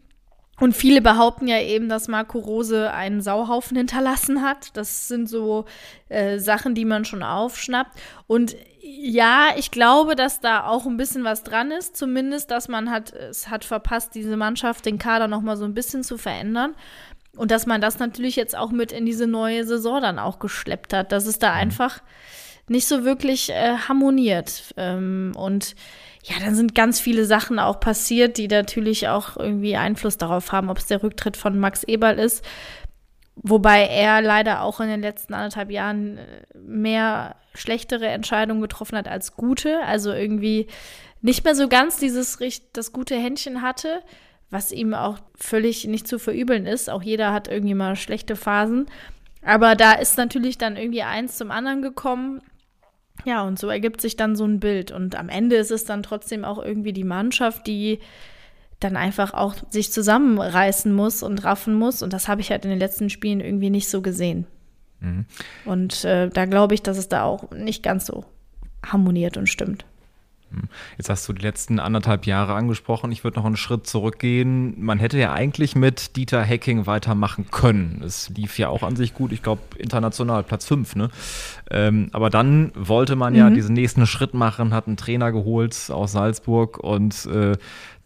Und 0.62 0.76
viele 0.76 1.02
behaupten 1.02 1.48
ja 1.48 1.60
eben, 1.60 1.90
dass 1.90 2.08
Marco 2.08 2.38
Rose 2.38 2.94
einen 2.94 3.22
Sauhaufen 3.22 3.76
hinterlassen 3.76 4.44
hat. 4.44 4.78
Das 4.78 5.08
sind 5.08 5.28
so 5.28 5.66
äh, 6.08 6.38
Sachen, 6.38 6.76
die 6.76 6.86
man 6.86 7.04
schon 7.04 7.24
aufschnappt. 7.24 7.98
Und 8.28 8.56
ja, 8.80 9.56
ich 9.58 9.72
glaube, 9.72 10.16
dass 10.16 10.40
da 10.40 10.68
auch 10.68 10.86
ein 10.86 10.98
bisschen 10.98 11.24
was 11.24 11.42
dran 11.42 11.72
ist. 11.72 11.98
Zumindest, 11.98 12.52
dass 12.52 12.68
man 12.68 12.92
hat, 12.92 13.12
es 13.12 13.50
hat 13.50 13.66
verpasst, 13.66 14.14
diese 14.14 14.38
Mannschaft, 14.38 14.86
den 14.86 15.00
Kader 15.00 15.28
noch 15.28 15.42
mal 15.42 15.58
so 15.58 15.66
ein 15.66 15.74
bisschen 15.74 16.04
zu 16.04 16.20
verändern. 16.20 16.76
Und 17.36 17.50
dass 17.50 17.66
man 17.66 17.82
das 17.82 17.98
natürlich 17.98 18.36
jetzt 18.36 18.56
auch 18.56 18.70
mit 18.70 18.92
in 18.92 19.08
diese 19.08 19.26
neue 19.26 19.66
Saison 19.66 20.00
dann 20.00 20.20
auch 20.20 20.38
geschleppt 20.38 20.94
hat. 20.94 21.12
Dass 21.12 21.26
es 21.26 21.40
da 21.40 21.54
mhm. 21.54 21.58
einfach 21.60 22.04
nicht 22.68 22.88
so 22.88 23.04
wirklich 23.04 23.50
äh, 23.50 23.78
harmoniert. 23.88 24.76
Ähm, 24.78 25.32
und 25.36 25.74
ja, 26.24 26.36
dann 26.40 26.56
sind 26.56 26.76
ganz 26.76 27.00
viele 27.00 27.26
Sachen 27.26 27.58
auch 27.58 27.80
passiert, 27.80 28.38
die 28.38 28.48
natürlich 28.48 29.08
auch 29.08 29.38
irgendwie 29.38 29.76
Einfluss 29.76 30.18
darauf 30.18 30.52
haben, 30.52 30.70
ob 30.70 30.78
es 30.78 30.86
der 30.86 31.02
Rücktritt 31.02 31.36
von 31.36 31.58
Max 31.58 31.84
Eberl 31.84 32.20
ist. 32.20 32.46
Wobei 33.36 33.88
er 33.88 34.22
leider 34.22 34.62
auch 34.62 34.80
in 34.82 34.88
den 34.88 35.02
letzten 35.02 35.34
anderthalb 35.34 35.72
Jahren 35.72 36.18
äh, 36.18 36.46
mehr 36.58 37.36
schlechtere 37.56 38.08
Entscheidungen 38.08 38.62
getroffen 38.62 38.98
hat 38.98 39.08
als 39.08 39.36
gute. 39.36 39.80
Also 39.84 40.12
irgendwie 40.12 40.68
nicht 41.22 41.44
mehr 41.44 41.56
so 41.56 41.68
ganz 41.68 41.98
dieses 41.98 42.38
das 42.74 42.92
gute 42.92 43.16
Händchen 43.16 43.62
hatte, 43.62 44.02
was 44.52 44.72
ihm 44.72 44.94
auch 44.94 45.18
völlig 45.36 45.86
nicht 45.86 46.08
zu 46.08 46.20
verübeln 46.20 46.68
ist. 46.68 46.90
Auch 46.90 47.02
jeder 47.02 47.34
hat 47.34 47.48
irgendwie 47.48 47.74
mal 47.74 47.96
schlechte 47.96 48.36
Phasen. 48.36 48.86
Aber 49.44 49.76
da 49.76 49.94
ist 49.94 50.18
natürlich 50.18 50.60
dann 50.60 50.78
irgendwie 50.78 51.04
eins 51.04 51.38
zum 51.38 51.50
anderen 51.50 51.82
gekommen. 51.82 52.42
Ja, 53.26 53.44
und 53.44 53.60
so 53.60 53.70
ergibt 53.70 54.02
sich 54.02 54.16
dann 54.16 54.36
so 54.36 54.46
ein 54.46 54.60
Bild. 54.60 54.92
Und 54.92 55.16
am 55.16 55.30
Ende 55.30 55.56
ist 55.58 55.72
es 55.72 55.86
dann 55.86 56.04
trotzdem 56.04 56.44
auch 56.44 56.64
irgendwie 56.64 56.94
die 56.94 57.04
Mannschaft, 57.04 57.68
die 57.68 58.00
dann 58.80 58.98
einfach 58.98 59.34
auch 59.34 59.56
sich 59.70 59.92
zusammenreißen 59.92 60.92
muss 60.92 61.22
und 61.22 61.44
raffen 61.44 61.76
muss. 61.76 62.02
Und 62.02 62.14
das 62.14 62.28
habe 62.28 62.42
ich 62.42 62.50
halt 62.52 62.66
in 62.66 62.72
den 62.72 62.80
letzten 62.80 63.10
Spielen 63.10 63.40
irgendwie 63.40 63.70
nicht 63.70 63.90
so 63.90 64.02
gesehen. 64.02 64.48
Mhm. 65.00 65.26
Und 65.66 66.04
äh, 66.04 66.30
da 66.30 66.46
glaube 66.46 66.74
ich, 66.74 66.82
dass 66.82 66.98
es 66.98 67.10
da 67.10 67.24
auch 67.24 67.52
nicht 67.52 67.84
ganz 67.84 68.06
so 68.06 68.26
harmoniert 68.84 69.38
und 69.38 69.48
stimmt. 69.48 69.86
Hm. 70.52 70.64
Jetzt 70.98 71.10
hast 71.10 71.28
du 71.28 71.34
die 71.34 71.42
letzten 71.42 71.80
anderthalb 71.80 72.26
Jahre 72.26 72.54
angesprochen. 72.54 73.12
Ich 73.12 73.24
würde 73.24 73.38
noch 73.38 73.46
einen 73.46 73.58
Schritt 73.58 73.88
zurückgehen. 73.88 74.84
Man 74.84 75.00
hätte 75.00 75.18
ja 75.18 75.34
eigentlich 75.34 75.76
mit 75.76 76.16
Dieter 76.16 76.46
Hacking 76.46 76.86
weitermachen 76.86 77.48
können. 77.52 78.02
Es 78.06 78.30
lief 78.30 78.60
ja 78.60 78.70
auch 78.70 78.84
an 78.84 78.96
sich 78.96 79.14
gut. 79.14 79.32
Ich 79.32 79.42
glaube, 79.42 79.62
international 79.78 80.44
Platz 80.44 80.66
5. 80.66 80.96
Ne? 80.96 81.10
Ähm, 81.70 82.10
aber 82.12 82.30
dann 82.30 82.72
wollte 82.76 83.16
man 83.16 83.34
ja 83.34 83.50
mhm. 83.50 83.56
diesen 83.56 83.74
nächsten 83.74 84.06
Schritt 84.06 84.34
machen, 84.34 84.74
hat 84.74 84.88
einen 84.88 84.98
Trainer 84.98 85.32
geholt 85.32 85.90
aus 85.90 86.12
Salzburg 86.12 86.78
und 86.78 87.26
äh, 87.28 87.58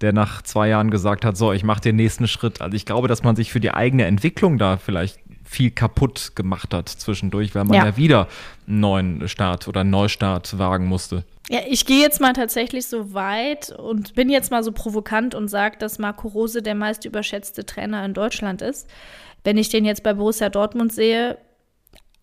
der 0.01 0.13
nach 0.13 0.41
zwei 0.41 0.67
Jahren 0.67 0.91
gesagt 0.91 1.25
hat, 1.25 1.37
so, 1.37 1.53
ich 1.53 1.63
mache 1.63 1.81
den 1.81 1.95
nächsten 1.95 2.27
Schritt. 2.27 2.61
Also 2.61 2.75
ich 2.75 2.85
glaube, 2.85 3.07
dass 3.07 3.23
man 3.23 3.35
sich 3.35 3.51
für 3.51 3.59
die 3.59 3.71
eigene 3.71 4.05
Entwicklung 4.05 4.57
da 4.57 4.77
vielleicht 4.77 5.19
viel 5.45 5.71
kaputt 5.71 6.33
gemacht 6.35 6.73
hat 6.73 6.89
zwischendurch, 6.89 7.55
weil 7.55 7.63
man 7.63 7.75
ja, 7.75 7.85
ja 7.85 7.97
wieder 7.97 8.27
einen 8.67 8.79
neuen 8.79 9.27
Start 9.27 9.67
oder 9.67 9.81
einen 9.81 9.91
Neustart 9.91 10.57
wagen 10.57 10.87
musste. 10.87 11.23
Ja, 11.49 11.59
ich 11.67 11.85
gehe 11.85 12.01
jetzt 12.01 12.19
mal 12.19 12.33
tatsächlich 12.33 12.87
so 12.87 13.13
weit 13.13 13.69
und 13.69 14.15
bin 14.15 14.29
jetzt 14.29 14.49
mal 14.49 14.63
so 14.63 14.71
provokant 14.71 15.35
und 15.35 15.47
sage, 15.47 15.77
dass 15.77 15.99
Marco 15.99 16.27
Rose 16.27 16.63
der 16.63 16.73
meist 16.73 17.05
überschätzte 17.05 17.65
Trainer 17.65 18.03
in 18.03 18.15
Deutschland 18.15 18.63
ist. 18.63 18.89
Wenn 19.43 19.57
ich 19.57 19.69
den 19.69 19.85
jetzt 19.85 20.01
bei 20.01 20.13
Borussia 20.15 20.49
Dortmund 20.49 20.91
sehe, 20.91 21.37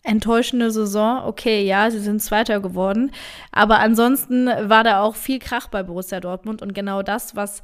enttäuschende 0.03 0.71
Saison, 0.71 1.23
okay, 1.23 1.65
ja, 1.65 1.89
sie 1.89 1.99
sind 1.99 2.21
Zweiter 2.21 2.59
geworden, 2.59 3.11
aber 3.53 3.79
ansonsten 3.79 4.47
war 4.47 4.83
da 4.83 5.01
auch 5.01 5.15
viel 5.15 5.39
Krach 5.39 5.67
bei 5.67 5.83
Borussia 5.83 6.19
Dortmund 6.19 6.61
und 6.61 6.73
genau 6.73 7.01
das, 7.01 7.37
was 7.37 7.63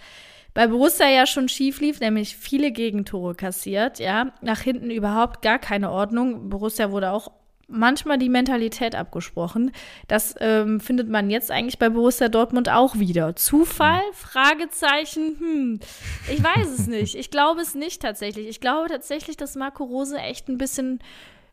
bei 0.54 0.68
Borussia 0.68 1.08
ja 1.08 1.26
schon 1.26 1.50
schief 1.50 1.80
lief, 1.80 2.00
nämlich 2.00 2.36
viele 2.36 2.72
Gegentore 2.72 3.36
kassiert, 3.36 4.00
ja, 4.00 4.34
nach 4.42 4.62
hinten 4.62 4.92
überhaupt 4.92 5.42
gar 5.42 5.60
keine 5.60 5.92
Ordnung. 5.92 6.50
Borussia 6.50 6.92
wurde 6.92 7.12
auch 7.12 7.32
manchmal 7.70 8.18
die 8.18 8.30
Mentalität 8.30 8.96
abgesprochen. 8.96 9.72
Das 10.08 10.36
ähm, 10.40 10.80
findet 10.80 11.08
man 11.08 11.30
jetzt 11.30 11.52
eigentlich 11.52 11.80
bei 11.80 11.90
Borussia 11.90 12.28
Dortmund 12.28 12.70
auch 12.70 12.98
wieder. 12.98 13.36
Zufall? 13.36 14.02
Hm. 14.02 14.14
Fragezeichen? 14.14 15.36
Hm, 15.40 15.80
ich 16.32 16.44
weiß 16.44 16.68
es 16.68 16.88
nicht. 16.88 17.16
Ich 17.16 17.32
glaube 17.32 17.62
es 17.62 17.76
nicht 17.76 18.02
tatsächlich. 18.02 18.48
Ich 18.48 18.60
glaube 18.60 18.90
tatsächlich, 18.90 19.38
dass 19.38 19.56
Marco 19.56 19.84
Rose 19.84 20.18
echt 20.18 20.50
ein 20.50 20.58
bisschen 20.58 21.00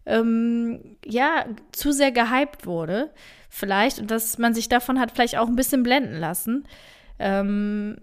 ähm, 0.06 0.96
ja, 1.04 1.44
zu 1.72 1.92
sehr 1.92 2.12
gehypt 2.12 2.66
wurde. 2.66 3.10
Vielleicht. 3.50 3.98
Und 3.98 4.10
dass 4.10 4.38
man 4.38 4.54
sich 4.54 4.68
davon 4.68 4.98
hat 4.98 5.12
vielleicht 5.12 5.36
auch 5.36 5.48
ein 5.48 5.56
bisschen 5.56 5.82
blenden 5.82 6.18
lassen. 6.18 6.66
Ähm, 7.18 7.98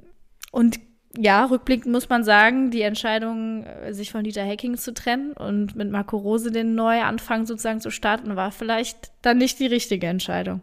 und 0.53 0.79
ja, 1.17 1.45
rückblickend 1.45 1.91
muss 1.91 2.09
man 2.09 2.23
sagen, 2.23 2.69
die 2.69 2.83
Entscheidung, 2.83 3.63
äh, 3.63 3.91
sich 3.91 4.11
von 4.11 4.23
Dieter 4.23 4.45
Hacking 4.45 4.77
zu 4.77 4.93
trennen 4.93 5.33
und 5.33 5.75
mit 5.75 5.89
Marco 5.89 6.15
Rose 6.15 6.51
den 6.51 6.75
Neuanfang 6.75 7.47
sozusagen 7.47 7.81
zu 7.81 7.89
starten, 7.89 8.35
war 8.35 8.51
vielleicht 8.51 9.11
dann 9.23 9.39
nicht 9.39 9.59
die 9.59 9.65
richtige 9.65 10.05
Entscheidung. 10.05 10.61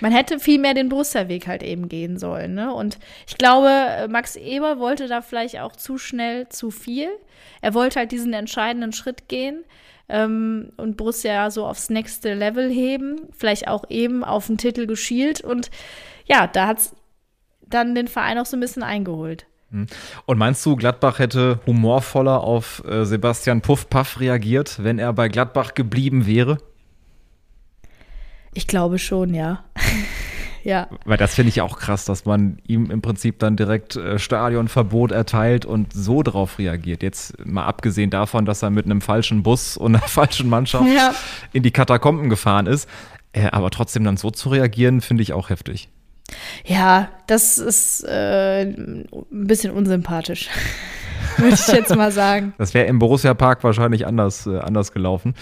Man 0.00 0.10
hätte 0.10 0.38
viel 0.38 0.58
mehr 0.58 0.72
den 0.72 0.88
Borussia-Weg 0.88 1.48
halt 1.48 1.62
eben 1.62 1.90
gehen 1.90 2.18
sollen. 2.18 2.54
Ne? 2.54 2.72
Und 2.72 2.98
ich 3.26 3.36
glaube, 3.36 3.68
äh, 3.68 4.08
Max 4.08 4.36
Eber 4.36 4.78
wollte 4.78 5.06
da 5.06 5.20
vielleicht 5.20 5.60
auch 5.60 5.76
zu 5.76 5.98
schnell 5.98 6.48
zu 6.48 6.70
viel. 6.70 7.08
Er 7.60 7.74
wollte 7.74 8.00
halt 8.00 8.10
diesen 8.10 8.32
entscheidenden 8.32 8.92
Schritt 8.92 9.28
gehen 9.28 9.64
ähm, 10.08 10.72
und 10.78 10.96
Borussia 10.96 11.50
so 11.50 11.66
aufs 11.66 11.90
nächste 11.90 12.32
Level 12.32 12.70
heben. 12.70 13.28
Vielleicht 13.36 13.68
auch 13.68 13.84
eben 13.90 14.24
auf 14.24 14.46
den 14.46 14.56
Titel 14.56 14.86
geschielt. 14.86 15.42
Und 15.42 15.70
ja, 16.26 16.46
da 16.46 16.68
hat 16.68 16.78
es 16.78 16.96
dann 17.74 17.94
den 17.94 18.08
Verein 18.08 18.38
auch 18.38 18.46
so 18.46 18.56
ein 18.56 18.60
bisschen 18.60 18.82
eingeholt. 18.82 19.46
Hm. 19.72 19.86
Und 20.26 20.38
meinst 20.38 20.64
du, 20.66 20.76
Gladbach 20.76 21.18
hätte 21.18 21.60
humorvoller 21.66 22.42
auf 22.42 22.84
äh, 22.86 23.04
Sebastian 23.04 23.62
Puff-Paff 23.62 24.20
reagiert, 24.20 24.82
wenn 24.82 24.98
er 24.98 25.12
bei 25.12 25.28
Gladbach 25.28 25.74
geblieben 25.74 26.26
wäre? 26.26 26.58
Ich 28.54 28.66
glaube 28.66 28.98
schon, 28.98 29.32
ja. 29.32 29.64
ja. 30.62 30.88
Weil 31.06 31.16
das 31.16 31.34
finde 31.34 31.48
ich 31.48 31.62
auch 31.62 31.78
krass, 31.78 32.04
dass 32.04 32.26
man 32.26 32.58
ihm 32.66 32.90
im 32.90 33.00
Prinzip 33.00 33.38
dann 33.38 33.56
direkt 33.56 33.96
äh, 33.96 34.18
Stadionverbot 34.18 35.10
erteilt 35.10 35.64
und 35.64 35.94
so 35.94 36.22
drauf 36.22 36.58
reagiert. 36.58 37.02
Jetzt 37.02 37.44
mal 37.46 37.64
abgesehen 37.64 38.10
davon, 38.10 38.44
dass 38.44 38.62
er 38.62 38.68
mit 38.68 38.84
einem 38.84 39.00
falschen 39.00 39.42
Bus 39.42 39.78
und 39.78 39.96
einer 39.96 40.04
falschen 40.06 40.50
Mannschaft 40.50 40.86
ja. 40.94 41.14
in 41.54 41.62
die 41.62 41.70
Katakomben 41.70 42.28
gefahren 42.28 42.66
ist. 42.66 42.88
Äh, 43.32 43.48
aber 43.50 43.70
trotzdem 43.70 44.04
dann 44.04 44.18
so 44.18 44.30
zu 44.30 44.50
reagieren, 44.50 45.00
finde 45.00 45.22
ich 45.22 45.32
auch 45.32 45.48
heftig. 45.48 45.88
Ja, 46.64 47.08
das 47.26 47.58
ist 47.58 48.04
äh, 48.04 48.62
ein 48.62 49.06
bisschen 49.30 49.72
unsympathisch. 49.72 50.48
Würde 51.36 51.54
ich 51.54 51.66
jetzt 51.68 51.94
mal 51.94 52.12
sagen. 52.12 52.52
Das 52.58 52.74
wäre 52.74 52.86
im 52.86 52.98
Borussia 52.98 53.34
Park 53.34 53.64
wahrscheinlich 53.64 54.06
anders, 54.06 54.46
äh, 54.46 54.58
anders 54.58 54.92
gelaufen. 54.92 55.34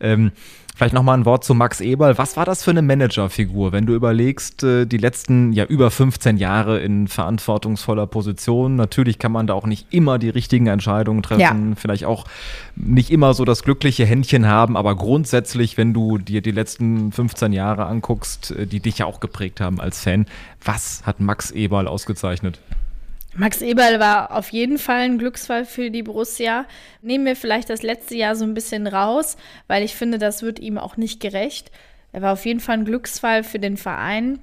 Ähm, 0.00 0.32
Vielleicht 0.76 0.92
nochmal 0.92 1.16
ein 1.16 1.24
Wort 1.24 1.42
zu 1.42 1.54
Max 1.54 1.80
Eberl. 1.80 2.18
Was 2.18 2.36
war 2.36 2.44
das 2.44 2.62
für 2.62 2.70
eine 2.70 2.82
Managerfigur, 2.82 3.72
wenn 3.72 3.86
du 3.86 3.94
überlegst, 3.94 4.62
äh, 4.62 4.84
die 4.84 4.98
letzten 4.98 5.54
ja 5.54 5.64
über 5.64 5.90
15 5.90 6.36
Jahre 6.36 6.80
in 6.80 7.08
verantwortungsvoller 7.08 8.06
Position? 8.06 8.76
Natürlich 8.76 9.18
kann 9.18 9.32
man 9.32 9.46
da 9.46 9.54
auch 9.54 9.64
nicht 9.64 9.86
immer 9.90 10.18
die 10.18 10.28
richtigen 10.28 10.66
Entscheidungen 10.66 11.22
treffen, 11.22 11.70
ja. 11.70 11.76
vielleicht 11.76 12.04
auch 12.04 12.26
nicht 12.74 13.10
immer 13.10 13.32
so 13.32 13.46
das 13.46 13.62
glückliche 13.62 14.04
Händchen 14.04 14.46
haben, 14.46 14.76
aber 14.76 14.96
grundsätzlich, 14.96 15.78
wenn 15.78 15.94
du 15.94 16.18
dir 16.18 16.42
die 16.42 16.50
letzten 16.50 17.10
15 17.10 17.54
Jahre 17.54 17.86
anguckst, 17.86 18.50
äh, 18.50 18.66
die 18.66 18.80
dich 18.80 18.98
ja 18.98 19.06
auch 19.06 19.20
geprägt 19.20 19.62
haben 19.62 19.80
als 19.80 20.02
Fan, 20.02 20.26
was 20.62 21.00
hat 21.06 21.20
Max 21.20 21.52
Eberl 21.52 21.88
ausgezeichnet? 21.88 22.60
Max 23.36 23.60
Eberl 23.60 24.00
war 24.00 24.30
auf 24.32 24.50
jeden 24.50 24.78
Fall 24.78 25.00
ein 25.00 25.18
Glücksfall 25.18 25.66
für 25.66 25.90
die 25.90 26.02
Borussia. 26.02 26.64
Nehmen 27.02 27.26
wir 27.26 27.36
vielleicht 27.36 27.68
das 27.68 27.82
letzte 27.82 28.16
Jahr 28.16 28.34
so 28.34 28.44
ein 28.44 28.54
bisschen 28.54 28.86
raus, 28.86 29.36
weil 29.66 29.82
ich 29.82 29.94
finde, 29.94 30.18
das 30.18 30.42
wird 30.42 30.58
ihm 30.58 30.78
auch 30.78 30.96
nicht 30.96 31.20
gerecht. 31.20 31.70
Er 32.12 32.22
war 32.22 32.32
auf 32.32 32.46
jeden 32.46 32.60
Fall 32.60 32.78
ein 32.78 32.84
Glücksfall 32.86 33.44
für 33.44 33.58
den 33.58 33.76
Verein. 33.76 34.38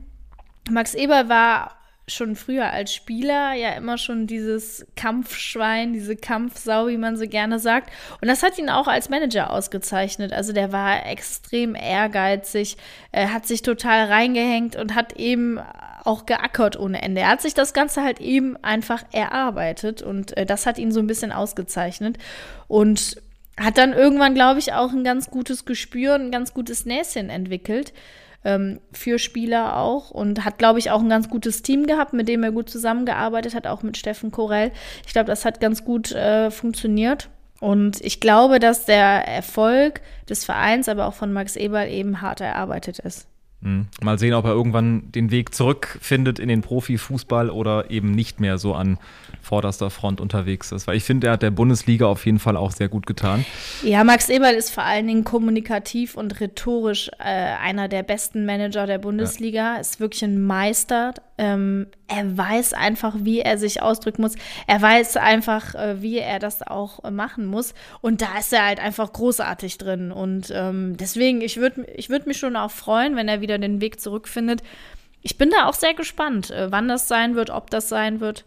Max 0.70 0.94
Eberl 0.94 1.28
war 1.28 1.76
schon 2.08 2.36
früher 2.36 2.70
als 2.70 2.94
Spieler 2.94 3.54
ja 3.54 3.72
immer 3.72 3.98
schon 3.98 4.28
dieses 4.28 4.86
Kampfschwein, 4.96 5.94
diese 5.94 6.16
Kampfsau, 6.16 6.88
wie 6.88 6.98
man 6.98 7.18
so 7.18 7.28
gerne 7.28 7.60
sagt. 7.60 7.92
Und 8.22 8.28
das 8.28 8.44
hat 8.44 8.58
ihn 8.58 8.70
auch 8.70 8.88
als 8.88 9.10
Manager 9.10 9.52
ausgezeichnet. 9.52 10.34
Also 10.34 10.54
der 10.54 10.72
war 10.72 11.06
extrem 11.06 11.76
ehrgeizig, 11.76 12.78
er 13.12 13.34
hat 13.34 13.48
sich 13.48 13.62
total 13.62 14.08
reingehängt 14.08 14.76
und 14.76 14.96
hat 14.96 15.14
eben 15.14 15.60
auch 16.04 16.26
geackert 16.26 16.80
ohne 16.80 17.02
Ende. 17.02 17.22
Er 17.22 17.30
hat 17.30 17.42
sich 17.42 17.54
das 17.54 17.74
Ganze 17.74 18.04
halt 18.04 18.20
eben 18.20 18.58
einfach 18.64 19.04
erarbeitet 19.12 20.02
und 20.02 20.36
äh, 20.38 20.46
das 20.46 20.66
hat 20.66 20.78
ihn 20.78 20.92
so 20.92 21.00
ein 21.00 21.08
bisschen 21.08 21.32
ausgezeichnet. 21.32 22.18
Und 22.68 23.18
hat 23.60 23.78
dann 23.78 23.94
irgendwann, 23.94 24.34
glaube 24.34 24.60
ich, 24.60 24.74
auch 24.74 24.92
ein 24.92 25.04
ganz 25.04 25.30
gutes 25.30 25.66
Gespür, 25.66 26.16
ein 26.16 26.32
ganz 26.32 26.54
gutes 26.54 26.86
Näschen 26.86 27.30
entwickelt 27.30 27.94
ähm, 28.44 28.80
für 28.92 29.20
Spieler 29.20 29.78
auch 29.78 30.12
und 30.12 30.44
hat, 30.44 30.58
glaube 30.58 30.80
ich, 30.80 30.92
auch 30.92 31.02
ein 31.02 31.10
ganz 31.10 31.30
gutes 31.30 31.62
Team 31.62 31.86
gehabt, 31.86 32.14
mit 32.14 32.28
dem 32.28 32.44
er 32.44 32.52
gut 32.52 32.70
zusammengearbeitet 32.70 33.56
hat, 33.56 33.68
auch 33.68 33.84
mit 33.84 33.98
Steffen 33.98 34.32
Korell. 34.32 34.72
Ich 35.06 35.14
glaube, 35.14 35.28
das 35.28 35.46
hat 35.46 35.60
ganz 35.60 35.86
gut 35.86 36.12
äh, 36.12 36.52
funktioniert. 36.52 37.30
Und 37.60 38.02
ich 38.02 38.20
glaube, 38.20 38.60
dass 38.60 38.86
der 38.86 39.26
Erfolg 39.28 40.02
des 40.28 40.44
Vereins, 40.44 40.90
aber 40.90 41.08
auch 41.08 41.14
von 41.14 41.32
Max 41.32 41.56
Eberl 41.56 41.88
eben 41.88 42.22
hart 42.22 42.42
erarbeitet 42.42 43.00
ist. 43.00 43.28
Mhm. 43.64 43.88
Mal 44.02 44.20
sehen, 44.20 44.34
ob 44.34 44.46
er 44.46 44.52
irgendwann 44.52 45.12
den 45.12 45.32
Weg 45.32 45.56
zurückfindet 45.56 46.38
in 46.38 46.50
den 46.50 46.62
Profifußball 46.62 47.50
oder 47.50 47.90
eben 47.90 48.12
nicht 48.12 48.40
mehr 48.40 48.58
so 48.58 48.76
an 48.76 48.98
vorderster 49.42 49.90
Front 49.90 50.22
unterwegs 50.22 50.72
ist. 50.72 50.88
Weil 50.88 50.98
ich 50.98 51.04
finde, 51.04 51.28
er 51.28 51.34
hat 51.34 51.42
der 51.42 51.52
Bundesliga 51.52 52.06
auf 52.06 52.26
jeden 52.26 52.40
Fall 52.40 52.58
auch 52.58 52.72
sehr 52.72 52.90
gut 52.90 53.06
getan. 53.06 53.46
Ja, 53.84 54.04
Max 54.04 54.30
Eberl 54.30 54.56
ist 54.56 54.70
vor 54.70 54.84
allen 54.84 55.08
Dingen 55.08 55.24
kommunikativ 55.24 56.16
und 56.16 56.40
rhetorisch 56.40 57.10
äh, 57.20 57.24
einer 57.24 57.88
der 57.88 58.04
besten 58.04 58.46
Manager 58.46 58.86
der 58.86 59.00
Bundesliga. 59.00 59.76
Ja. 59.76 59.80
Ist 59.80 60.00
wirklich 60.00 60.24
ein 60.24 60.42
Meister. 60.42 61.14
Ähm, 61.38 61.88
er 62.08 62.38
weiß 62.38 62.74
einfach, 62.74 63.16
wie 63.20 63.40
er 63.40 63.58
sich 63.58 63.82
ausdrücken 63.82 64.22
muss. 64.22 64.36
Er 64.68 64.82
weiß 64.82 65.18
einfach, 65.18 65.74
äh, 65.74 66.02
wie 66.02 66.20
er 66.20 66.40
das 66.40 66.62
auch 66.62 67.04
äh, 67.04 67.12
machen 67.12 67.46
muss. 67.46 67.74
Und 68.02 68.22
da 68.22 68.38
ist 68.40 68.54
er 68.54 68.66
halt 68.66 68.80
einfach 68.80 69.12
großartig 69.12 69.78
drin. 69.78 70.12
Und 70.12 70.52
ähm, 70.54 70.96
deswegen, 70.96 71.42
ich 71.42 71.58
würde 71.58 71.86
ich 71.96 72.10
würd 72.10 72.28
mich 72.28 72.38
schon 72.38 72.56
auch 72.56 72.72
freuen, 72.72 73.16
wenn 73.16 73.28
er 73.28 73.42
wieder 73.42 73.53
den 73.62 73.82
Weg 73.82 74.00
zurückfindet. 74.00 74.62
Ich 75.22 75.38
bin 75.38 75.50
da 75.50 75.68
auch 75.68 75.74
sehr 75.74 75.94
gespannt, 75.94 76.52
äh, 76.52 76.72
wann 76.72 76.88
das 76.88 77.08
sein 77.08 77.36
wird, 77.36 77.50
ob 77.50 77.70
das 77.70 77.90
sein 77.90 78.20
wird 78.20 78.44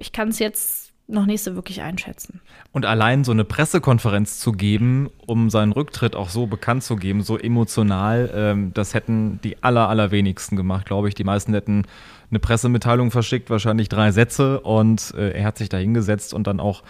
ich 0.00 0.12
kann 0.12 0.28
es 0.28 0.38
jetzt 0.38 0.90
noch 1.06 1.26
nicht 1.26 1.42
so 1.42 1.54
wirklich 1.54 1.82
einschätzen. 1.82 2.40
Und 2.72 2.86
allein 2.86 3.24
so 3.24 3.32
eine 3.32 3.44
Pressekonferenz 3.44 4.38
zu 4.38 4.52
geben, 4.52 5.10
um 5.26 5.50
seinen 5.50 5.72
Rücktritt 5.72 6.14
auch 6.14 6.28
so 6.28 6.46
bekannt 6.46 6.84
zu 6.84 6.96
geben, 6.96 7.22
so 7.22 7.36
emotional, 7.36 8.30
ähm, 8.32 8.72
das 8.74 8.94
hätten 8.94 9.40
die 9.42 9.62
aller, 9.62 9.88
allerwenigsten 9.88 10.56
gemacht, 10.56 10.86
glaube 10.86 11.08
ich. 11.08 11.14
Die 11.14 11.24
meisten 11.24 11.52
hätten 11.52 11.84
eine 12.30 12.38
Pressemitteilung 12.38 13.10
verschickt, 13.10 13.50
wahrscheinlich 13.50 13.88
drei 13.88 14.12
Sätze 14.12 14.60
und 14.60 15.12
äh, 15.16 15.32
er 15.32 15.44
hat 15.44 15.58
sich 15.58 15.68
da 15.68 15.78
hingesetzt 15.78 16.32
und 16.32 16.46
dann 16.46 16.60
auch 16.60 16.84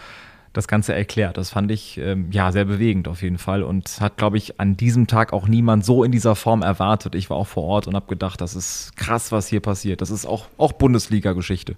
das 0.53 0.67
Ganze 0.67 0.95
erklärt. 0.95 1.37
Das 1.37 1.51
fand 1.51 1.71
ich 1.71 1.99
ähm, 1.99 2.31
ja 2.33 2.51
sehr 2.51 2.65
bewegend 2.65 3.07
auf 3.07 3.23
jeden 3.23 3.39
Fall 3.39 3.63
und 3.63 4.01
hat, 4.01 4.17
glaube 4.17 4.37
ich, 4.37 4.59
an 4.59 4.77
diesem 4.77 5.07
Tag 5.07 5.33
auch 5.33 5.47
niemand 5.47 5.85
so 5.85 6.03
in 6.03 6.11
dieser 6.11 6.35
Form 6.35 6.63
erwartet. 6.63 7.15
Ich 7.15 7.31
war 7.31 7.37
auch 7.37 7.47
vor 7.47 7.65
Ort 7.65 7.87
und 7.87 7.95
habe 7.95 8.07
gedacht, 8.07 8.41
das 8.41 8.57
ist 8.57 8.97
krass, 8.97 9.31
was 9.31 9.47
hier 9.47 9.61
passiert. 9.61 10.01
Das 10.01 10.11
ist 10.11 10.27
auch, 10.27 10.47
auch 10.59 10.73
Bundesliga-Geschichte. 10.73 11.77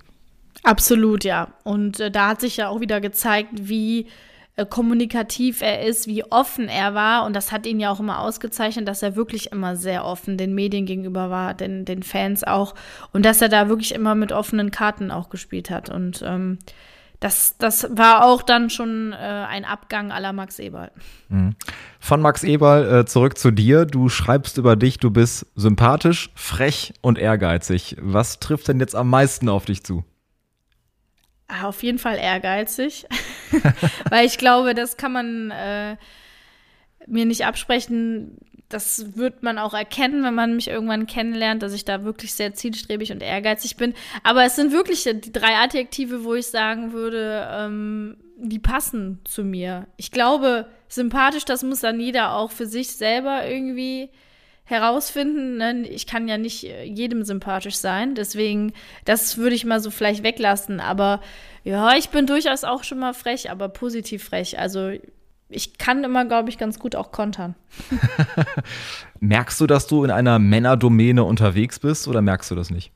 Absolut, 0.63 1.25
ja. 1.25 1.49
Und 1.65 2.01
äh, 2.01 2.11
da 2.11 2.29
hat 2.29 2.41
sich 2.41 2.57
ja 2.57 2.69
auch 2.69 2.81
wieder 2.81 3.01
gezeigt, 3.01 3.51
wie 3.69 4.07
äh, 4.57 4.65
kommunikativ 4.65 5.61
er 5.61 5.83
ist, 5.85 6.07
wie 6.07 6.25
offen 6.25 6.69
er 6.69 6.95
war. 6.95 7.27
Und 7.27 7.35
das 7.35 7.53
hat 7.53 7.67
ihn 7.67 7.81
ja 7.81 7.91
auch 7.91 8.01
immer 8.01 8.21
ausgezeichnet, 8.21 8.87
dass 8.87 9.03
er 9.03 9.17
wirklich 9.17 9.53
immer 9.53 9.77
sehr 9.77 10.05
offen 10.05 10.39
den 10.39 10.55
Medien 10.55 10.87
gegenüber 10.87 11.31
war, 11.31 11.55
den, 11.55 11.85
den 11.85 12.03
Fans 12.03 12.45
auch. 12.45 12.75
Und 13.13 13.25
dass 13.25 13.43
er 13.43 13.49
da 13.49 13.69
wirklich 13.69 13.95
immer 13.95 14.15
mit 14.15 14.33
offenen 14.33 14.71
Karten 14.71 15.11
auch 15.11 15.31
gespielt 15.31 15.71
hat. 15.71 15.91
Und 15.91 16.23
ähm, 16.25 16.59
das, 17.23 17.57
das 17.57 17.87
war 17.91 18.25
auch 18.25 18.43
dann 18.43 18.69
schon 18.69 19.13
äh, 19.13 19.17
ein 19.17 19.65
Abgang 19.65 20.11
aller 20.11 20.33
Max 20.33 20.59
Eberl. 20.59 20.91
Mhm. 21.29 21.55
Von 22.01 22.21
Max 22.21 22.43
Eberl 22.43 23.01
äh, 23.01 23.05
zurück 23.07 23.39
zu 23.39 23.53
dir. 23.53 23.87
Du 23.87 24.09
schreibst 24.09 24.59
über 24.59 24.75
dich, 24.75 24.99
du 24.99 25.13
bist 25.13 25.47
sympathisch, 25.55 26.31
frech 26.35 26.95
und 27.01 27.19
ehrgeizig. 27.19 27.97
Was 28.01 28.41
trifft 28.41 28.67
denn 28.67 28.81
jetzt 28.81 28.97
am 28.97 29.09
meisten 29.09 29.49
auf 29.49 29.67
dich 29.67 29.85
zu? 29.85 30.05
Ah, 31.47 31.69
auf 31.69 31.83
jeden 31.85 31.99
Fall 31.99 32.17
ehrgeizig, 32.17 33.07
weil 34.11 34.27
ich 34.27 34.39
glaube, 34.39 34.75
das 34.75 34.97
kann 34.97 35.13
man 35.13 35.51
äh, 35.53 35.97
mir 37.07 37.25
nicht 37.25 37.47
absprechen. 37.47 38.39
Das 38.73 39.17
wird 39.17 39.43
man 39.43 39.59
auch 39.59 39.75
erkennen, 39.75 40.25
wenn 40.25 40.35
man 40.35 40.57
mich 40.57 40.69
irgendwann 40.69 41.07
kennenlernt, 41.07 41.63
dass 41.63 41.73
ich 41.73 41.85
da 41.85 42.05
wirklich 42.05 42.35
sehr 42.35 42.55
zielstrebig 42.55 43.13
und 43.13 43.23
ehrgeizig 43.23 43.77
bin. 43.77 43.95
Aber 44.23 44.45
es 44.45 44.57
sind 44.57 44.73
wirklich 44.73 45.05
die 45.05 45.33
drei 45.33 45.57
Adjektive, 45.57 46.25
wo 46.25 46.35
ich 46.35 46.47
sagen 46.47 46.93
würde, 46.93 47.49
ähm, 47.51 48.17
die 48.39 48.59
passen 48.59 49.21
zu 49.25 49.45
mir. 49.45 49.87
Ich 49.97 50.11
glaube, 50.11 50.67
sympathisch, 50.89 51.45
das 51.45 51.63
muss 51.63 51.81
dann 51.81 52.01
jeder 52.01 52.35
auch 52.35 52.51
für 52.51 52.67
sich 52.67 52.93
selber 52.93 53.47
irgendwie 53.47 54.11
herausfinden. 54.65 55.59
Ne? 55.59 55.87
Ich 55.89 56.07
kann 56.07 56.29
ja 56.29 56.39
nicht 56.39 56.65
äh, 56.65 56.85
jedem 56.85 57.25
sympathisch 57.25 57.77
sein, 57.77 58.15
deswegen, 58.15 58.73
das 59.05 59.37
würde 59.37 59.55
ich 59.55 59.65
mal 59.65 59.81
so 59.81 59.91
vielleicht 59.91 60.23
weglassen. 60.23 60.81
Aber 60.81 61.21
ja, 61.65 61.97
ich 61.97 62.09
bin 62.09 62.27
durchaus 62.27 62.65
auch 62.65 62.85
schon 62.85 62.99
mal 62.99 63.15
frech, 63.15 63.51
aber 63.51 63.69
positiv 63.69 64.25
frech. 64.25 64.59
Also 64.59 64.93
ich 65.53 65.79
kann 65.79 66.05
immer, 66.05 66.25
glaube 66.25 66.49
ich, 66.49 66.59
ganz 66.59 66.79
gut 66.79 66.97
auch 66.97 67.13
kontern. 67.13 67.55
merkst 69.21 69.61
du, 69.61 69.67
dass 69.67 69.87
du 69.87 70.05
in 70.05 70.11
einer 70.11 70.39
Männerdomäne 70.39 71.25
unterwegs 71.25 71.79
bist 71.79 72.09
oder 72.09 72.23
merkst 72.23 72.51
du 72.51 72.55
das 72.55 72.71
nicht? 72.71 72.93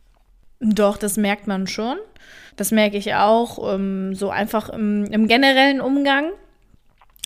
Doch, 0.60 0.96
das 0.96 1.16
merkt 1.16 1.46
man 1.46 1.66
schon. 1.66 1.98
Das 2.56 2.70
merke 2.70 2.96
ich 2.96 3.14
auch, 3.14 3.74
ähm, 3.74 4.14
so 4.14 4.30
einfach 4.30 4.70
im, 4.70 5.04
im 5.04 5.28
generellen 5.28 5.80
Umgang. 5.80 6.30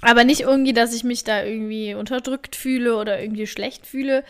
Aber 0.02 0.24
nicht 0.24 0.40
irgendwie, 0.40 0.72
dass 0.72 0.94
ich 0.94 1.04
mich 1.04 1.24
da 1.24 1.42
irgendwie 1.44 1.94
unterdrückt 1.94 2.56
fühle 2.56 2.96
oder 2.96 3.20
irgendwie 3.20 3.46
schlecht 3.46 3.86
fühle, 3.86 4.24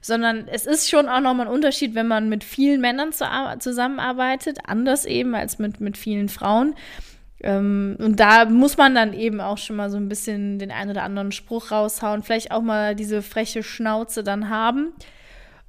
sondern 0.00 0.46
es 0.46 0.66
ist 0.66 0.88
schon 0.88 1.08
auch 1.08 1.20
nochmal 1.20 1.46
ein 1.46 1.52
Unterschied, 1.52 1.94
wenn 1.96 2.06
man 2.06 2.28
mit 2.28 2.44
vielen 2.44 2.80
Männern 2.80 3.12
zu, 3.12 3.24
zusammenarbeitet, 3.58 4.58
anders 4.66 5.04
eben 5.04 5.34
als 5.34 5.58
mit, 5.58 5.80
mit 5.80 5.96
vielen 5.98 6.28
Frauen. 6.28 6.74
Ähm, 7.42 7.96
und 7.98 8.18
da 8.18 8.46
muss 8.46 8.76
man 8.76 8.94
dann 8.94 9.12
eben 9.12 9.40
auch 9.40 9.58
schon 9.58 9.76
mal 9.76 9.90
so 9.90 9.96
ein 9.96 10.08
bisschen 10.08 10.58
den 10.58 10.70
einen 10.70 10.90
oder 10.90 11.02
anderen 11.02 11.32
Spruch 11.32 11.70
raushauen, 11.70 12.22
vielleicht 12.22 12.50
auch 12.50 12.62
mal 12.62 12.94
diese 12.94 13.22
freche 13.22 13.62
Schnauze 13.62 14.24
dann 14.24 14.48
haben, 14.48 14.92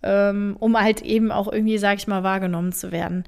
ähm, 0.04 0.56
um 0.60 0.80
halt 0.80 1.02
eben 1.02 1.32
auch 1.32 1.52
irgendwie, 1.52 1.78
sag 1.78 1.98
ich 1.98 2.08
mal, 2.08 2.24
wahrgenommen 2.24 2.72
zu 2.72 2.92
werden 2.92 3.26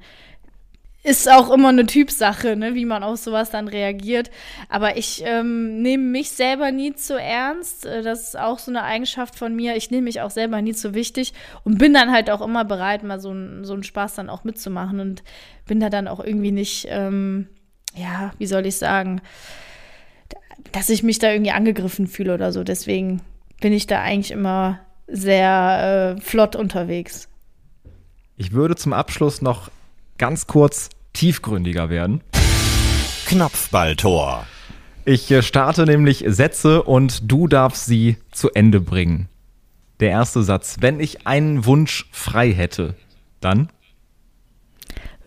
ist 1.02 1.30
auch 1.30 1.50
immer 1.50 1.70
eine 1.70 1.86
Typsache, 1.86 2.56
ne, 2.56 2.74
wie 2.74 2.84
man 2.84 3.02
auf 3.02 3.18
sowas 3.18 3.50
dann 3.50 3.68
reagiert. 3.68 4.30
Aber 4.68 4.98
ich 4.98 5.22
ähm, 5.24 5.80
nehme 5.80 6.04
mich 6.04 6.30
selber 6.30 6.72
nie 6.72 6.94
zu 6.94 7.18
ernst. 7.18 7.86
Äh, 7.86 8.02
das 8.02 8.28
ist 8.28 8.38
auch 8.38 8.58
so 8.58 8.70
eine 8.70 8.82
Eigenschaft 8.82 9.36
von 9.36 9.54
mir. 9.56 9.76
Ich 9.76 9.90
nehme 9.90 10.02
mich 10.02 10.20
auch 10.20 10.30
selber 10.30 10.60
nie 10.60 10.74
zu 10.74 10.94
wichtig 10.94 11.32
und 11.64 11.78
bin 11.78 11.94
dann 11.94 12.12
halt 12.12 12.30
auch 12.30 12.42
immer 12.42 12.64
bereit, 12.64 13.02
mal 13.02 13.18
so, 13.18 13.34
so 13.62 13.72
einen 13.72 13.82
Spaß 13.82 14.16
dann 14.16 14.28
auch 14.28 14.44
mitzumachen 14.44 15.00
und 15.00 15.22
bin 15.66 15.80
da 15.80 15.88
dann 15.88 16.06
auch 16.06 16.20
irgendwie 16.20 16.52
nicht, 16.52 16.86
ähm, 16.90 17.48
ja, 17.94 18.32
wie 18.38 18.46
soll 18.46 18.66
ich 18.66 18.76
sagen, 18.76 19.20
dass 20.72 20.88
ich 20.90 21.02
mich 21.02 21.18
da 21.18 21.32
irgendwie 21.32 21.50
angegriffen 21.50 22.06
fühle 22.06 22.34
oder 22.34 22.52
so. 22.52 22.64
Deswegen 22.64 23.22
bin 23.60 23.72
ich 23.72 23.86
da 23.86 24.00
eigentlich 24.00 24.30
immer 24.30 24.80
sehr 25.06 26.16
äh, 26.16 26.20
flott 26.20 26.56
unterwegs. 26.56 27.28
Ich 28.36 28.52
würde 28.52 28.76
zum 28.76 28.92
Abschluss 28.92 29.42
noch 29.42 29.70
ganz 30.18 30.46
kurz 30.46 30.90
tiefgründiger 31.12 31.90
werden. 31.90 32.22
Knopfballtor. 33.26 34.46
Ich 35.04 35.30
äh, 35.30 35.42
starte 35.42 35.84
nämlich 35.84 36.24
Sätze 36.28 36.82
und 36.82 37.30
du 37.30 37.48
darfst 37.48 37.86
sie 37.86 38.16
zu 38.30 38.50
Ende 38.50 38.80
bringen. 38.80 39.28
Der 39.98 40.10
erste 40.10 40.42
Satz. 40.42 40.76
Wenn 40.80 41.00
ich 41.00 41.26
einen 41.26 41.64
Wunsch 41.64 42.08
frei 42.12 42.52
hätte, 42.52 42.94
dann? 43.40 43.68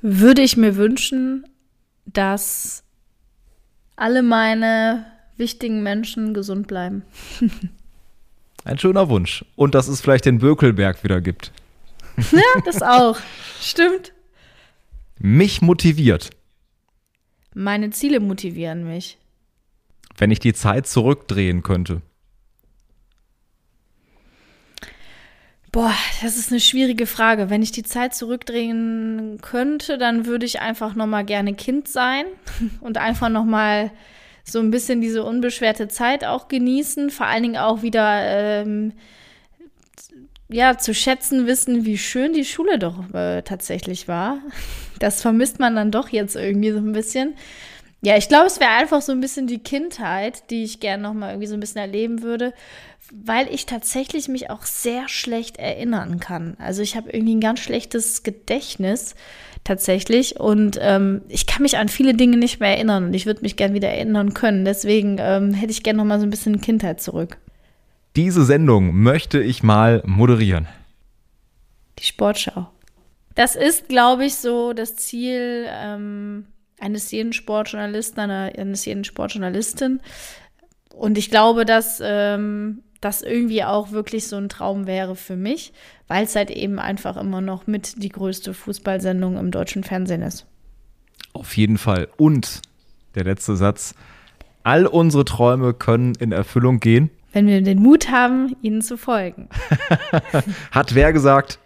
Würde 0.02 0.42
ich 0.42 0.58
mir 0.58 0.76
wünschen, 0.76 1.46
dass 2.06 2.84
alle 3.96 4.22
meine 4.24 5.06
wichtigen 5.38 5.84
Menschen 5.84 6.34
gesund 6.34 6.68
bleiben. 6.68 7.04
Ein 8.66 8.78
schöner 8.80 9.10
Wunsch. 9.10 9.44
Und 9.56 9.76
dass 9.76 9.88
es 9.88 10.00
vielleicht 10.02 10.26
den 10.26 10.40
Bökelberg 10.40 11.04
wieder 11.04 11.22
gibt. 11.22 11.52
Ja, 12.32 12.62
das 12.64 12.82
auch. 12.84 13.18
Stimmt. 13.60 14.14
Mich 15.18 15.62
motiviert, 15.64 16.30
Meine 17.56 17.90
Ziele 17.90 18.20
motivieren 18.20 18.84
mich. 18.88 19.18
wenn 20.18 20.30
ich 20.30 20.40
die 20.40 20.54
Zeit 20.54 20.86
zurückdrehen 20.88 21.64
könnte. 21.64 22.02
Boah, 25.74 25.96
das 26.22 26.38
ist 26.38 26.52
eine 26.52 26.60
schwierige 26.60 27.08
Frage. 27.08 27.50
Wenn 27.50 27.64
ich 27.64 27.72
die 27.72 27.82
Zeit 27.82 28.14
zurückdrehen 28.14 29.40
könnte, 29.42 29.98
dann 29.98 30.28
würde 30.28 30.46
ich 30.46 30.62
einfach 30.62 30.94
noch 30.94 31.08
mal 31.08 31.26
gerne 31.26 31.56
Kind 31.56 31.88
sein 31.88 32.26
und 32.80 33.00
einfach 33.00 33.30
noch 33.30 33.44
mal 33.44 33.90
so 34.44 34.60
ein 34.60 34.70
bisschen 34.70 35.02
diese 35.02 35.24
unbeschwerte 35.24 35.88
Zeit 35.88 36.26
auch 36.26 36.48
genießen. 36.48 37.10
Vor 37.10 37.26
allen 37.26 37.42
Dingen 37.42 37.58
auch 37.58 37.82
wieder 37.82 38.22
ähm, 38.22 38.94
ja 40.48 40.78
zu 40.78 40.94
schätzen 40.94 41.48
wissen, 41.48 41.86
wie 41.86 41.98
schön 41.98 42.34
die 42.34 42.46
Schule 42.46 42.78
doch 42.78 43.12
äh, 43.14 43.42
tatsächlich 43.42 44.08
war. 44.08 44.38
Das 45.00 45.22
vermisst 45.22 45.60
man 45.60 45.76
dann 45.76 45.92
doch 45.92 46.08
jetzt 46.10 46.38
irgendwie 46.38 46.72
so 46.72 46.78
ein 46.78 46.94
bisschen. 46.94 47.34
Ja, 48.04 48.16
ich 48.16 48.30
glaube, 48.30 48.46
es 48.46 48.62
wäre 48.62 48.72
einfach 48.72 49.02
so 49.02 49.12
ein 49.12 49.20
bisschen 49.20 49.48
die 49.48 49.60
Kindheit, 49.60 50.50
die 50.50 50.64
ich 50.64 50.80
gerne 50.80 51.04
noch 51.04 51.14
mal 51.14 51.32
irgendwie 51.32 51.48
so 51.48 51.56
ein 51.56 51.60
bisschen 51.60 51.82
erleben 51.82 52.22
würde, 52.22 52.54
weil 53.14 53.48
ich 53.54 53.66
tatsächlich 53.66 54.28
mich 54.28 54.50
auch 54.50 54.64
sehr 54.64 55.08
schlecht 55.08 55.58
erinnern 55.58 56.20
kann. 56.20 56.56
Also 56.58 56.82
ich 56.82 56.96
habe 56.96 57.12
irgendwie 57.12 57.36
ein 57.36 57.42
ganz 57.42 57.60
schlechtes 57.60 58.24
Gedächtnis 58.24 59.16
tatsächlich 59.64 60.40
und 60.40 60.78
ähm, 60.82 61.22
ich 61.30 61.46
kann 61.46 61.62
mich 61.62 61.78
an 61.78 61.90
viele 61.90 62.16
Dinge 62.16 62.38
nicht 62.38 62.60
mehr 62.60 62.72
erinnern 62.72 63.06
und 63.06 63.14
ich 63.14 63.26
würde 63.26 63.42
mich 63.42 63.56
gerne 63.56 63.76
wieder 63.76 63.90
erinnern 63.90 64.34
können. 64.34 64.66
Deswegen 64.66 65.18
ähm, 65.20 65.54
hätte 65.54 65.72
ich 65.72 65.84
gerne 65.84 65.98
noch 65.98 66.06
mal 66.06 66.20
so 66.20 66.26
ein 66.26 66.32
bisschen 66.32 66.60
Kindheit 66.60 67.02
zurück. 67.02 67.38
Diese 68.16 68.44
Sendung 68.44 68.96
möchte 68.96 69.42
ich 69.42 69.64
mal 69.64 70.02
moderieren. 70.06 70.68
Die 72.00 72.06
Sportschau. 72.06 72.70
Das 73.36 73.56
ist, 73.56 73.90
glaube 73.90 74.26
ich, 74.26 74.36
so 74.36 74.74
das 74.74 74.96
Ziel 74.96 75.66
ähm, 75.70 76.46
eines 76.80 77.12
jeden 77.12 77.34
Sportjournalisten, 77.34 78.20
einer, 78.20 78.52
eines 78.58 78.86
jeden 78.86 79.04
Sportjournalistin. 79.04 80.02
Und 80.94 81.18
ich 81.18 81.30
glaube, 81.30 81.66
dass 81.66 82.00
ähm, 82.04 82.84
das 83.04 83.22
irgendwie 83.22 83.64
auch 83.64 83.92
wirklich 83.92 84.28
so 84.28 84.38
ein 84.38 84.50
Traum 84.50 84.88
wäre 84.88 85.16
für 85.16 85.36
mich, 85.36 85.74
weil 86.08 86.24
es 86.24 86.36
halt 86.36 86.52
eben 86.52 86.80
einfach 86.80 87.18
immer 87.18 87.42
noch 87.42 87.68
mit 87.68 88.04
die 88.04 88.10
größte 88.10 88.54
Fußballsendung 88.54 89.38
im 89.38 89.52
deutschen 89.52 89.84
Fernsehen 89.84 90.22
ist. 90.22 90.46
Auf 91.34 91.58
jeden 91.58 91.78
Fall. 91.78 92.08
Und 92.18 92.62
der 93.16 93.24
letzte 93.24 93.56
Satz. 93.56 93.96
All 94.64 94.86
unsere 94.86 95.26
Träume 95.26 95.74
können 95.74 96.16
in 96.16 96.32
Erfüllung 96.32 96.80
gehen. 96.80 97.10
Wenn 97.34 97.48
wir 97.48 97.62
den 97.62 97.82
Mut 97.82 98.10
haben, 98.10 98.56
ihnen 98.62 98.82
zu 98.82 98.96
folgen. 98.98 99.50
Hat 100.72 100.96
wer 100.96 101.12
gesagt? 101.12 101.60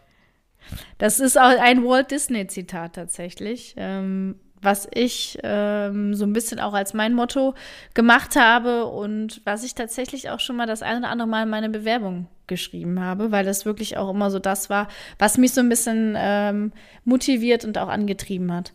Das 0.98 1.20
ist 1.20 1.38
auch 1.38 1.60
ein 1.60 1.84
Walt 1.84 2.12
Disney-Zitat 2.12 2.96
tatsächlich, 2.96 3.76
ähm, 3.78 4.36
was 4.62 4.88
ich 4.94 5.38
ähm, 5.44 6.14
so 6.14 6.26
ein 6.26 6.34
bisschen 6.34 6.60
auch 6.60 6.74
als 6.74 6.94
mein 6.94 7.14
Motto 7.14 7.54
gemacht 7.94 8.36
habe 8.36 8.86
und 8.86 9.42
was 9.46 9.64
ich 9.64 9.76
tatsächlich 9.76 10.30
auch 10.30 10.40
schon 10.40 10.56
mal 10.56 10.68
das 10.68 10.82
eine 10.82 11.00
oder 11.00 11.10
andere 11.10 11.28
Mal 11.28 11.44
in 11.44 11.50
meine 11.50 11.70
Bewerbung 11.70 12.28
geschrieben 12.48 13.00
habe, 13.00 13.32
weil 13.32 13.46
das 13.46 13.66
wirklich 13.66 13.98
auch 13.98 14.10
immer 14.10 14.32
so 14.32 14.40
das 14.40 14.70
war, 14.70 14.88
was 15.20 15.38
mich 15.38 15.54
so 15.54 15.62
ein 15.62 15.70
bisschen 15.70 16.16
ähm, 16.18 16.72
motiviert 17.04 17.66
und 17.66 17.78
auch 17.78 17.90
angetrieben 17.90 18.54
hat. 18.54 18.74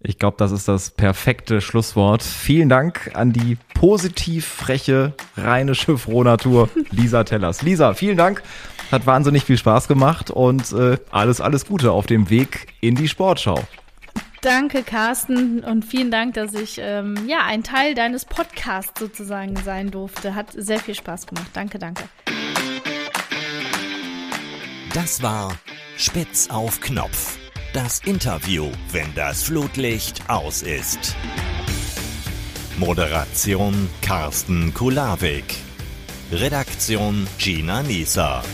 Ich 0.00 0.18
glaube, 0.18 0.36
das 0.38 0.52
ist 0.52 0.68
das 0.68 0.90
perfekte 0.90 1.60
Schlusswort. 1.60 2.22
Vielen 2.22 2.68
Dank 2.68 3.10
an 3.14 3.32
die 3.32 3.56
positiv 3.74 4.46
freche, 4.46 5.14
rheinische 5.36 5.96
Frohnatur 5.96 6.68
Lisa 6.90 7.24
Tellers. 7.24 7.62
Lisa, 7.62 7.94
vielen 7.94 8.16
Dank. 8.16 8.42
Hat 8.92 9.06
wahnsinnig 9.06 9.44
viel 9.44 9.56
Spaß 9.56 9.88
gemacht 9.88 10.30
und 10.30 10.70
äh, 10.72 10.98
alles, 11.10 11.40
alles 11.40 11.66
Gute 11.66 11.92
auf 11.92 12.06
dem 12.06 12.30
Weg 12.30 12.68
in 12.80 12.94
die 12.94 13.08
Sportschau. 13.08 13.58
Danke, 14.46 14.84
Carsten, 14.84 15.64
und 15.64 15.84
vielen 15.84 16.12
Dank, 16.12 16.34
dass 16.34 16.54
ich 16.54 16.78
ähm, 16.80 17.26
ja 17.26 17.38
ein 17.44 17.64
Teil 17.64 17.96
deines 17.96 18.24
Podcasts 18.24 18.96
sozusagen 18.96 19.56
sein 19.56 19.90
durfte. 19.90 20.36
Hat 20.36 20.52
sehr 20.52 20.78
viel 20.78 20.94
Spaß 20.94 21.26
gemacht. 21.26 21.48
Danke, 21.52 21.80
danke. 21.80 22.04
Das 24.94 25.20
war 25.20 25.52
Spitz 25.96 26.48
auf 26.48 26.78
Knopf. 26.80 27.38
Das 27.72 27.98
Interview, 28.04 28.70
wenn 28.92 29.12
das 29.16 29.42
Flutlicht 29.42 30.22
aus 30.30 30.62
ist. 30.62 31.16
Moderation 32.78 33.88
Carsten 34.00 34.72
Kulawik. 34.72 35.56
Redaktion 36.30 37.26
Gina 37.38 37.82
Nieser. 37.82 38.44